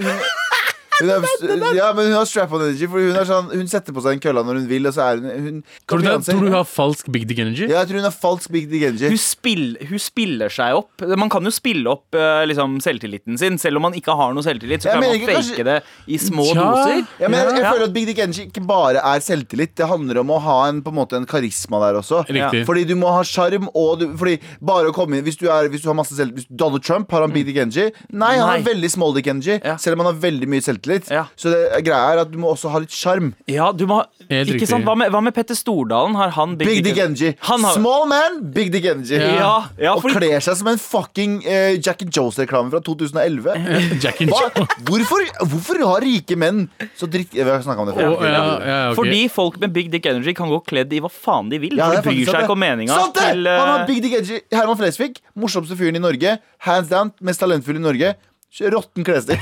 hun 1.01 1.13
er, 1.15 1.75
ja, 1.77 1.89
men 1.97 2.11
hun 2.11 2.17
har 2.19 2.29
strap-on 2.29 2.67
energy, 2.67 2.89
for 2.91 3.01
hun, 3.01 3.17
er 3.17 3.29
sånn, 3.29 3.51
hun 3.53 3.71
setter 3.71 3.97
på 3.97 4.03
seg 4.05 4.19
en 4.19 4.23
kølla 4.23 4.45
når 4.47 4.61
hun 4.61 4.69
vil, 4.71 4.89
og 4.91 4.97
så 4.97 5.09
er 5.09 5.23
hun, 5.23 5.31
hun 5.47 5.63
Tror 5.89 6.03
du, 6.03 6.09
tror 6.27 6.41
du 6.43 6.49
hun 6.51 6.57
har 6.59 6.69
falsk 6.69 7.09
big 7.15 7.27
dick 7.31 7.41
energy? 7.43 7.67
Ja, 7.71 7.83
jeg 7.83 7.91
tror 7.91 8.03
hun 8.03 8.09
har 8.09 8.15
falsk 8.15 8.53
Big 8.53 8.69
Dick 8.71 8.83
Energy. 8.87 9.09
Hun, 9.13 9.21
spill, 9.21 9.65
hun 9.89 10.01
spiller 10.03 10.53
seg 10.53 10.77
opp. 10.77 11.03
Man 11.19 11.31
kan 11.33 11.47
jo 11.47 11.53
spille 11.55 11.89
opp 11.91 12.17
eh, 12.19 12.43
liksom, 12.49 12.77
selvtilliten 12.85 13.39
sin. 13.41 13.59
Selv 13.61 13.81
om 13.81 13.87
man 13.87 13.97
ikke 13.99 14.15
har 14.19 14.35
noe 14.37 14.45
selvtillit, 14.45 14.85
så 14.85 14.91
Jeg 14.91 14.99
kan 14.99 15.05
man 15.07 15.23
fake 15.23 15.37
kanskje- 15.39 15.67
det 15.69 15.77
i 16.13 16.19
små 16.21 16.47
ja. 16.51 16.57
doser. 16.59 17.03
Ja, 17.23 17.31
men 17.33 17.39
jeg, 17.41 17.57
jeg 17.61 17.67
føler 17.69 17.87
at 17.87 17.95
Big 17.97 18.09
Dick 18.11 18.23
Energy 18.25 18.47
ikke 18.49 18.65
bare 18.69 19.03
er 19.13 19.25
selvtillit. 19.25 19.75
Det 19.79 19.89
handler 19.89 20.23
om 20.23 20.35
å 20.35 20.41
ha 20.45 20.59
en, 20.69 20.83
på 20.85 20.93
en 20.93 20.99
måte 20.99 21.19
en 21.19 21.29
karisma 21.29 21.81
der 21.87 22.01
også. 22.03 22.23
Riktig. 22.29 22.65
Fordi 22.69 22.85
du 22.89 22.95
må 22.99 23.13
ha 23.15 23.23
sjarm 23.27 23.69
Fordi 23.73 24.37
bare 24.61 24.91
å 24.91 24.95
komme 24.95 25.19
inn 25.19 25.25
Hvis 25.27 25.39
du, 25.41 25.47
er, 25.53 25.69
hvis 25.73 25.85
du 25.85 25.89
har 25.91 25.97
masse 25.99 26.17
selvtillit 26.19 26.51
Donald 26.51 26.85
Trump, 26.85 27.11
har 27.15 27.25
han 27.25 27.35
Big 27.35 27.47
Dick 27.49 27.61
Energy? 27.63 27.89
Nei, 28.13 28.35
han 28.39 28.49
har 28.51 28.67
veldig 28.67 28.91
small 28.93 29.17
dick 29.17 29.31
energy. 29.31 29.59
Ja. 29.63 29.79
Selv 29.81 29.97
om 29.97 30.05
han 30.05 30.13
har 30.13 30.21
veldig 30.23 30.49
mye 30.51 30.65
selvtillit. 30.65 30.82
Ja. 31.13 31.27
Så 31.37 31.53
det 31.53 31.83
greia 31.87 32.13
er 32.15 32.23
at 32.25 32.31
du 32.33 32.39
må 32.41 32.51
også 32.55 32.71
ha 32.73 32.81
litt 32.83 32.93
sjarm. 32.95 33.33
Ja, 33.51 33.71
du 33.73 33.87
må 33.91 34.03
Helt 34.31 34.49
Ikke 34.49 34.63
riktig. 34.63 34.69
sant? 34.71 34.87
Hva 34.87 34.95
med, 34.97 35.11
hva 35.13 35.21
med 35.25 35.35
Petter 35.37 35.57
Stordalen? 35.59 36.15
Har 36.17 36.31
han 36.37 36.55
Big, 36.57 36.69
Big 36.69 36.85
Dick 36.87 36.99
Energy. 37.03 37.33
Han 37.49 37.65
har, 37.67 37.75
Small 37.77 38.07
man, 38.09 38.39
big 38.55 38.71
dick 38.73 38.87
energy. 38.89 39.19
ja, 39.19 39.67
ja, 39.79 39.93
Og 39.97 40.03
fordi, 40.07 40.15
kler 40.17 40.41
seg 40.45 40.57
som 40.61 40.71
en 40.73 40.79
fucking 40.81 41.35
eh, 41.45 41.75
Jack 41.83 42.03
and 42.07 42.15
Jones-reklame 42.15 42.73
fra 42.73 42.81
2011. 42.81 43.59
Jack 44.05 44.23
and 44.25 44.33
Hva? 44.33 44.65
Hvorfor, 44.89 45.27
hvorfor 45.43 45.83
har 45.85 46.01
rike 46.07 46.39
menn 46.39 46.65
så 46.99 47.09
dritt... 47.11 47.35
Vi 47.35 47.45
har 47.45 47.61
snakka 47.67 47.85
om 47.85 47.91
det 47.91 47.97
før. 47.99 48.15
Å, 48.15 48.25
ja, 48.25 48.33
ja, 48.39 48.81
ok. 48.93 48.97
fordi 49.03 49.23
folk 49.33 49.61
med 49.63 49.75
Big 49.77 49.91
Dick 49.93 50.07
Energy 50.09 50.35
kan 50.39 50.51
gå 50.53 50.63
kledd 50.71 50.93
i 50.97 51.03
hva 51.03 51.11
faen 51.13 51.51
de 51.53 51.61
vil. 51.63 51.77
Ja, 51.77 51.91
for 51.91 51.99
de 51.99 52.03
bryr 52.09 52.23
faktisk 52.23 52.33
seg 52.33 52.39
det. 52.41 52.45
ikke 52.47 52.57
om 52.57 52.63
meninga 52.65 52.99
Sant 53.03 53.19
det! 53.19 53.29
til 53.33 53.49
Han 53.53 53.69
har 53.69 53.81
eh, 53.83 53.89
Big 53.91 54.03
Dick 54.07 54.19
Energy. 54.21 54.41
Herman 54.55 54.81
Flesvig, 54.81 55.23
morsomste 55.39 55.77
fyren 55.79 55.99
i 55.99 56.03
Norge. 56.03 56.39
Hands 56.69 56.89
down, 56.89 57.13
mest 57.21 57.43
talentfull 57.43 57.81
i 57.81 57.83
Norge. 57.83 58.15
Råtten 58.61 59.05
klesstil. 59.07 59.39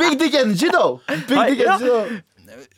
Big 0.00 0.18
Dick 0.18 0.34
Energy, 0.34 0.68
though! 0.72 1.00
Big 1.28 1.36
Nei, 1.36 1.50
Dick 1.50 1.60
ja. 1.66 1.76
Energy, 1.76 1.90
though. 1.90 2.22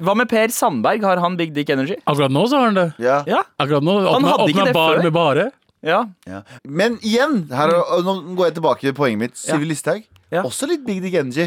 Hva 0.02 0.14
med 0.18 0.28
Per 0.30 0.48
Sandberg? 0.54 1.02
Har 1.06 1.20
han 1.22 1.36
Big 1.38 1.52
Dick 1.54 1.70
Energy? 1.70 1.96
Akkurat 2.08 2.32
nå 2.34 2.42
så 2.50 2.58
har 2.58 2.70
han 2.70 2.78
det. 2.78 2.86
Ja. 3.02 3.20
Ja. 3.28 3.42
Akkurat 3.62 3.84
nå 3.86 3.94
Han 4.00 4.22
åpna, 4.24 4.32
hadde 4.34 4.50
ikke 4.50 4.60
åpna 4.62 4.66
det 4.72 4.74
bar 4.76 4.94
før. 4.96 5.02
med 5.06 5.12
bare. 5.14 5.48
ja. 5.86 6.00
Ja. 6.26 6.42
Men 6.64 6.98
igjen, 7.06 7.44
her, 7.54 7.68
er- 7.70 7.92
og 7.98 8.04
nå 8.06 8.14
går 8.38 8.48
jeg 8.50 8.54
tilbake 8.58 8.80
til 8.88 8.94
poenget 8.98 9.18
mitt. 9.26 9.36
Ja. 9.46 9.54
Sivi 9.54 9.68
Listhaug. 9.70 10.02
Ja. 10.30 10.42
Også 10.44 10.66
litt 10.68 10.82
Big 10.84 10.98
Dick 11.00 11.14
Energy. 11.16 11.46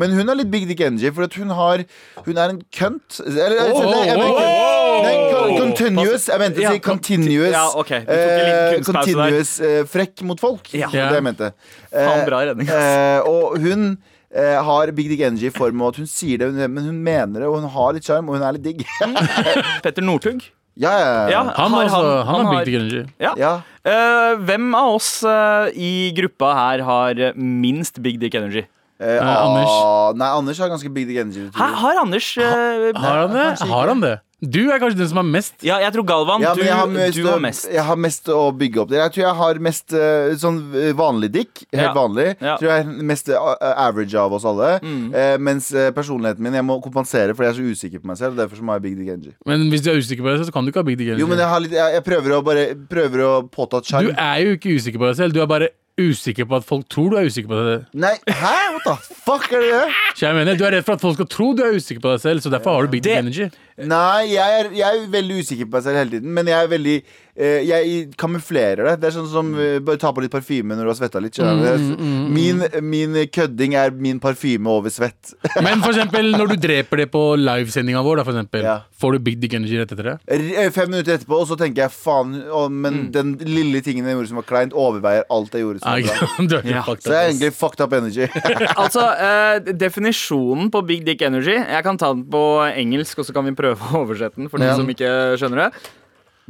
Men 0.00 0.10
hun 0.16 0.26
har 0.26 0.34
litt 0.40 0.48
Big 0.50 0.64
Dick 0.66 0.80
Energy 0.82 1.12
for 1.14 1.22
at 1.28 1.34
hun 1.38 1.52
har 1.54 1.84
Hun 2.24 2.36
er 2.40 2.48
en 2.56 2.62
kønt. 2.74 3.20
Eller, 3.22 3.68
Oh, 3.68 3.82
eller, 3.84 4.06
jeg 4.08 4.16
oh, 4.16 4.24
mener 4.24 4.24
ikke- 4.24 4.48
oh, 4.48 5.02
nei, 5.04 5.14
oh. 5.14 5.28
con- 5.34 5.57
continuous. 5.72 6.26
Jeg 6.28 6.38
mente 6.42 6.60
å 6.60 6.62
Ja, 6.62 6.72
si 6.74 6.80
continuous. 6.84 7.52
ja, 7.52 7.64
okay. 7.80 8.00
Eh, 8.06 8.78
continuous 8.86 9.60
eh, 9.60 9.80
frekk 9.88 10.22
mot 10.28 10.40
folk. 10.40 10.68
Ja. 10.74 10.88
Det 10.92 11.00
var 11.02 11.10
det 11.14 11.20
jeg 11.20 11.26
mente. 11.30 11.50
Faen, 11.92 12.20
Eh, 12.20 12.26
bra 12.28 12.40
redning, 12.50 12.68
eh, 12.68 13.20
og 13.28 13.58
hun 13.62 13.98
eh, 14.34 14.58
har 14.62 14.92
Big 14.92 15.08
Dick 15.08 15.20
Energy 15.24 15.46
i 15.48 15.54
form 15.54 15.80
av 15.82 15.88
at 15.94 15.96
hun 16.02 16.06
sier 16.06 16.38
det, 16.38 16.52
men 16.68 16.84
hun 16.84 17.02
mener 17.02 17.40
det, 17.40 17.48
og 17.48 17.60
hun 17.62 17.68
har 17.70 17.92
litt 17.96 18.04
sjarm, 18.04 18.28
og 18.28 18.36
hun 18.38 18.44
er 18.46 18.52
litt 18.58 18.62
digg. 18.66 18.84
Petter 19.84 20.02
Northug. 20.04 20.42
ja, 20.78 20.92
ja. 21.30 21.42
Han, 21.56 21.72
Har 21.72 21.84
altså, 21.84 21.96
han- 21.96 22.26
han, 22.26 22.34
han 22.36 22.46
har 22.46 22.56
big 22.56 22.66
dick 22.68 22.80
energy. 22.80 23.04
Ja. 23.18 23.32
ja. 23.36 23.52
Uh, 23.88 24.36
hvem 24.44 24.74
av 24.76 24.94
oss 24.98 25.22
uh, 25.24 25.70
i 25.74 26.12
gruppa 26.14 26.52
her 26.54 26.82
har 26.84 27.14
minst 27.34 28.02
Big 28.02 28.20
Dick 28.20 28.34
Energy? 28.34 28.66
Eh, 29.00 29.14
Anders. 29.22 29.70
ah, 29.70 30.12
Nei, 30.18 30.26
Anders 30.34 30.58
har 30.58 30.68
ganske 30.72 30.90
Big 30.92 31.06
Dick 31.06 31.18
Energy. 31.22 31.44
har 31.54 32.00
Anders 32.02 32.32
eh, 32.36 32.90
Har 32.98 33.20
han 33.28 33.30
det? 33.36 33.44
Har 33.70 33.86
han 33.92 34.00
det? 34.02 34.16
Du 34.38 34.60
er 34.70 34.78
kanskje 34.78 35.00
den 35.00 35.08
som 35.10 35.18
har 35.18 35.26
mest. 35.26 35.54
Ja, 35.66 35.80
jeg 35.82 35.90
tror 35.96 36.04
Galvan, 36.06 36.42
Ja, 36.44 36.52
du, 36.54 36.60
jeg 36.62 36.70
har, 36.78 36.86
mest, 36.86 37.16
du 37.18 37.24
har 37.26 37.40
mest. 37.42 37.64
jeg 37.74 37.82
har 37.82 37.96
mest 37.98 38.28
å 38.30 38.42
bygge 38.54 38.82
opp. 38.84 38.92
Jeg 38.94 39.10
tror 39.16 39.24
jeg 39.24 39.34
har 39.40 39.58
mest 39.66 39.94
eh, 39.98 40.34
sånn 40.38 40.60
eh, 40.78 40.92
vanlig 40.94 41.30
dick. 41.34 41.64
Helt 41.74 41.88
Ja. 41.88 41.94
vanlig. 41.96 42.28
Ja. 42.38 42.54
Tror 42.60 42.70
jeg 42.70 42.84
er 42.84 43.08
mest 43.10 43.32
eh, 43.34 43.58
average 43.74 44.14
av 44.14 44.36
oss 44.38 44.46
alle. 44.46 44.76
Mm. 44.78 45.08
Eh, 45.12 45.34
mens 45.42 45.72
personligheten 45.96 46.38
min 46.46 46.54
Jeg 46.54 46.66
må 46.68 46.78
kompensere, 46.84 47.34
fordi 47.34 47.48
jeg 47.48 47.56
er 47.56 47.58
så 47.58 47.74
usikker 47.74 48.04
på 48.04 48.12
meg 48.12 48.20
selv. 48.22 48.38
Derfor 48.38 48.60
så 48.60 48.62
må 48.62 48.76
jeg 48.76 48.78
ha 48.78 48.86
big 48.86 48.96
dick 49.00 49.10
energy. 49.10 49.34
Men 49.44 49.66
hvis 49.74 49.82
du 49.82 49.90
er 49.90 49.98
usikker 49.98 50.22
på 50.22 50.30
deg 50.30 50.38
selv, 50.38 50.52
så 50.52 50.54
kan 50.54 50.62
du 50.64 50.70
ikke 50.70 50.84
ha 50.84 50.86
big 50.86 50.98
dick 51.02 51.08
energy. 51.10 51.24
Jo, 51.26 51.26
men 51.34 51.42
jeg, 51.42 51.48
har 51.50 51.60
litt, 51.66 51.74
jeg, 51.74 51.98
jeg 51.98 52.06
prøver 52.06 52.38
å 52.38 52.40
bare 52.46 52.64
Prøver 52.88 53.26
å 53.26 53.34
påta 53.50 53.82
et 53.82 53.90
Du 54.06 54.14
er 54.14 54.38
jo 54.46 54.54
ikke 54.54 54.70
usikker 54.78 55.02
på 55.02 55.10
deg 55.10 55.18
selv. 55.18 55.34
Du 55.34 55.42
er 55.42 55.50
bare 55.50 55.72
usikker 55.98 56.46
på 56.48 56.56
at 56.60 56.64
folk 56.64 56.86
tror 56.88 57.10
du 57.10 57.16
er 57.20 57.26
usikker 57.28 57.48
på 57.50 57.58
deg. 57.66 57.86
Nei, 57.94 58.14
hæ? 58.28 58.54
What 58.74 58.84
the 58.86 59.14
fuck 59.26 59.48
er 59.52 59.60
det 59.64 59.70
det? 59.74 59.94
Så 60.18 60.26
jeg 60.26 60.34
mener, 60.38 60.56
Du 60.56 60.64
er 60.64 60.70
redd 60.78 60.84
for 60.86 60.92
at 60.98 61.00
folk 61.04 61.14
skal 61.18 61.26
tro 61.26 61.52
du 61.58 61.62
er 61.66 61.74
usikker 61.78 62.00
på 62.04 62.12
deg 62.14 62.20
selv, 62.24 62.40
så 62.44 62.50
derfor 62.54 62.74
har 62.78 62.86
du 62.86 62.92
big 62.96 63.02
Det- 63.02 63.16
energy. 63.18 63.50
Nei, 63.78 64.32
jeg 64.34 64.60
er, 64.60 64.70
jeg 64.74 64.86
er 65.04 65.06
veldig 65.10 65.38
usikker 65.44 65.66
på 65.70 65.78
meg 65.78 65.82
selv 65.86 65.96
hele 66.00 66.10
tiden. 66.10 66.32
Men 66.34 66.46
jeg 66.46 66.64
er 66.64 66.68
veldig 66.72 66.96
Jeg 67.38 68.08
kamuflerer 68.18 68.82
det. 68.88 68.94
Det 69.00 69.08
er 69.10 69.14
sånn 69.14 69.28
som 69.30 69.52
eh, 69.60 69.78
bare 69.84 70.00
ta 70.02 70.10
på 70.12 70.22
litt 70.24 70.32
parfyme 70.32 70.74
når 70.74 70.88
du 70.88 70.90
har 70.90 70.96
svetta 70.98 71.20
litt. 71.22 71.38
Mm, 71.38 71.60
mm, 71.62 71.92
mm, 72.00 72.24
Min, 72.34 72.64
min 72.90 73.18
kødding 73.30 73.76
er 73.78 73.92
min 73.94 74.18
parfyme 74.18 74.66
over 74.72 74.90
svett. 74.90 75.34
Men 75.62 75.78
for 75.84 75.92
eksempel, 75.94 76.32
når 76.34 76.54
du 76.54 76.56
dreper 76.66 77.04
det 77.04 77.08
på 77.14 77.22
livesendinga 77.38 78.02
vår, 78.02 78.20
da, 78.20 78.24
for 78.26 78.34
eksempel, 78.34 78.64
Ja. 78.66 78.76
får 78.98 79.12
du 79.14 79.18
big 79.28 79.38
dick 79.40 79.54
energy 79.54 79.78
rett 79.78 79.92
etter 79.94 80.08
det? 80.10 80.16
R- 80.34 80.64
eh, 80.64 80.70
Fem 80.74 80.90
minutter 80.90 81.14
etterpå, 81.14 81.38
og 81.38 81.46
så 81.52 81.56
tenker 81.60 81.84
jeg 81.86 81.94
faen 81.94 82.34
å, 82.50 82.64
Men 82.70 83.10
den 83.14 83.36
lille 83.46 83.80
tingen 83.86 84.04
jeg 84.10 84.18
gjorde 84.18 84.32
som 84.32 84.40
var 84.42 84.48
kleint, 84.50 84.74
overveier 84.74 85.22
alt 85.30 85.54
jeg 85.54 85.62
gjorde 85.62 85.84
som 85.84 85.92
Ah, 85.92 86.00
var 86.02 86.26
bra. 86.26 86.48
du 86.50 86.56
er 86.58 86.68
Ja. 86.74 86.82
Så 86.88 87.14
jeg 87.14 87.20
er 87.22 87.30
egentlig 87.30 87.52
fucked 87.54 87.84
up 87.86 87.92
energy. 87.92 88.26
Altså, 88.82 89.04
eh, 89.14 89.72
Definisjonen 89.78 90.70
på 90.74 90.82
Big 90.86 91.04
Dick 91.06 91.22
Energy 91.22 91.54
Jeg 91.54 91.82
kan 91.86 91.96
ta 92.00 92.10
den 92.14 92.24
på 92.30 92.42
engelsk, 92.72 93.18
og 93.22 93.26
så 93.30 93.34
kan 93.36 93.46
vi 93.46 93.54
prøve 93.58 93.78
å 93.78 94.02
oversette 94.02 94.36
den 94.40 94.50
for 94.50 94.58
de 94.58 94.66
Ja. 94.70 94.76
som 94.76 94.88
ikke 94.90 95.10
skjønner 95.38 95.68
det. 95.68 95.94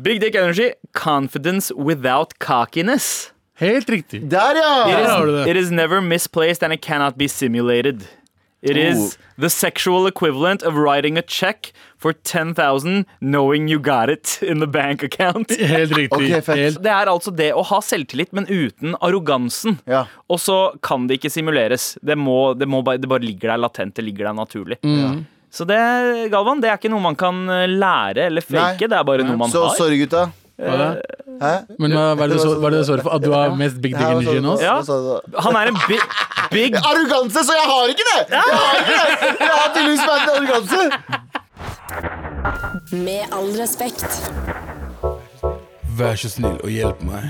Big 0.01 0.21
Dick 0.21 0.35
Energy 0.35 0.73
confidence 0.95 1.73
without 1.75 2.39
cockiness. 2.39 3.33
Helt 3.59 3.89
riktig. 3.91 4.21
Der, 4.31 4.55
ja! 4.55 4.89
It 4.89 4.97
Der 4.97 5.09
har 5.11 5.27
du 5.27 5.33
is, 5.33 5.45
det. 5.47 5.51
it 5.51 5.57
is 5.57 5.71
never 5.71 6.01
misplaced 6.01 6.63
and 6.63 6.73
it 6.73 6.81
cannot 6.81 7.17
be 7.19 7.27
simulated. 7.29 8.05
It 8.61 8.77
is 8.77 9.19
the 9.39 9.49
sexual 9.51 10.09
equivalent 10.09 10.63
of 10.65 10.75
writing 10.75 11.17
a 11.17 11.23
check 11.23 11.73
for 11.97 12.13
10,000 12.13 13.05
knowing 13.21 13.69
you 13.69 13.79
got 13.79 14.11
it 14.11 14.41
in 14.43 14.59
the 14.59 14.67
bank 14.67 15.03
account. 15.05 15.51
Helt 15.61 15.93
riktig. 15.97 16.13
Okay. 16.35 16.55
Helt. 16.57 16.83
Det 16.83 16.91
er 16.91 17.07
altså 17.07 17.31
det 17.31 17.53
å 17.55 17.63
ha 17.63 17.79
selvtillit, 17.81 18.33
men 18.33 18.47
uten 18.51 18.97
arrogansen. 19.01 19.79
Ja. 19.87 20.07
Og 20.29 20.41
så 20.43 20.75
kan 20.83 21.07
det 21.07 21.21
ikke 21.21 21.31
simuleres. 21.31 21.97
Det, 22.03 22.19
må, 22.19 22.55
det, 22.59 22.67
må 22.67 22.83
bare, 22.83 22.99
det 22.99 23.11
bare 23.11 23.23
ligger 23.23 23.55
der 23.55 23.63
latent. 23.63 23.95
Det 23.95 24.03
ligger 24.07 24.27
der 24.31 24.39
naturlig. 24.41 24.79
Så 25.51 25.65
det, 25.65 25.79
Galvan, 26.33 26.61
det 26.61 26.69
er 26.71 26.77
ikke 26.77 26.91
noe 26.93 27.01
man 27.01 27.17
kan 27.19 27.39
eh, 27.51 27.67
lære 27.71 28.27
eller 28.29 28.45
fake. 28.45 28.59
Nei. 28.85 28.89
Det 28.93 28.97
er 28.99 29.05
bare 29.09 29.25
noe 29.25 29.37
man 29.41 29.51
Så 29.53 29.63
har. 29.65 29.75
sorry, 29.79 29.97
gutta. 30.03 30.27
Hva 30.59 30.75
er? 30.75 30.99
Hæ? 31.39 31.53
Men 31.79 31.93
hva, 31.95 32.05
hva 32.19 32.25
er 32.27 32.31
det 32.35 32.39
så, 32.43 32.51
er 32.59 32.71
du 32.75 32.79
svarer 32.85 33.05
for? 33.07 33.13
At 33.15 33.23
du 33.23 33.31
har 33.33 33.53
mest 33.57 33.77
big 33.81 33.93
dick 33.95 34.03
Hæ, 34.03 34.09
energy 34.17 34.37
enn 34.41 34.49
oss? 34.51 34.61
Ja. 34.65 34.83
Han 35.47 35.55
er 35.61 35.71
en 35.71 35.79
big, 35.87 36.03
big 36.51 36.75
Arroganse, 36.91 37.45
så 37.47 37.53
jeg 37.55 37.67
har 37.71 37.85
ikke 37.95 38.07
det! 38.09 38.21
Jeg 38.35 38.43
har 38.43 38.75
ikke 38.81 38.97
det! 38.99 39.07
Jeg 39.39 39.53
har 39.55 39.69
tydeligvis 39.77 40.05
vært 40.11 40.29
arroganse. 40.35 40.83
Med 43.07 43.23
all 43.39 43.51
respekt. 43.61 44.11
Vær 45.99 46.15
så 46.19 46.29
snill 46.31 46.59
og 46.63 46.71
hjelp 46.75 47.01
meg. 47.07 47.23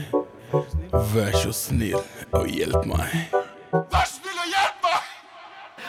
Vær 1.13 1.33
så 1.37 1.53
snill 1.57 2.01
og 2.33 2.49
hjelp 2.49 2.85
meg. 2.89 3.09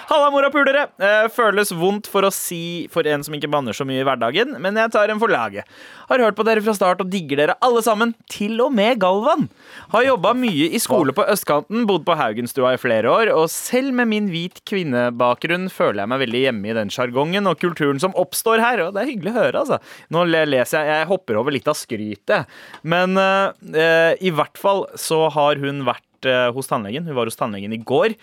Halla, 0.10 0.32
morapulere! 0.34 0.88
Eh, 1.06 1.28
føles 1.30 1.70
vondt 1.78 2.08
for 2.10 2.26
å 2.26 2.32
si 2.34 2.88
for 2.90 3.06
en 3.06 3.22
som 3.22 3.36
ikke 3.38 3.50
banner 3.54 3.76
så 3.78 3.86
mye 3.86 4.02
i 4.02 4.06
hverdagen, 4.08 4.56
men 4.58 4.80
jeg 4.82 4.90
tar 4.96 5.12
en 5.14 5.20
for 5.22 5.30
laget. 5.30 5.70
Har 6.10 6.24
hørt 6.26 6.40
på 6.40 6.46
dere 6.48 6.64
fra 6.66 6.74
start 6.74 7.04
og 7.04 7.12
digger 7.14 7.38
dere 7.38 7.56
alle 7.62 7.84
sammen, 7.86 8.16
til 8.34 8.58
og 8.66 8.74
med 8.74 8.98
Galvan. 9.04 9.46
Har 9.94 10.08
jobba 10.08 10.32
mye 10.34 10.72
i 10.74 10.82
skole 10.82 11.14
på 11.14 11.28
østkanten, 11.30 11.86
bodd 11.86 12.08
på 12.10 12.18
Haugenstua 12.18 12.74
i 12.74 12.82
flere 12.82 13.14
år, 13.14 13.34
og 13.36 13.54
selv 13.54 13.94
med 14.02 14.10
min 14.10 14.34
hvit 14.34 14.64
kvinnebakgrunn 14.72 15.70
føler 15.70 16.02
jeg 16.02 16.14
meg 16.16 16.24
veldig 16.26 16.44
hjemme 16.48 16.74
i 16.74 16.78
den 16.80 16.96
sjargongen 16.98 17.54
og 17.54 17.62
kulturen 17.62 18.02
som 18.02 18.18
oppstår 18.18 18.66
her, 18.66 18.86
og 18.88 18.98
det 18.98 19.06
er 19.06 19.14
hyggelig 19.14 19.36
å 19.36 19.40
høre, 19.44 19.62
altså. 19.62 19.78
Nå 20.10 20.26
leser 20.26 20.90
jeg 20.90 21.04
Jeg 21.04 21.12
hopper 21.14 21.44
over 21.44 21.54
litt 21.54 21.70
av 21.70 21.78
skrytet, 21.78 22.60
men 22.82 23.14
uh, 23.14 23.54
uh, 23.78 24.18
i 24.18 24.34
hvert 24.34 24.58
fall 24.58 24.88
så 24.98 25.28
har 25.38 25.62
hun 25.62 25.86
vært 25.86 26.08
hos 26.52 26.68
tannlegen. 26.68 27.06
Hun 27.08 27.16
var 27.16 27.30
hos 27.30 27.38
tannlegen 27.40 27.72
i 27.72 27.78
går. 27.80 28.18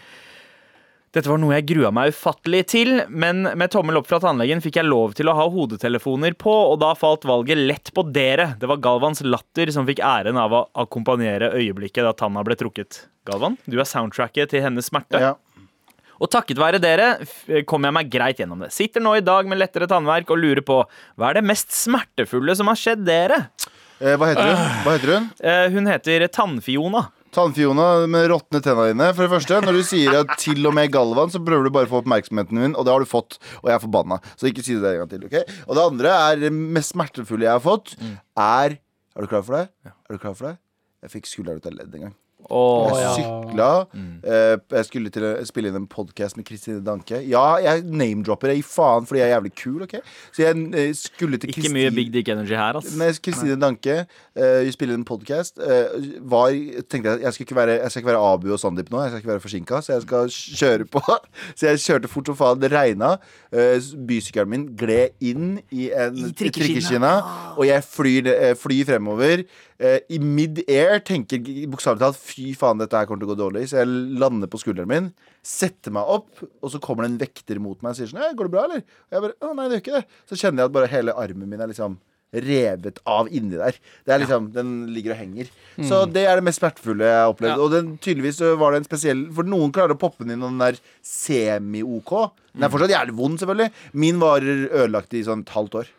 Dette 1.17 1.31
var 1.31 1.39
noe 1.41 1.55
jeg 1.57 1.65
grua 1.71 1.89
meg 1.97 2.11
ufattelig 2.13 2.59
til, 2.75 2.91
men 3.09 3.47
med 3.57 3.71
tommel 3.73 3.97
opp 3.97 4.09
fra 4.11 4.19
tannlegen 4.21 4.61
fikk 4.61 4.77
jeg 4.77 4.85
lov 4.85 5.15
til 5.17 5.31
å 5.33 5.37
ha 5.39 5.47
hodetelefoner 5.49 6.35
på, 6.37 6.53
og 6.53 6.77
da 6.83 6.91
falt 6.99 7.25
valget 7.25 7.57
lett 7.57 7.89
på 7.97 8.05
dere. 8.13 8.51
Det 8.61 8.69
var 8.69 8.83
Galvans 8.85 9.25
latter 9.25 9.73
som 9.73 9.89
fikk 9.89 10.03
æren 10.05 10.37
av 10.37 10.53
å 10.53 10.61
akkompagnere 10.85 11.55
øyeblikket 11.57 12.05
da 12.05 12.13
tanna 12.21 12.45
ble 12.45 12.59
trukket. 12.61 13.07
Galvan, 13.25 13.57
du 13.65 13.79
er 13.81 13.89
soundtracket 13.89 14.53
til 14.53 14.67
hennes 14.67 14.93
smerte. 14.93 15.23
Ja. 15.25 15.33
Og 16.21 16.29
takket 16.33 16.61
være 16.61 16.83
dere 16.85 17.09
kom 17.69 17.89
jeg 17.89 17.97
meg 17.97 18.13
greit 18.13 18.45
gjennom 18.45 18.67
det. 18.67 18.75
Sitter 18.77 19.01
nå 19.01 19.17
i 19.17 19.25
dag 19.25 19.49
med 19.49 19.63
lettere 19.63 19.89
tannverk 19.89 20.29
og 20.37 20.43
lurer 20.45 20.65
på 20.69 20.83
hva 20.85 21.31
er 21.31 21.41
det 21.41 21.47
mest 21.49 21.73
smertefulle 21.77 22.61
som 22.61 22.69
har 22.69 22.81
skjedd 22.81 23.09
dere? 23.09 23.47
Eh, 24.05 24.19
hva 24.21 24.35
heter 24.35 24.53
hun? 24.53 24.65
Hva 24.85 24.95
heter 24.99 25.15
hun? 25.15 25.29
Eh, 25.41 25.67
hun 25.73 25.89
heter 25.89 26.29
Tannfiona. 26.29 27.07
Tannfiona 27.37 28.07
med 28.09 28.31
råtne 28.33 28.63
tenna 28.65 28.87
dine. 28.89 29.11
For 29.13 29.27
det 29.27 29.33
første, 29.35 29.59
Når 29.67 29.77
du 29.77 29.83
sier 29.85 30.15
at 30.23 30.31
til 30.41 30.65
og 30.69 30.73
med 30.77 30.89
Galvan, 30.95 31.29
så 31.33 31.41
prøver 31.45 31.69
du 31.69 31.73
bare 31.75 31.85
å 31.89 31.93
få 31.93 32.01
oppmerksomheten 32.01 32.57
min, 32.57 32.77
og 32.77 32.87
det 32.87 32.95
har 32.95 33.05
du 33.05 33.09
fått. 33.11 33.37
Og 33.61 33.69
jeg 33.69 33.77
er 33.77 33.83
forbanna. 33.83 34.21
Så 34.41 34.49
ikke 34.49 34.65
si 34.65 34.77
det 34.81 34.95
en 34.95 35.03
gang 35.03 35.11
til. 35.13 35.27
ok? 35.29 35.37
Og 35.69 35.77
det 35.77 35.85
andre 35.85 36.15
er 36.17 36.41
det 36.47 36.53
mest 36.57 36.95
smertefulle 36.95 37.45
jeg 37.45 37.53
har 37.53 37.65
fått, 37.65 37.97
er 38.37 38.79
Er 39.17 39.25
du 39.25 39.29
klar 39.29 39.45
for 39.45 39.57
det? 39.57 39.69
Er 39.89 40.13
du 40.17 40.19
klar 40.21 40.35
for 40.37 40.51
det? 40.51 40.57
Jeg 41.05 41.13
fikk 41.13 41.29
skulderen 41.29 41.61
ut 41.61 41.67
av 41.69 41.77
ledd 41.77 41.95
en 41.95 42.03
gang. 42.09 42.15
Åh, 42.51 42.93
Jeg 42.95 43.03
ja. 43.03 43.13
sykla. 43.19 43.71
eh, 44.23 44.57
jeg 44.77 44.85
skulle 44.87 45.11
til 45.11 45.25
å 45.27 45.33
spille 45.47 45.71
inn 45.71 45.79
en 45.81 45.87
podkast 45.91 46.37
med 46.39 46.47
Kristine 46.47 46.83
Danke. 46.85 47.19
Ja, 47.27 47.57
jeg 47.63 47.83
name-dropper. 47.85 48.53
Jeg 48.53 48.63
gir 48.63 48.69
faen 48.71 49.07
fordi 49.09 49.21
jeg 49.21 49.31
er 49.31 49.35
jævlig 49.35 49.53
kul. 49.59 49.83
ok? 49.83 49.97
Så 50.33 50.45
jeg 50.45 50.67
eh, 50.75 50.93
skulle 50.95 51.41
til 51.43 51.51
Ikke 51.51 51.73
mye 51.75 51.91
big 51.91 52.13
dick 52.15 52.29
energy 52.29 52.55
her, 52.55 52.79
ass. 52.79 52.95
med 52.97 53.19
Kristine 53.23 53.59
Danke 53.61 54.07
uh, 54.07 54.61
Vi 54.65 54.73
spiller 54.73 54.95
en 54.95 55.05
podkast. 55.05 55.59
var 56.23 56.51
tenkte 56.91 57.17
jeg 57.17 57.23
jeg 57.27 57.33
skal, 57.33 57.47
ikke 57.47 57.57
være, 57.57 57.81
jeg 57.83 57.91
skal 57.91 58.01
ikke 58.01 58.13
være 58.13 58.33
Abu 58.33 58.53
og 58.53 58.61
Sandeep 58.61 58.91
nå. 58.91 59.03
Jeg 59.03 59.11
skal 59.11 59.25
ikke 59.25 59.33
være 59.35 59.45
forsinka, 59.45 59.81
så 59.83 59.93
jeg 59.97 60.03
skal 60.07 60.31
kjøre 60.61 60.87
på. 60.91 61.03
Så 61.57 61.67
jeg 61.71 61.81
kjørte 61.81 62.09
fort 62.09 62.27
som 62.31 62.37
faen. 62.37 62.61
Det 62.61 62.71
regna. 62.73 63.17
Uh, 63.53 63.79
bysykkelen 64.09 64.51
min 64.51 64.67
gled 64.79 65.17
inn 65.21 65.57
i 65.71 65.91
en 65.95 66.17
I 66.17 66.33
trikkeskinne, 66.37 67.15
og 67.57 67.67
jeg 67.67 67.85
flyr, 67.87 68.31
uh, 68.33 68.53
flyr 68.59 68.85
fremover. 68.93 69.47
Eh, 69.79 69.99
I 70.17 70.19
mid-air 70.23 71.01
tenker 71.05 71.43
bokstavelig 71.73 72.01
talt 72.03 72.21
fy 72.21 72.53
faen, 72.57 72.81
dette 72.81 72.97
her 72.97 73.09
kommer 73.09 73.23
til 73.25 73.29
å 73.31 73.35
gå 73.35 73.39
dårlig. 73.43 73.67
Så 73.71 73.81
jeg 73.83 73.93
lander 74.23 74.51
på 74.53 74.61
skulderen 74.63 74.91
min, 74.91 75.09
setter 75.45 75.95
meg 75.95 76.09
opp, 76.17 76.45
og 76.63 76.73
så 76.73 76.81
kommer 76.83 77.05
det 77.05 77.13
en 77.13 77.23
vekter 77.27 77.61
mot 77.63 77.81
meg 77.85 77.93
og 77.93 78.01
sier 78.01 78.11
sånn 78.11 78.23
«Ja, 78.25 78.33
Går 78.37 78.49
det 78.49 78.55
bra, 78.57 78.67
eller? 78.69 78.85
Og 79.09 79.17
jeg 79.17 79.25
bare 79.27 79.39
Å, 79.41 79.55
nei, 79.55 79.69
det 79.69 79.79
gjør 79.79 79.85
ikke 79.85 79.97
det. 80.01 80.21
Så 80.31 80.41
kjenner 80.41 80.63
jeg 80.65 80.71
at 80.71 80.77
bare 80.79 80.93
hele 80.93 81.17
armen 81.17 81.51
min 81.51 81.63
er 81.63 81.73
liksom 81.73 81.99
revet 82.37 82.99
av 83.09 83.29
inni 83.31 83.57
der. 83.57 83.77
Det 84.05 84.13
er 84.13 84.19
liksom, 84.21 84.49
Den 84.53 84.71
ligger 84.93 85.15
og 85.15 85.21
henger. 85.21 85.51
Så 85.87 86.03
det 86.11 86.25
er 86.27 86.41
det 86.41 86.45
mest 86.45 86.61
smertefulle 86.61 87.07
jeg 87.07 87.21
har 87.23 87.31
opplevd. 87.33 87.55
Ja. 87.55 87.63
Og 87.63 87.71
den, 87.73 87.93
tydeligvis 88.03 88.41
var 88.61 88.75
det 88.75 88.83
en 88.83 88.89
spesiell 88.89 89.23
For 89.37 89.47
noen 89.47 89.73
klarer 89.73 89.95
å 89.95 90.01
poppe 90.01 90.25
den 90.27 90.35
inn, 90.35 90.45
den 90.45 90.65
er 90.67 90.81
semi-OK. 91.07 92.13
Den 92.57 92.67
er 92.67 92.73
fortsatt 92.73 92.93
jævlig 92.97 93.17
vond, 93.17 93.39
selvfølgelig. 93.41 93.71
Min 94.03 94.21
varer 94.21 94.67
ødelagt 94.67 95.15
i 95.17 95.23
sånn 95.27 95.47
et 95.47 95.55
halvt 95.55 95.79
år. 95.83 95.93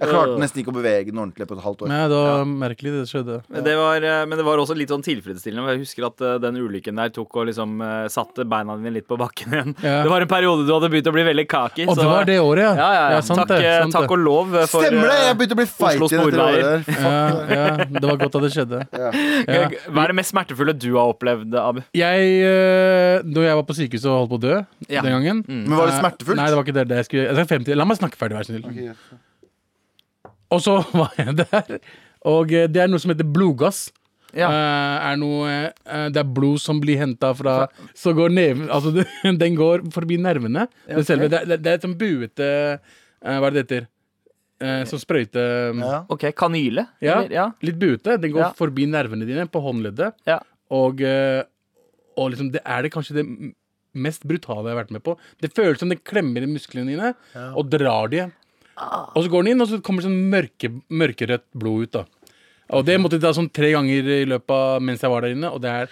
Jeg 0.00 0.08
klarte 0.08 0.36
nesten 0.40 0.62
ikke 0.62 0.72
å 0.72 0.76
bevege 0.78 1.10
den 1.12 1.18
ordentlig 1.20 1.44
på 1.50 1.56
et 1.58 1.62
halvt 1.64 1.82
år. 1.84 1.88
Nei, 1.92 2.00
det 2.08 2.18
var 2.24 2.44
merkelig 2.48 2.92
det 2.94 3.02
skjedde. 3.10 3.34
Men 3.52 3.64
det, 3.66 3.74
var, 3.76 4.04
eh, 4.08 4.22
men 4.30 4.38
det 4.40 4.44
var 4.46 4.60
også 4.62 4.72
litt 4.78 4.88
sånn 4.88 5.02
tilfredsstillende. 5.04 5.74
Jeg 5.74 5.82
husker 5.82 6.06
at 6.08 6.22
eh, 6.24 6.38
den 6.40 6.56
ulykken 6.56 6.96
der 6.96 7.10
tok 7.12 7.36
og 7.36 7.48
liksom 7.50 7.74
eh, 7.84 8.06
satte 8.08 8.46
beina 8.48 8.78
dine 8.80 8.94
litt 8.96 9.06
på 9.10 9.18
bakken 9.20 9.52
igjen. 9.52 9.74
Ja. 9.84 9.98
Det 10.06 10.12
var 10.14 10.24
en 10.24 10.30
periode 10.30 10.64
du 10.64 10.72
hadde 10.72 10.88
begynt 10.94 11.10
å 11.10 11.14
bli 11.14 11.24
veldig 11.28 11.44
kaki. 11.52 11.84
Og 11.86 11.92
så- 11.94 12.00
det 12.00 12.08
var 12.10 12.24
det 12.30 12.38
året, 12.40 12.64
ja. 12.64 12.72
Ja, 12.80 12.88
ja, 12.96 13.04
ja. 13.16 13.20
sant 13.28 13.42
takk, 13.44 13.52
det, 13.60 13.74
sant 13.84 13.96
takk 13.98 14.14
og 14.16 14.22
lov 14.24 14.56
for 14.72 14.86
Stemmer 14.88 15.12
det! 15.12 15.18
Jeg 15.26 15.36
begynte 15.42 15.58
å 15.58 15.60
bli 15.60 15.68
feit 15.68 15.92
i 15.92 16.00
igjen 16.00 16.08
etter 16.08 16.16
det 16.16 16.40
Sporveier. 16.40 16.64
året. 16.64 16.90
Ja, 17.04 17.60
ja, 17.60 17.88
det 18.00 18.04
var 18.08 18.20
godt 18.24 18.40
at 18.40 18.46
det 18.48 18.52
skjedde. 18.56 18.82
Ja. 18.96 19.12
Hva 19.92 20.04
er 20.06 20.14
det 20.14 20.18
mest 20.22 20.32
smertefulle 20.34 20.76
du 20.80 20.88
har 20.96 21.12
opplevd, 21.12 21.54
Abu? 21.60 21.82
Jeg, 21.92 22.42
da 23.36 23.46
jeg 23.50 23.60
var 23.60 23.66
på 23.68 23.76
sykehuset 23.76 24.08
og 24.10 24.16
holdt 24.24 24.32
på 24.32 24.40
å 24.40 24.44
dø 24.48 24.56
Ja. 24.88 25.02
den 25.04 25.12
gangen 25.18 25.44
Men 25.46 25.76
var 25.76 25.86
det 25.92 25.98
smertefullt? 26.00 26.40
Nei, 26.40 26.48
det 26.48 26.56
var 26.56 26.64
ikke 26.64 26.78
det. 26.80 26.88
det 26.88 26.96
jeg 27.04 27.10
skulle, 27.10 27.26
jeg 27.28 27.36
skal 27.36 27.50
50, 27.60 27.76
la 27.76 27.84
meg 27.92 28.00
snakke 28.00 28.16
ferdig, 28.20 28.40
vær 28.40 28.48
så 28.48 28.56
snill. 28.56 28.94
Og 30.50 30.62
så 30.64 30.76
var 30.98 31.14
jeg 31.18 31.36
der, 31.44 31.78
og 32.28 32.52
eh, 32.52 32.68
det 32.70 32.82
er 32.82 32.90
noe 32.90 33.00
som 33.02 33.12
heter 33.14 33.28
blodgass. 33.28 33.88
Ja. 34.30 34.46
Uh, 34.46 34.96
er 35.10 35.16
noe, 35.18 35.46
uh, 35.90 36.06
det 36.14 36.20
er 36.20 36.28
blod 36.36 36.60
som 36.62 36.78
blir 36.78 37.00
henta 37.00 37.32
fra 37.34 37.64
Så 37.98 38.12
går 38.14 38.30
neven 38.30 38.68
Altså, 38.70 38.92
det, 38.94 39.02
den 39.40 39.56
går 39.58 39.82
forbi 39.90 40.20
nervene. 40.22 40.68
Det, 40.86 41.02
selve, 41.08 41.26
det, 41.32 41.40
det, 41.50 41.56
det 41.64 41.72
er 41.72 41.80
et 41.80 41.86
sånn 41.88 41.96
buete 41.98 42.46
uh, 42.78 43.00
Hva 43.40 43.48
er 43.48 43.56
det 43.56 43.56
det 43.56 43.64
heter? 43.64 43.88
Eh, 44.60 44.82
som 44.84 45.00
sprøyte 45.02 45.42
Ja. 45.80 46.02
OK, 46.12 46.28
kanyle? 46.36 46.84
ja, 47.00 47.22
ja. 47.32 47.46
litt 47.64 47.78
buete. 47.80 48.18
Den 48.20 48.34
går 48.34 48.42
Ja. 48.44 48.52
forbi 48.54 48.84
nervene 48.86 49.24
dine 49.26 49.46
på 49.48 49.62
håndleddet. 49.64 50.12
Ja. 50.28 50.36
Og, 50.70 51.00
og 51.00 52.28
liksom, 52.30 52.50
det 52.52 52.60
er 52.62 52.84
det 52.84 52.90
kanskje 52.92 53.16
det 53.16 53.24
mest 53.96 54.22
brutale 54.28 54.68
jeg 54.68 54.76
har 54.76 54.82
vært 54.82 54.92
med 54.94 55.02
på. 55.02 55.16
Det 55.40 55.50
føles 55.56 55.80
som 55.80 55.88
det 55.88 56.02
klemmer 56.04 56.44
i 56.44 56.50
musklene 56.52 56.92
dine 56.92 57.14
og 57.56 57.72
drar 57.72 58.12
de. 58.12 58.26
Og 59.14 59.24
så 59.24 59.28
går 59.32 59.44
den 59.44 59.52
inn, 59.54 59.60
og 59.64 59.68
så 59.68 59.80
kommer 59.84 60.02
sånn 60.06 60.30
mørke, 60.32 60.70
mørkerødt 60.90 61.44
blod 61.54 61.82
ut. 61.82 61.92
da 61.92 62.04
Og 62.76 62.84
det 62.86 63.00
måtte 63.00 63.18
jeg 63.18 63.24
ta 63.26 63.32
sånn 63.36 63.50
tre 63.52 63.72
ganger 63.74 64.08
i 64.20 64.24
løpet 64.30 64.50
av 64.56 64.80
mens 64.82 65.00
jeg 65.04 65.10
var 65.10 65.22
der 65.26 65.34
inne, 65.36 65.50
og 65.52 65.60
det 65.64 65.70
er 65.70 65.90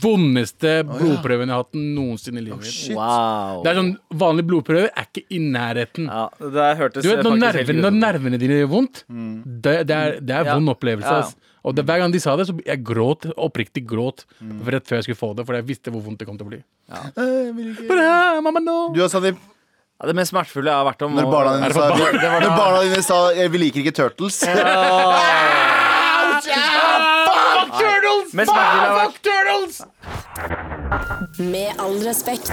vondeste 0.00 0.72
blodprøven 0.86 1.50
jeg 1.50 1.56
har 1.56 1.64
hatt 1.64 1.74
noensinne 1.74 2.38
i 2.38 2.44
livet 2.46 2.60
mitt. 2.62 2.94
Wow. 2.94 3.64
Det 3.64 3.72
er 3.72 3.78
sånn 3.80 3.88
Vanlig 4.22 4.44
blodprøve 4.46 4.90
er 4.92 5.08
ikke 5.08 5.24
i 5.34 5.40
nærheten. 5.42 6.06
Ja, 6.06 6.28
det 6.38 6.68
hørtes 6.78 7.02
Du 7.02 7.10
vet, 7.10 7.24
når, 7.26 7.34
faktisk 7.34 7.42
helt 7.42 7.42
nervene, 7.42 7.82
når 7.82 7.90
grusomt 7.90 7.96
ut. 7.98 8.04
nervene 8.06 8.40
dine 8.44 8.60
gjør 8.60 8.70
vondt, 8.76 9.02
det, 9.66 9.74
det 9.90 9.96
er, 9.96 10.20
det 10.20 10.36
er 10.38 10.44
Ja. 10.46 10.54
vond 10.54 10.70
opplevelse. 10.76 11.10
Ja, 11.10 11.18
ja. 11.18 11.26
ass. 11.26 11.36
Og 11.66 11.74
det, 11.74 11.82
hver 11.84 11.98
gang 11.98 12.12
de 12.14 12.20
sa 12.22 12.36
det, 12.38 12.46
så 12.46 12.54
jeg 12.64 12.84
gråt 12.86 13.26
oppriktig 13.34 13.82
gråt 13.90 14.22
rett 14.70 14.86
før 14.86 15.00
jeg 15.00 15.08
skulle 15.08 15.18
få 15.18 15.32
det, 15.34 15.46
for 15.48 15.58
jeg 15.58 15.66
visste 15.66 15.90
hvor 15.90 16.04
vondt 16.06 16.18
det 16.22 16.28
kom 16.28 16.38
til 16.38 16.46
å 16.46 16.50
bli. 16.52 16.60
Eh, 16.94 17.50
vil 17.56 17.72
ikke- 17.74 17.88
But, 17.90 18.42
mamma, 18.46 18.60
no. 18.62 18.92
Du 18.94 19.02
og 19.02 19.10
Sandeep, 19.10 19.34
Ja, 19.96 20.06
det 20.10 20.14
mest 20.18 20.32
smertefulle 20.34 20.68
jeg 20.68 20.76
har 20.76 20.84
vært 20.90 21.02
om 21.06 21.14
når 21.16 21.28
barna 21.32 21.52
dine 21.56 21.70
sa, 21.72 21.86
det 21.88 22.00
var 22.02 22.12
da- 22.20 22.40
når 22.44 22.56
barna 22.58 22.80
dine 22.84 23.02
sa 23.02 23.18
eh, 23.32 23.48
'vi 23.48 23.58
liker 23.62 23.80
ikke 23.80 23.96
turtles', 24.00 24.42
Mest 28.36 28.50
smertefulle 28.52 28.76
jeg 28.76 28.84
har 28.84 28.98
vært 29.06 29.16
Med 31.40 31.80
all 31.80 31.96
respekt. 32.04 32.52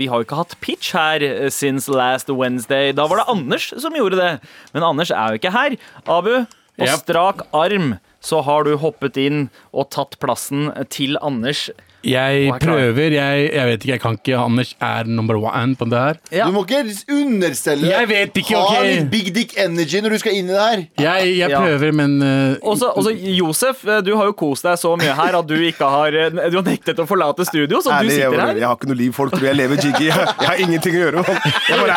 Vi 0.00 0.06
har 0.10 0.16
jo 0.20 0.24
ikke 0.26 0.36
hatt 0.40 0.54
pitch 0.60 0.92
her 0.96 1.22
eh, 1.22 1.48
since 1.52 1.88
last 1.88 2.28
Wednesday. 2.32 2.92
Da 2.96 3.06
var 3.06 3.16
det 3.22 3.28
Anders 3.30 3.70
som 3.80 3.94
gjorde 3.96 4.16
det. 4.18 4.30
Men 4.74 4.82
Anders 4.86 5.10
er 5.14 5.32
jo 5.32 5.40
ikke 5.40 5.52
her. 5.54 5.76
Abu, 6.06 6.44
på 6.78 6.86
Yep. 6.88 6.98
strak 7.04 7.42
arm 7.52 7.98
så 8.24 8.40
har 8.46 8.64
du 8.64 8.76
hoppet 8.80 9.16
inn 9.20 9.50
og 9.74 9.90
tatt 9.92 10.16
plassen 10.22 10.70
til 10.90 11.18
Anders. 11.22 11.68
Jeg 12.02 12.46
er 12.50 12.58
prøver. 12.62 13.14
Jeg, 13.14 13.42
jeg 13.54 13.66
vet 13.68 13.84
ikke, 13.84 13.92
jeg 13.92 14.00
kan 14.02 14.16
ikke. 14.18 14.36
Anders 14.42 14.72
er 14.82 15.04
number 15.06 15.36
one 15.38 15.76
på 15.78 15.86
det 15.90 15.98
her. 16.00 16.16
Ja. 16.34 16.46
Du 16.48 16.52
må 16.56 16.64
ikke 16.66 16.80
understelle 17.14 17.86
Jeg 17.90 18.08
vet 18.10 18.38
ikke, 18.42 18.56
Ha 18.58 18.80
litt 18.86 19.10
big 19.12 19.28
dick 19.36 19.54
energy 19.60 20.00
når 20.02 20.16
du 20.16 20.18
skal 20.22 20.34
inn 20.38 20.50
i 20.50 20.54
det 20.56 20.62
her. 20.62 20.82
Jeg, 21.04 21.30
jeg 21.38 21.50
Ja. 21.52 21.60
prøver, 21.62 21.92
men 21.94 22.16
uh, 22.22 22.56
Også, 22.72 22.88
også 22.96 23.12
Josef, 23.36 23.84
eh, 23.86 24.00
du 24.06 24.12
har 24.16 24.26
jo 24.30 24.34
kost 24.38 24.64
deg 24.66 24.78
så 24.80 24.94
mye 24.98 25.14
her 25.18 25.36
at 25.38 25.46
du 25.46 25.54
ikke 25.58 25.88
har 25.94 26.14
eh, 26.16 26.30
Du 26.50 26.58
har 26.58 26.66
nektet 26.66 26.98
å 27.02 27.06
forlate 27.06 27.46
studio, 27.46 27.80
så 27.84 27.94
du 28.02 28.10
sitter 28.10 28.32
jeg, 28.32 28.40
her. 28.40 28.56
jeg 28.62 28.66
har 28.66 28.76
ikke 28.78 28.90
noe 28.90 28.98
liv. 28.98 29.12
Folk 29.16 29.36
tror 29.36 29.46
jeg 29.50 29.58
lever 29.60 29.78
jiggy. 29.82 30.08
Jeg, 30.10 30.26
har 30.42 30.62
ingenting 30.66 30.98
å 30.98 31.02
gjøre. 31.04 31.24
Jeg 31.68 31.78
bare, 31.82 31.96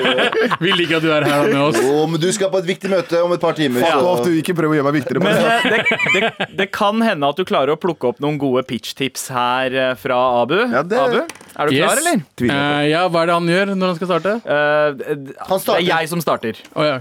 vi 0.64 0.74
liker 0.80 0.98
at 0.98 1.06
du 1.06 1.10
er 1.14 1.26
her 1.28 1.46
med 1.52 1.60
oss. 1.68 1.78
Å, 1.80 2.02
men 2.10 2.20
du 2.22 2.28
skal 2.34 2.50
på 2.52 2.60
et 2.64 2.68
viktig 2.72 2.90
møte 2.92 3.22
om 3.22 3.34
et 3.36 3.42
par 3.46 3.54
timer. 3.58 3.84
Fuck 3.86 3.94
så- 4.00 4.10
off, 4.16 4.24
du 4.26 4.32
ikke 4.40 4.56
prøv 4.58 4.74
å 4.74 4.78
gjøre 4.80 4.88
meg 4.90 4.98
viktigere. 5.00 5.22
Men 5.22 5.38
eh, 5.38 5.70
det, 5.70 5.98
det, 6.16 6.50
det 6.64 6.68
kan 6.74 7.02
hende 7.06 7.30
at 7.30 7.38
du 7.38 7.44
klarer 7.48 7.76
å 7.76 7.80
plukke 7.80 8.10
opp 8.10 8.22
noen 8.24 8.38
gode 8.42 8.64
pitch-tips 8.66 9.28
her 9.30 9.35
eh, 9.38 9.94
fra 10.00 10.18
Abu. 10.42 10.56
Ja, 10.72 10.82
det- 10.82 10.98
Abu, 10.98 11.16
er 11.56 11.66
du 11.68 11.74
Yes. 11.74 11.84
klar, 11.84 11.96
eller? 12.02 12.22
Eh, 12.40 12.88
ja, 12.90 13.08
hva 13.08 13.22
er 13.22 13.26
det 13.26 13.34
han 13.34 13.46
gjør 13.52 13.74
når 13.76 13.86
han 13.86 13.96
skal 13.96 14.08
starte? 14.12 14.32
Uh, 14.46 14.92
det 14.96 15.36
Han 15.48 15.58
starter. 15.60 15.80
er 15.82 15.86
jeg 15.86 16.08
som 16.08 16.20
starter. 16.20 16.54
Oh, 16.74 16.84
ja. 16.84 16.98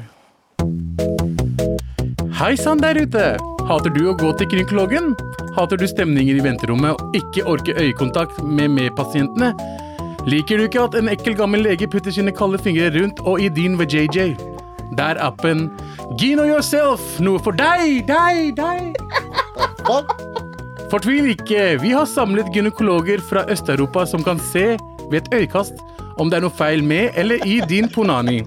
Hei 2.39 2.55
sann 2.59 2.77
der 2.83 2.95
ute! 2.99 3.37
Hater 3.65 3.89
du 3.95 4.01
å 4.11 4.15
gå 4.19 4.31
til 4.37 4.47
gynekologen? 4.51 5.13
Hater 5.55 5.77
du 5.79 5.85
stemninger 5.87 6.35
i 6.37 6.43
venterommet 6.43 6.99
og 7.01 7.15
ikke 7.15 7.45
orker 7.47 7.79
øyekontakt 7.81 8.41
med 8.43 8.69
medpasientene? 8.75 9.53
Liker 10.27 10.57
du 10.57 10.65
ikke 10.67 10.83
at 10.83 10.95
en 10.99 11.07
ekkel 11.09 11.35
gammel 11.37 11.63
lege 11.63 11.87
putter 11.89 12.11
sine 12.11 12.31
kalde 12.35 12.57
fingre 12.61 12.91
rundt 12.99 13.19
og 13.25 13.39
i 13.41 13.47
din 13.49 13.77
ved 13.79 13.87
JJ? 13.93 14.35
Der 14.97 15.15
appen 15.23 15.71
Gino 16.19 16.43
Yourself, 16.45 17.01
noe 17.19 17.39
for 17.39 17.51
deg, 17.57 18.05
deg, 18.05 18.55
deg. 18.55 18.95
Fortvil 20.95 21.25
ikke, 21.33 21.63
vi 21.81 21.89
har 21.91 22.05
samlet 22.07 22.47
gynekologer 22.55 23.19
fra 23.19 23.41
Øst-Europa 23.51 24.05
som 24.07 24.21
kan 24.23 24.37
se, 24.39 24.77
ved 25.11 25.17
et 25.17 25.33
øyekast 25.41 25.81
om 26.15 26.29
det 26.31 26.37
er 26.37 26.45
noe 26.45 26.55
feil 26.55 26.85
med 26.87 27.17
eller 27.19 27.41
i 27.43 27.57
din 27.67 27.89
ponani. 27.91 28.37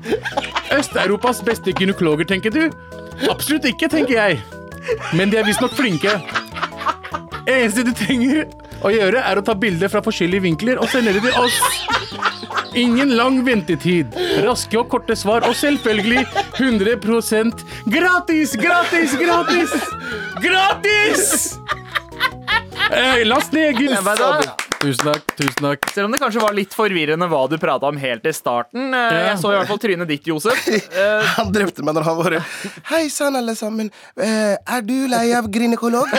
Øst-Europas 0.73 1.43
beste 1.45 1.75
gynekologer, 1.77 2.25
tenker 2.25 2.55
du? 2.55 2.71
Absolutt 3.29 3.69
ikke, 3.69 3.91
tenker 3.93 4.15
jeg. 4.15 4.41
Men 5.13 5.29
de 5.29 5.37
er 5.37 5.45
visstnok 5.45 5.77
flinke. 5.77 6.15
Eneste 7.45 7.85
du 7.85 7.93
trenger 7.93 8.47
å 8.81 8.95
gjøre, 8.97 9.21
er 9.21 9.37
å 9.37 9.45
ta 9.45 9.53
bilder 9.53 9.93
fra 9.93 10.01
forskjellige 10.09 10.47
vinkler 10.49 10.81
og 10.81 10.89
sende 10.89 11.13
det 11.19 11.27
til 11.27 11.37
oss. 11.37 11.61
Ingen 12.81 13.13
lang 13.19 13.43
ventetid. 13.45 14.17
Raske 14.47 14.81
og 14.81 14.89
korte 14.89 15.19
svar, 15.21 15.45
og 15.45 15.53
selvfølgelig 15.53 16.25
100% 16.57 17.61
gratis, 17.93 18.57
gratis, 18.57 19.19
gratis! 19.21 19.77
Gratis! 20.41 21.59
Eh, 22.89 23.25
last 23.29 23.53
ned 23.53 23.77
hva? 23.77 24.41
Tusen 24.79 25.09
takk. 25.11 25.33
tusen 25.35 25.65
takk 25.65 25.89
Selv 25.91 26.07
om 26.07 26.13
det 26.15 26.21
kanskje 26.23 26.41
var 26.41 26.55
litt 26.55 26.73
forvirrende 26.77 27.27
hva 27.29 27.41
du 27.51 27.57
prata 27.61 27.89
om 27.91 27.97
helt 27.99 28.25
i 28.31 28.33
starten. 28.33 28.93
eh, 28.95 29.17
Jeg 29.29 29.39
så 29.43 29.51
i 29.51 29.57
hvert 29.59 29.69
fall 29.69 29.81
trynet 29.83 30.09
ditt, 30.09 30.29
Josef. 30.31 30.69
Eh, 30.71 31.27
Han 31.37 31.51
drepte 31.53 31.83
meg 31.85 31.97
når 31.99 32.07
han 32.07 32.17
var 32.21 32.37
Hei 32.93 33.09
sann, 33.13 33.37
alle 33.37 33.55
sammen. 33.59 33.91
Eh, 34.17 34.55
er 34.55 34.87
du 34.87 34.95
lei 35.11 35.33
av 35.37 35.49
gynekolog? 35.51 36.09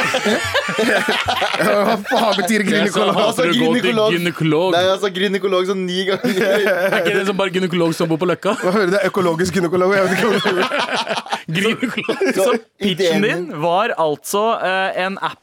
Hva 1.59 1.95
faen 2.03 2.37
betyr 2.41 2.65
gynekolog? 2.67 2.83
Jeg 2.83 2.93
sa 2.93 3.07
å 3.07 3.15
gå 3.15 3.31
til 3.39 3.55
gynekolog. 3.63 4.13
gynekolog. 4.17 4.69
Nei, 4.75 4.85
altså 4.93 5.13
gynekolog 5.15 5.69
sånn 5.71 5.85
ni 5.87 6.03
ganger. 6.11 6.37
Er 6.89 6.99
ikke 7.01 7.17
det 7.21 7.25
som 7.31 7.39
bare 7.39 7.55
gynekolog 7.55 7.95
som 7.97 8.11
bor 8.11 8.19
på 8.21 8.27
Løkka? 8.29 8.57
Hva 8.59 8.75
hører 8.75 8.89
du? 8.91 8.95
Det 8.97 9.01
er 9.01 9.09
økologisk 9.13 9.55
gynekolog. 9.59 9.95
Jeg 9.95 10.03
vet 10.05 10.13
ikke 10.19 10.27
hva 10.29 10.33
det 10.35 10.67
er. 10.67 10.69
Gynekolog. 11.59 12.25
Så 12.37 12.51
Pitchen 12.79 13.23
din 13.25 13.47
var 13.63 13.95
altså 13.97 14.43
eh, 14.61 15.05
en 15.07 15.15
app 15.23 15.39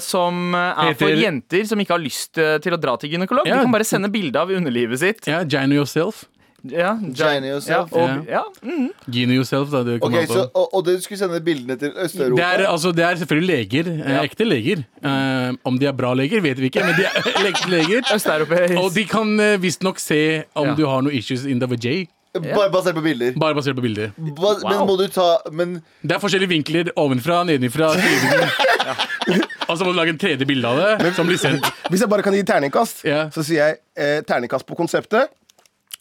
som 0.00 0.54
eh, 0.54 0.88
er 0.90 0.94
for 0.98 1.08
Heter- 1.08 1.22
jenter 1.24 1.64
som 1.66 1.78
ikke 1.80 1.96
har 1.96 2.02
lyst 2.04 2.38
eh, 2.38 2.58
til 2.64 2.72
å 2.72 2.80
dra 2.80 2.96
til 3.00 3.10
gynekolog. 3.14 3.46
Ja. 3.46 3.56
De 3.60 3.64
kan 3.68 3.72
bare 3.72 3.84
sende 3.88 4.10
bilde 4.12 4.36
av 4.40 4.50
underlivet 4.50 4.98
sitt. 5.02 5.26
Ja, 5.26 5.42
Gyno 5.44 5.74
yourself. 5.80 6.26
Ja, 6.62 6.90
Gyne 7.00 7.48
yourself. 7.54 7.88
Ja, 7.96 8.02
og, 8.02 8.26
ja. 8.28 8.42
mm. 8.60 8.90
Gyno 9.08 9.32
yourself, 9.38 9.70
da. 9.72 9.80
Det, 9.86 9.94
Ok, 9.96 10.02
kommer 10.02 10.20
an 10.20 10.26
på. 10.28 10.34
så, 10.36 10.42
og, 10.60 10.74
og 10.76 10.82
dere 10.84 11.00
skulle 11.00 11.16
sende 11.22 11.38
bildene 11.40 11.76
til 11.80 11.88
det, 11.94 12.02
Øst-Europa? 12.04 12.42
er, 12.52 12.64
altså, 12.68 12.92
det 12.92 13.04
er 13.06 13.16
selvfølgelig 13.22 13.48
leger. 13.54 13.88
eh, 13.94 14.10
Ja. 14.12 14.22
Ekte 14.28 14.44
leger. 14.44 14.82
Eh, 15.00 15.54
om 15.64 15.78
de 15.80 15.86
er 15.88 15.92
bra 15.96 16.12
leger, 16.12 16.42
vet 16.44 16.60
vi 16.60 16.68
ikke, 16.68 16.84
men 16.84 16.98
de 17.00 17.06
er 17.08 17.46
ekte 17.50 17.70
leger. 17.72 18.02
Østeuropeisk. 18.12 18.76
Og 18.76 18.92
de 18.92 19.04
kan 19.08 19.32
uh, 19.40 19.56
visstnok 19.62 19.98
se 19.98 20.20
om 20.54 20.66
Ja. 20.68 20.74
du 20.76 20.84
har 20.86 21.00
noe 21.02 21.12
issues 21.16 21.46
in 21.48 21.58
the 21.64 21.66
vajay. 21.66 22.04
Bare 22.38 22.70
basert 22.70 22.94
på 22.94 23.02
bilder? 23.02 23.34
Bare 23.42 23.56
basert 23.58 23.74
på 23.74 23.82
bilder. 23.82 24.12
Ba, 24.38 24.52
Men 24.62 24.84
må 24.86 24.94
du 25.00 25.08
ta 25.10 25.40
Men 25.50 25.80
Det 26.02 26.14
er 26.14 26.20
forskjellige 26.22 26.52
vinkler 26.52 26.92
ovenfra, 26.94 27.42
nedenfra. 27.48 27.90
siden. 27.98 29.42
Og 29.70 29.78
så 29.78 29.84
må 29.84 29.90
du 29.90 29.98
lage 29.98 30.14
en 30.14 30.18
tredje 30.18 30.46
bilde 30.46 30.66
av 30.66 30.78
det, 31.02 31.10
som 31.14 31.26
blir 31.26 31.38
sendt. 31.38 31.66
Hvis 31.90 32.02
jeg 32.02 32.10
bare 32.10 32.22
kan 32.26 32.34
gi 32.34 32.42
terningkast, 32.46 33.04
yeah. 33.06 33.28
så 33.34 33.44
sier 33.46 33.60
jeg 33.60 33.78
eh, 33.98 34.22
terningkast 34.26 34.66
på 34.66 34.78
konseptet 34.78 35.30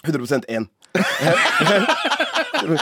100% 0.05 0.47
1. 0.49 0.69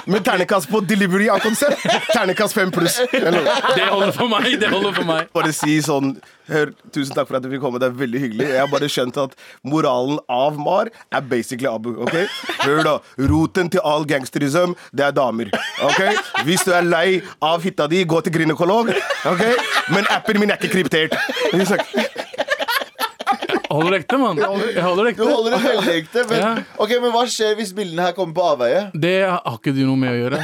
Men 0.06 0.24
ternekast 0.24 0.70
på 0.72 0.80
delivery 0.88 1.28
av 1.30 1.40
konsept, 1.44 1.82
Ternekast 2.14 2.54
5 2.56 2.72
pluss. 2.72 2.96
Det 3.12 3.86
holder 3.92 4.12
for 4.16 4.28
meg. 4.32 4.60
det 4.62 4.70
holder 4.72 4.94
for 4.96 5.06
meg 5.08 5.28
Bare 5.36 5.52
si 5.56 5.78
sånn 5.86 6.16
Hør, 6.48 6.72
tusen 6.96 7.12
takk 7.12 7.28
for 7.28 7.36
at 7.36 7.44
du 7.44 7.50
fikk 7.52 7.60
komme, 7.60 7.76
det 7.84 7.90
er 7.90 7.96
veldig 8.00 8.20
hyggelig. 8.24 8.46
Jeg 8.54 8.62
har 8.62 8.70
bare 8.72 8.88
skjønt 8.88 9.18
at 9.20 9.34
moralen 9.68 10.16
av 10.32 10.56
Mar 10.64 10.88
er 11.12 11.26
basically 11.28 11.68
Abu. 11.68 11.90
ok? 12.06 12.16
Hør, 12.62 12.80
da. 12.88 12.94
Roten 13.28 13.68
til 13.74 13.84
all 13.84 14.08
gangsterism, 14.08 14.72
det 14.96 15.10
er 15.10 15.12
damer. 15.18 15.52
ok? 15.84 16.00
Hvis 16.48 16.64
du 16.64 16.72
er 16.72 16.88
lei 16.88 17.20
av 17.44 17.68
hytta 17.68 17.90
di, 17.92 18.06
gå 18.08 18.22
til 18.24 18.40
gynekolog. 18.40 18.94
ok? 19.34 19.44
Men 19.92 20.08
appen 20.16 20.40
min 20.40 20.56
er 20.56 20.62
ikke 20.62 20.72
kryptert. 20.78 21.20
Holder 23.78 23.98
ekte, 24.00 24.18
mann. 24.22 24.38
Jeg 24.42 24.84
holder 24.84 25.10
ekte. 25.12 25.24
Du 25.24 25.30
holder 25.32 25.54
det 25.56 25.62
veldig 25.64 25.94
ekte. 26.02 26.24
Men, 26.30 26.40
Ja. 26.42 26.52
ok, 26.84 26.94
men 27.04 27.12
hva 27.14 27.24
skjer 27.30 27.56
hvis 27.60 27.74
bildene 27.78 28.08
her 28.08 28.16
kommer 28.18 28.34
på 28.38 28.46
avveie? 28.56 28.82
Det 28.94 29.16
har 29.30 29.42
ikke 29.58 29.74
du 29.78 29.84
noe 29.86 29.96
med 30.02 30.12
å 30.12 30.18
gjøre. 30.22 30.40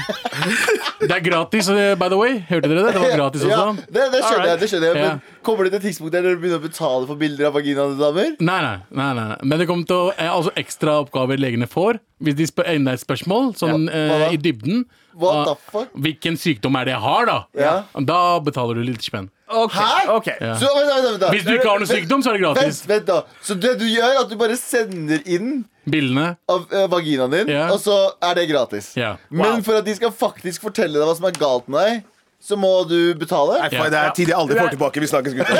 Det 1.04 1.12
er 1.12 1.24
gratis, 1.26 1.68
eh, 1.70 1.96
by 2.00 2.08
the 2.10 2.18
way. 2.18 2.38
Hørte 2.50 2.70
dere 2.72 2.84
det? 2.86 2.94
Det 2.94 3.02
var 3.04 3.18
gratis 3.18 3.44
Ja, 3.44 3.58
også. 3.72 3.86
det, 3.92 4.04
det 4.14 4.22
skjønner 4.24 4.48
jeg. 4.48 4.60
det 4.64 4.70
skjønner 4.72 4.88
jeg 4.94 4.96
Ja. 5.04 5.10
Men 5.10 5.22
kommer 5.44 5.64
det 5.68 5.72
til 5.74 5.80
et 5.82 5.86
tidspunkt 5.90 6.12
der 6.16 6.22
dere 6.24 6.40
begynner 6.40 6.60
å 6.62 6.66
betale 6.68 7.08
for 7.10 7.16
bilder 7.20 7.48
av 7.50 7.54
vaginaene 7.58 7.98
til 7.98 8.04
damer? 8.06 8.36
Nei, 8.40 8.60
nei, 8.62 8.78
nei, 9.02 9.14
nei. 9.20 9.38
Men 9.44 9.60
det 9.60 9.68
kommer 9.68 9.86
til 9.90 9.96
å 9.96 10.14
eh, 10.18 10.30
Altså 10.34 10.54
ekstra 10.56 10.96
oppgaver 11.04 11.38
legene 11.42 11.68
får. 11.68 12.00
Hvis 12.24 12.36
de 12.40 12.46
spør 12.48 12.70
enda 12.72 12.94
et 12.96 13.04
spørsmål, 13.04 13.52
sånn 13.60 13.90
Ja, 13.90 14.08
hva 14.08 14.20
da? 14.24 14.28
eh, 14.30 14.38
i 14.38 14.38
dybden 14.38 14.86
What 15.20 15.48
the 15.48 15.56
fuck? 15.72 15.94
Hvilken 15.94 16.38
sykdom 16.40 16.76
er 16.80 16.90
det 16.90 16.94
jeg 16.96 17.04
har, 17.04 17.26
da? 17.30 17.38
Ja. 17.58 17.74
Da 18.10 18.20
betaler 18.44 18.80
du 18.80 18.86
litt 18.88 19.06
spenn. 19.06 19.30
Okay. 19.54 19.84
Hæ? 19.84 20.10
Okay. 20.16 20.38
Ja. 20.42 20.56
Så 20.58 20.70
vent, 20.74 20.90
vent, 20.90 21.22
vent, 21.22 21.30
Hvis 21.36 21.44
du 21.46 21.52
ikke 21.54 21.70
har 21.70 21.82
noe 21.84 21.90
sykdom, 21.90 22.24
så 22.24 22.32
er 22.32 22.40
det 22.40 22.44
gratis. 22.46 22.80
vent 22.90 23.06
da 23.06 23.20
Så 23.44 23.58
det 23.60 23.76
du 23.82 23.86
gjør, 23.86 24.08
er 24.10 24.22
at 24.24 24.32
du 24.32 24.38
bare 24.40 24.58
sender 24.58 25.22
inn 25.30 25.66
Bildene. 25.86 26.36
av 26.50 26.66
uh, 26.72 26.88
vaginaen 26.90 27.32
din, 27.34 27.52
yeah. 27.52 27.70
og 27.74 27.80
så 27.84 27.98
er 28.24 28.40
det 28.40 28.48
gratis. 28.50 28.94
Ja. 28.98 29.16
Men 29.30 29.64
for 29.66 29.78
at 29.78 29.86
de 29.86 29.96
skal 29.98 30.14
faktisk 30.16 30.64
fortelle 30.64 30.96
deg 30.98 31.06
hva 31.06 31.16
som 31.18 31.28
er 31.30 31.38
galt 31.38 31.68
med 31.68 31.84
deg, 31.84 32.10
så 32.44 32.58
må 32.60 32.72
du 32.90 33.14
betale. 33.16 33.60
Nei, 33.62 33.70
faen, 33.72 33.92
det 33.94 34.00
er 34.00 34.16
tid 34.18 34.32
jeg 34.32 34.40
aldri 34.40 34.58
får 34.60 34.74
tilbake. 34.74 35.00
Vi 35.00 35.08
snakkes, 35.12 35.38
gutter. 35.38 35.56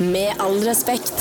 Med 0.14 0.30
all 0.38 0.60
respekt. 0.66 1.16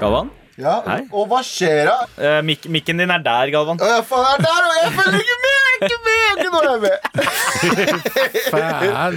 Galvan? 0.00 0.33
Ja, 0.54 0.74
Hei. 0.86 1.00
Og 1.10 1.26
hva 1.30 1.40
skjer 1.42 1.88
da? 1.88 1.96
Eh, 2.14 2.40
mik 2.46 2.68
mikken 2.70 3.00
din 3.02 3.10
er 3.10 3.22
der, 3.24 3.50
Galvan. 3.50 3.80
Å, 3.82 3.88
ja, 3.90 4.02
faen, 4.06 4.26
er 4.30 4.44
der, 4.44 4.66
og 4.68 4.76
jeg 4.78 4.92
følger 4.98 5.24
ikke 5.24 5.38
med! 5.44 5.62
Jeg 5.64 5.70
er 5.74 5.86
ikke 5.88 6.02
med! 6.04 6.20
Jeg 6.24 6.30
er 6.30 6.36
ikke 6.38 6.52
nå 6.54 6.60
er 6.60 6.68
jeg 6.70 6.82
med. 6.84 6.98
Fan. 8.54 9.16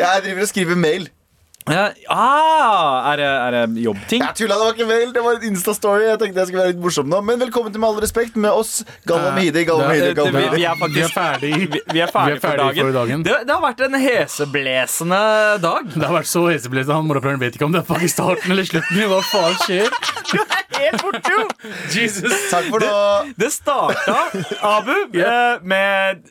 Jeg 0.00 0.24
driver 0.24 0.48
og 0.48 0.50
skriver 0.50 0.80
mail. 0.86 1.06
Ja, 1.64 1.86
ah, 2.12 3.06
er, 3.08 3.16
det, 3.16 3.24
er 3.24 3.54
det 3.54 3.82
jobbting? 3.86 4.20
Jeg 4.20 4.36
tulla, 4.36 4.56
det 4.58 4.64
var 4.66 4.74
ikke 4.74 4.88
mail, 4.90 5.12
det 5.14 5.22
var 5.24 5.38
en 5.38 5.46
Insta-story. 5.48 6.02
Jeg 6.10 6.18
tenkte 6.20 6.42
jeg 6.42 6.50
skulle 6.50 6.60
være 6.60 6.72
litt 6.74 6.82
morsom 6.82 7.06
nå 7.08 7.22
Men 7.24 7.40
velkommen 7.40 7.72
til 7.72 7.80
Med 7.80 7.88
all 7.88 8.02
respekt 8.04 8.36
med 8.36 8.52
oss, 8.52 8.82
Galvan 9.08 9.32
Mehidi. 9.38 9.62
Galvan 9.64 9.88
det- 9.88 9.94
Mehidi, 9.94 10.18
Galvan 10.18 10.34
vi, 10.34 10.42
Mehidi. 10.42 10.58
vi 10.58 10.66
er 10.66 10.74
er 10.74 10.82
faktisk 10.82 11.14
ferdig. 11.14 11.52
vi, 11.62 11.80
vi 11.94 12.02
er 12.04 12.12
ferdig, 12.12 12.42
for 12.42 12.60
dagen. 12.60 12.92
dagen. 12.98 13.24
Det, 13.24 13.38
det 13.48 13.54
har 13.54 13.62
vært 13.64 13.80
en 13.86 13.96
heseblesende 14.02 15.22
dag. 15.64 15.88
Det 15.94 16.04
har 16.04 16.18
vært 16.18 16.28
så 16.34 16.44
heseblesende. 16.50 16.98
Han 17.00 17.08
morapuleren 17.08 17.40
vet 17.40 17.56
ikke 17.56 17.70
om 17.70 17.72
det 17.72 17.80
er 17.80 17.88
faktisk 17.88 18.18
starten 18.18 18.52
eller 18.52 18.68
slutten. 18.68 19.00
Hva 19.14 19.22
faen 19.30 19.56
skjer? 19.64 19.88
Helt 20.84 21.02
borte, 21.02 21.32
jo! 21.32 21.46
Jesus. 21.94 22.34
Takk 22.52 22.68
for 22.72 22.84
nå. 22.84 22.92
Det 23.40 23.50
starta, 23.54 24.18
Abu, 24.74 24.94
yeah. 25.18 25.58
med 25.64 26.24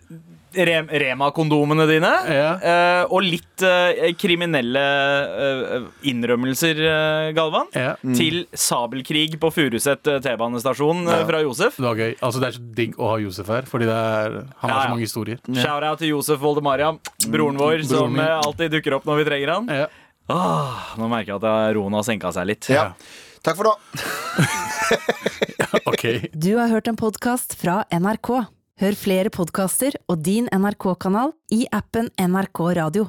Rema-kondomene 0.54 1.88
dine. 1.89 2.10
Ja. 2.30 2.49
eh, 2.62 2.99
og 3.10 3.24
litt 3.26 3.64
eh, 3.66 4.12
kriminelle 4.22 4.84
eh, 5.47 5.88
innrømmelser, 6.12 6.78
Galvan. 7.34 7.72
Ja. 7.74 7.95
Til 8.14 8.43
sabelkrig 8.54 9.39
på 9.41 9.49
Furuset 9.56 10.06
T-banestasjon 10.06 11.08
ja. 11.10 11.24
fra 11.26 11.41
Josef. 11.41 11.80
Det 11.82 11.88
var 11.88 11.97
gøy. 12.04 12.14
Altså, 12.20 12.43
det 12.43 12.51
er 12.51 12.58
så 12.60 12.68
digg 12.78 12.99
å 13.01 13.10
ha 13.16 13.18
Josef 13.24 13.49
her, 13.49 13.66
fordi 13.70 13.89
det 13.89 13.97
er, 13.97 14.38
han 14.62 14.70
Ja, 14.70 14.70
har 14.70 14.78
ja. 14.78 14.86
så 14.86 14.93
mange 14.93 15.08
historier. 15.08 15.41
Shout-out 15.49 16.04
til 16.04 16.14
Josef 16.14 16.41
Voldemaria, 16.45 16.93
broren 17.26 17.58
vår, 17.58 17.80
Broren 17.82 17.89
som 17.89 18.14
min. 18.14 18.22
alltid 18.38 18.78
dukker 18.78 18.99
opp 18.99 19.10
når 19.10 19.24
vi 19.24 19.30
trenger 19.32 19.56
han. 19.58 19.74
Ja. 19.82 19.89
Åh, 20.32 20.93
nå 21.01 21.10
merker 21.12 21.34
jeg 21.34 21.41
at 21.41 21.74
roen 21.76 21.97
har 21.97 22.06
senka 22.08 22.30
seg 22.32 22.45
litt. 22.54 22.70
Ja. 22.72 22.91
Takk 23.44 23.60
for 23.60 23.68
nå. 23.68 23.78
Ok. 25.89 26.04
Du 26.34 26.54
har 26.58 26.70
hørt 26.70 26.88
en 26.88 26.98
podkast 27.00 27.56
fra 27.60 27.82
NRK. 27.91 28.30
Hør 28.82 28.98
flere 28.98 29.32
podkaster 29.34 29.96
og 30.12 30.22
din 30.26 30.50
NRK-kanal 30.54 31.34
i 31.56 31.64
appen 31.74 32.12
NRK 32.20 32.62
Radio. 32.78 33.08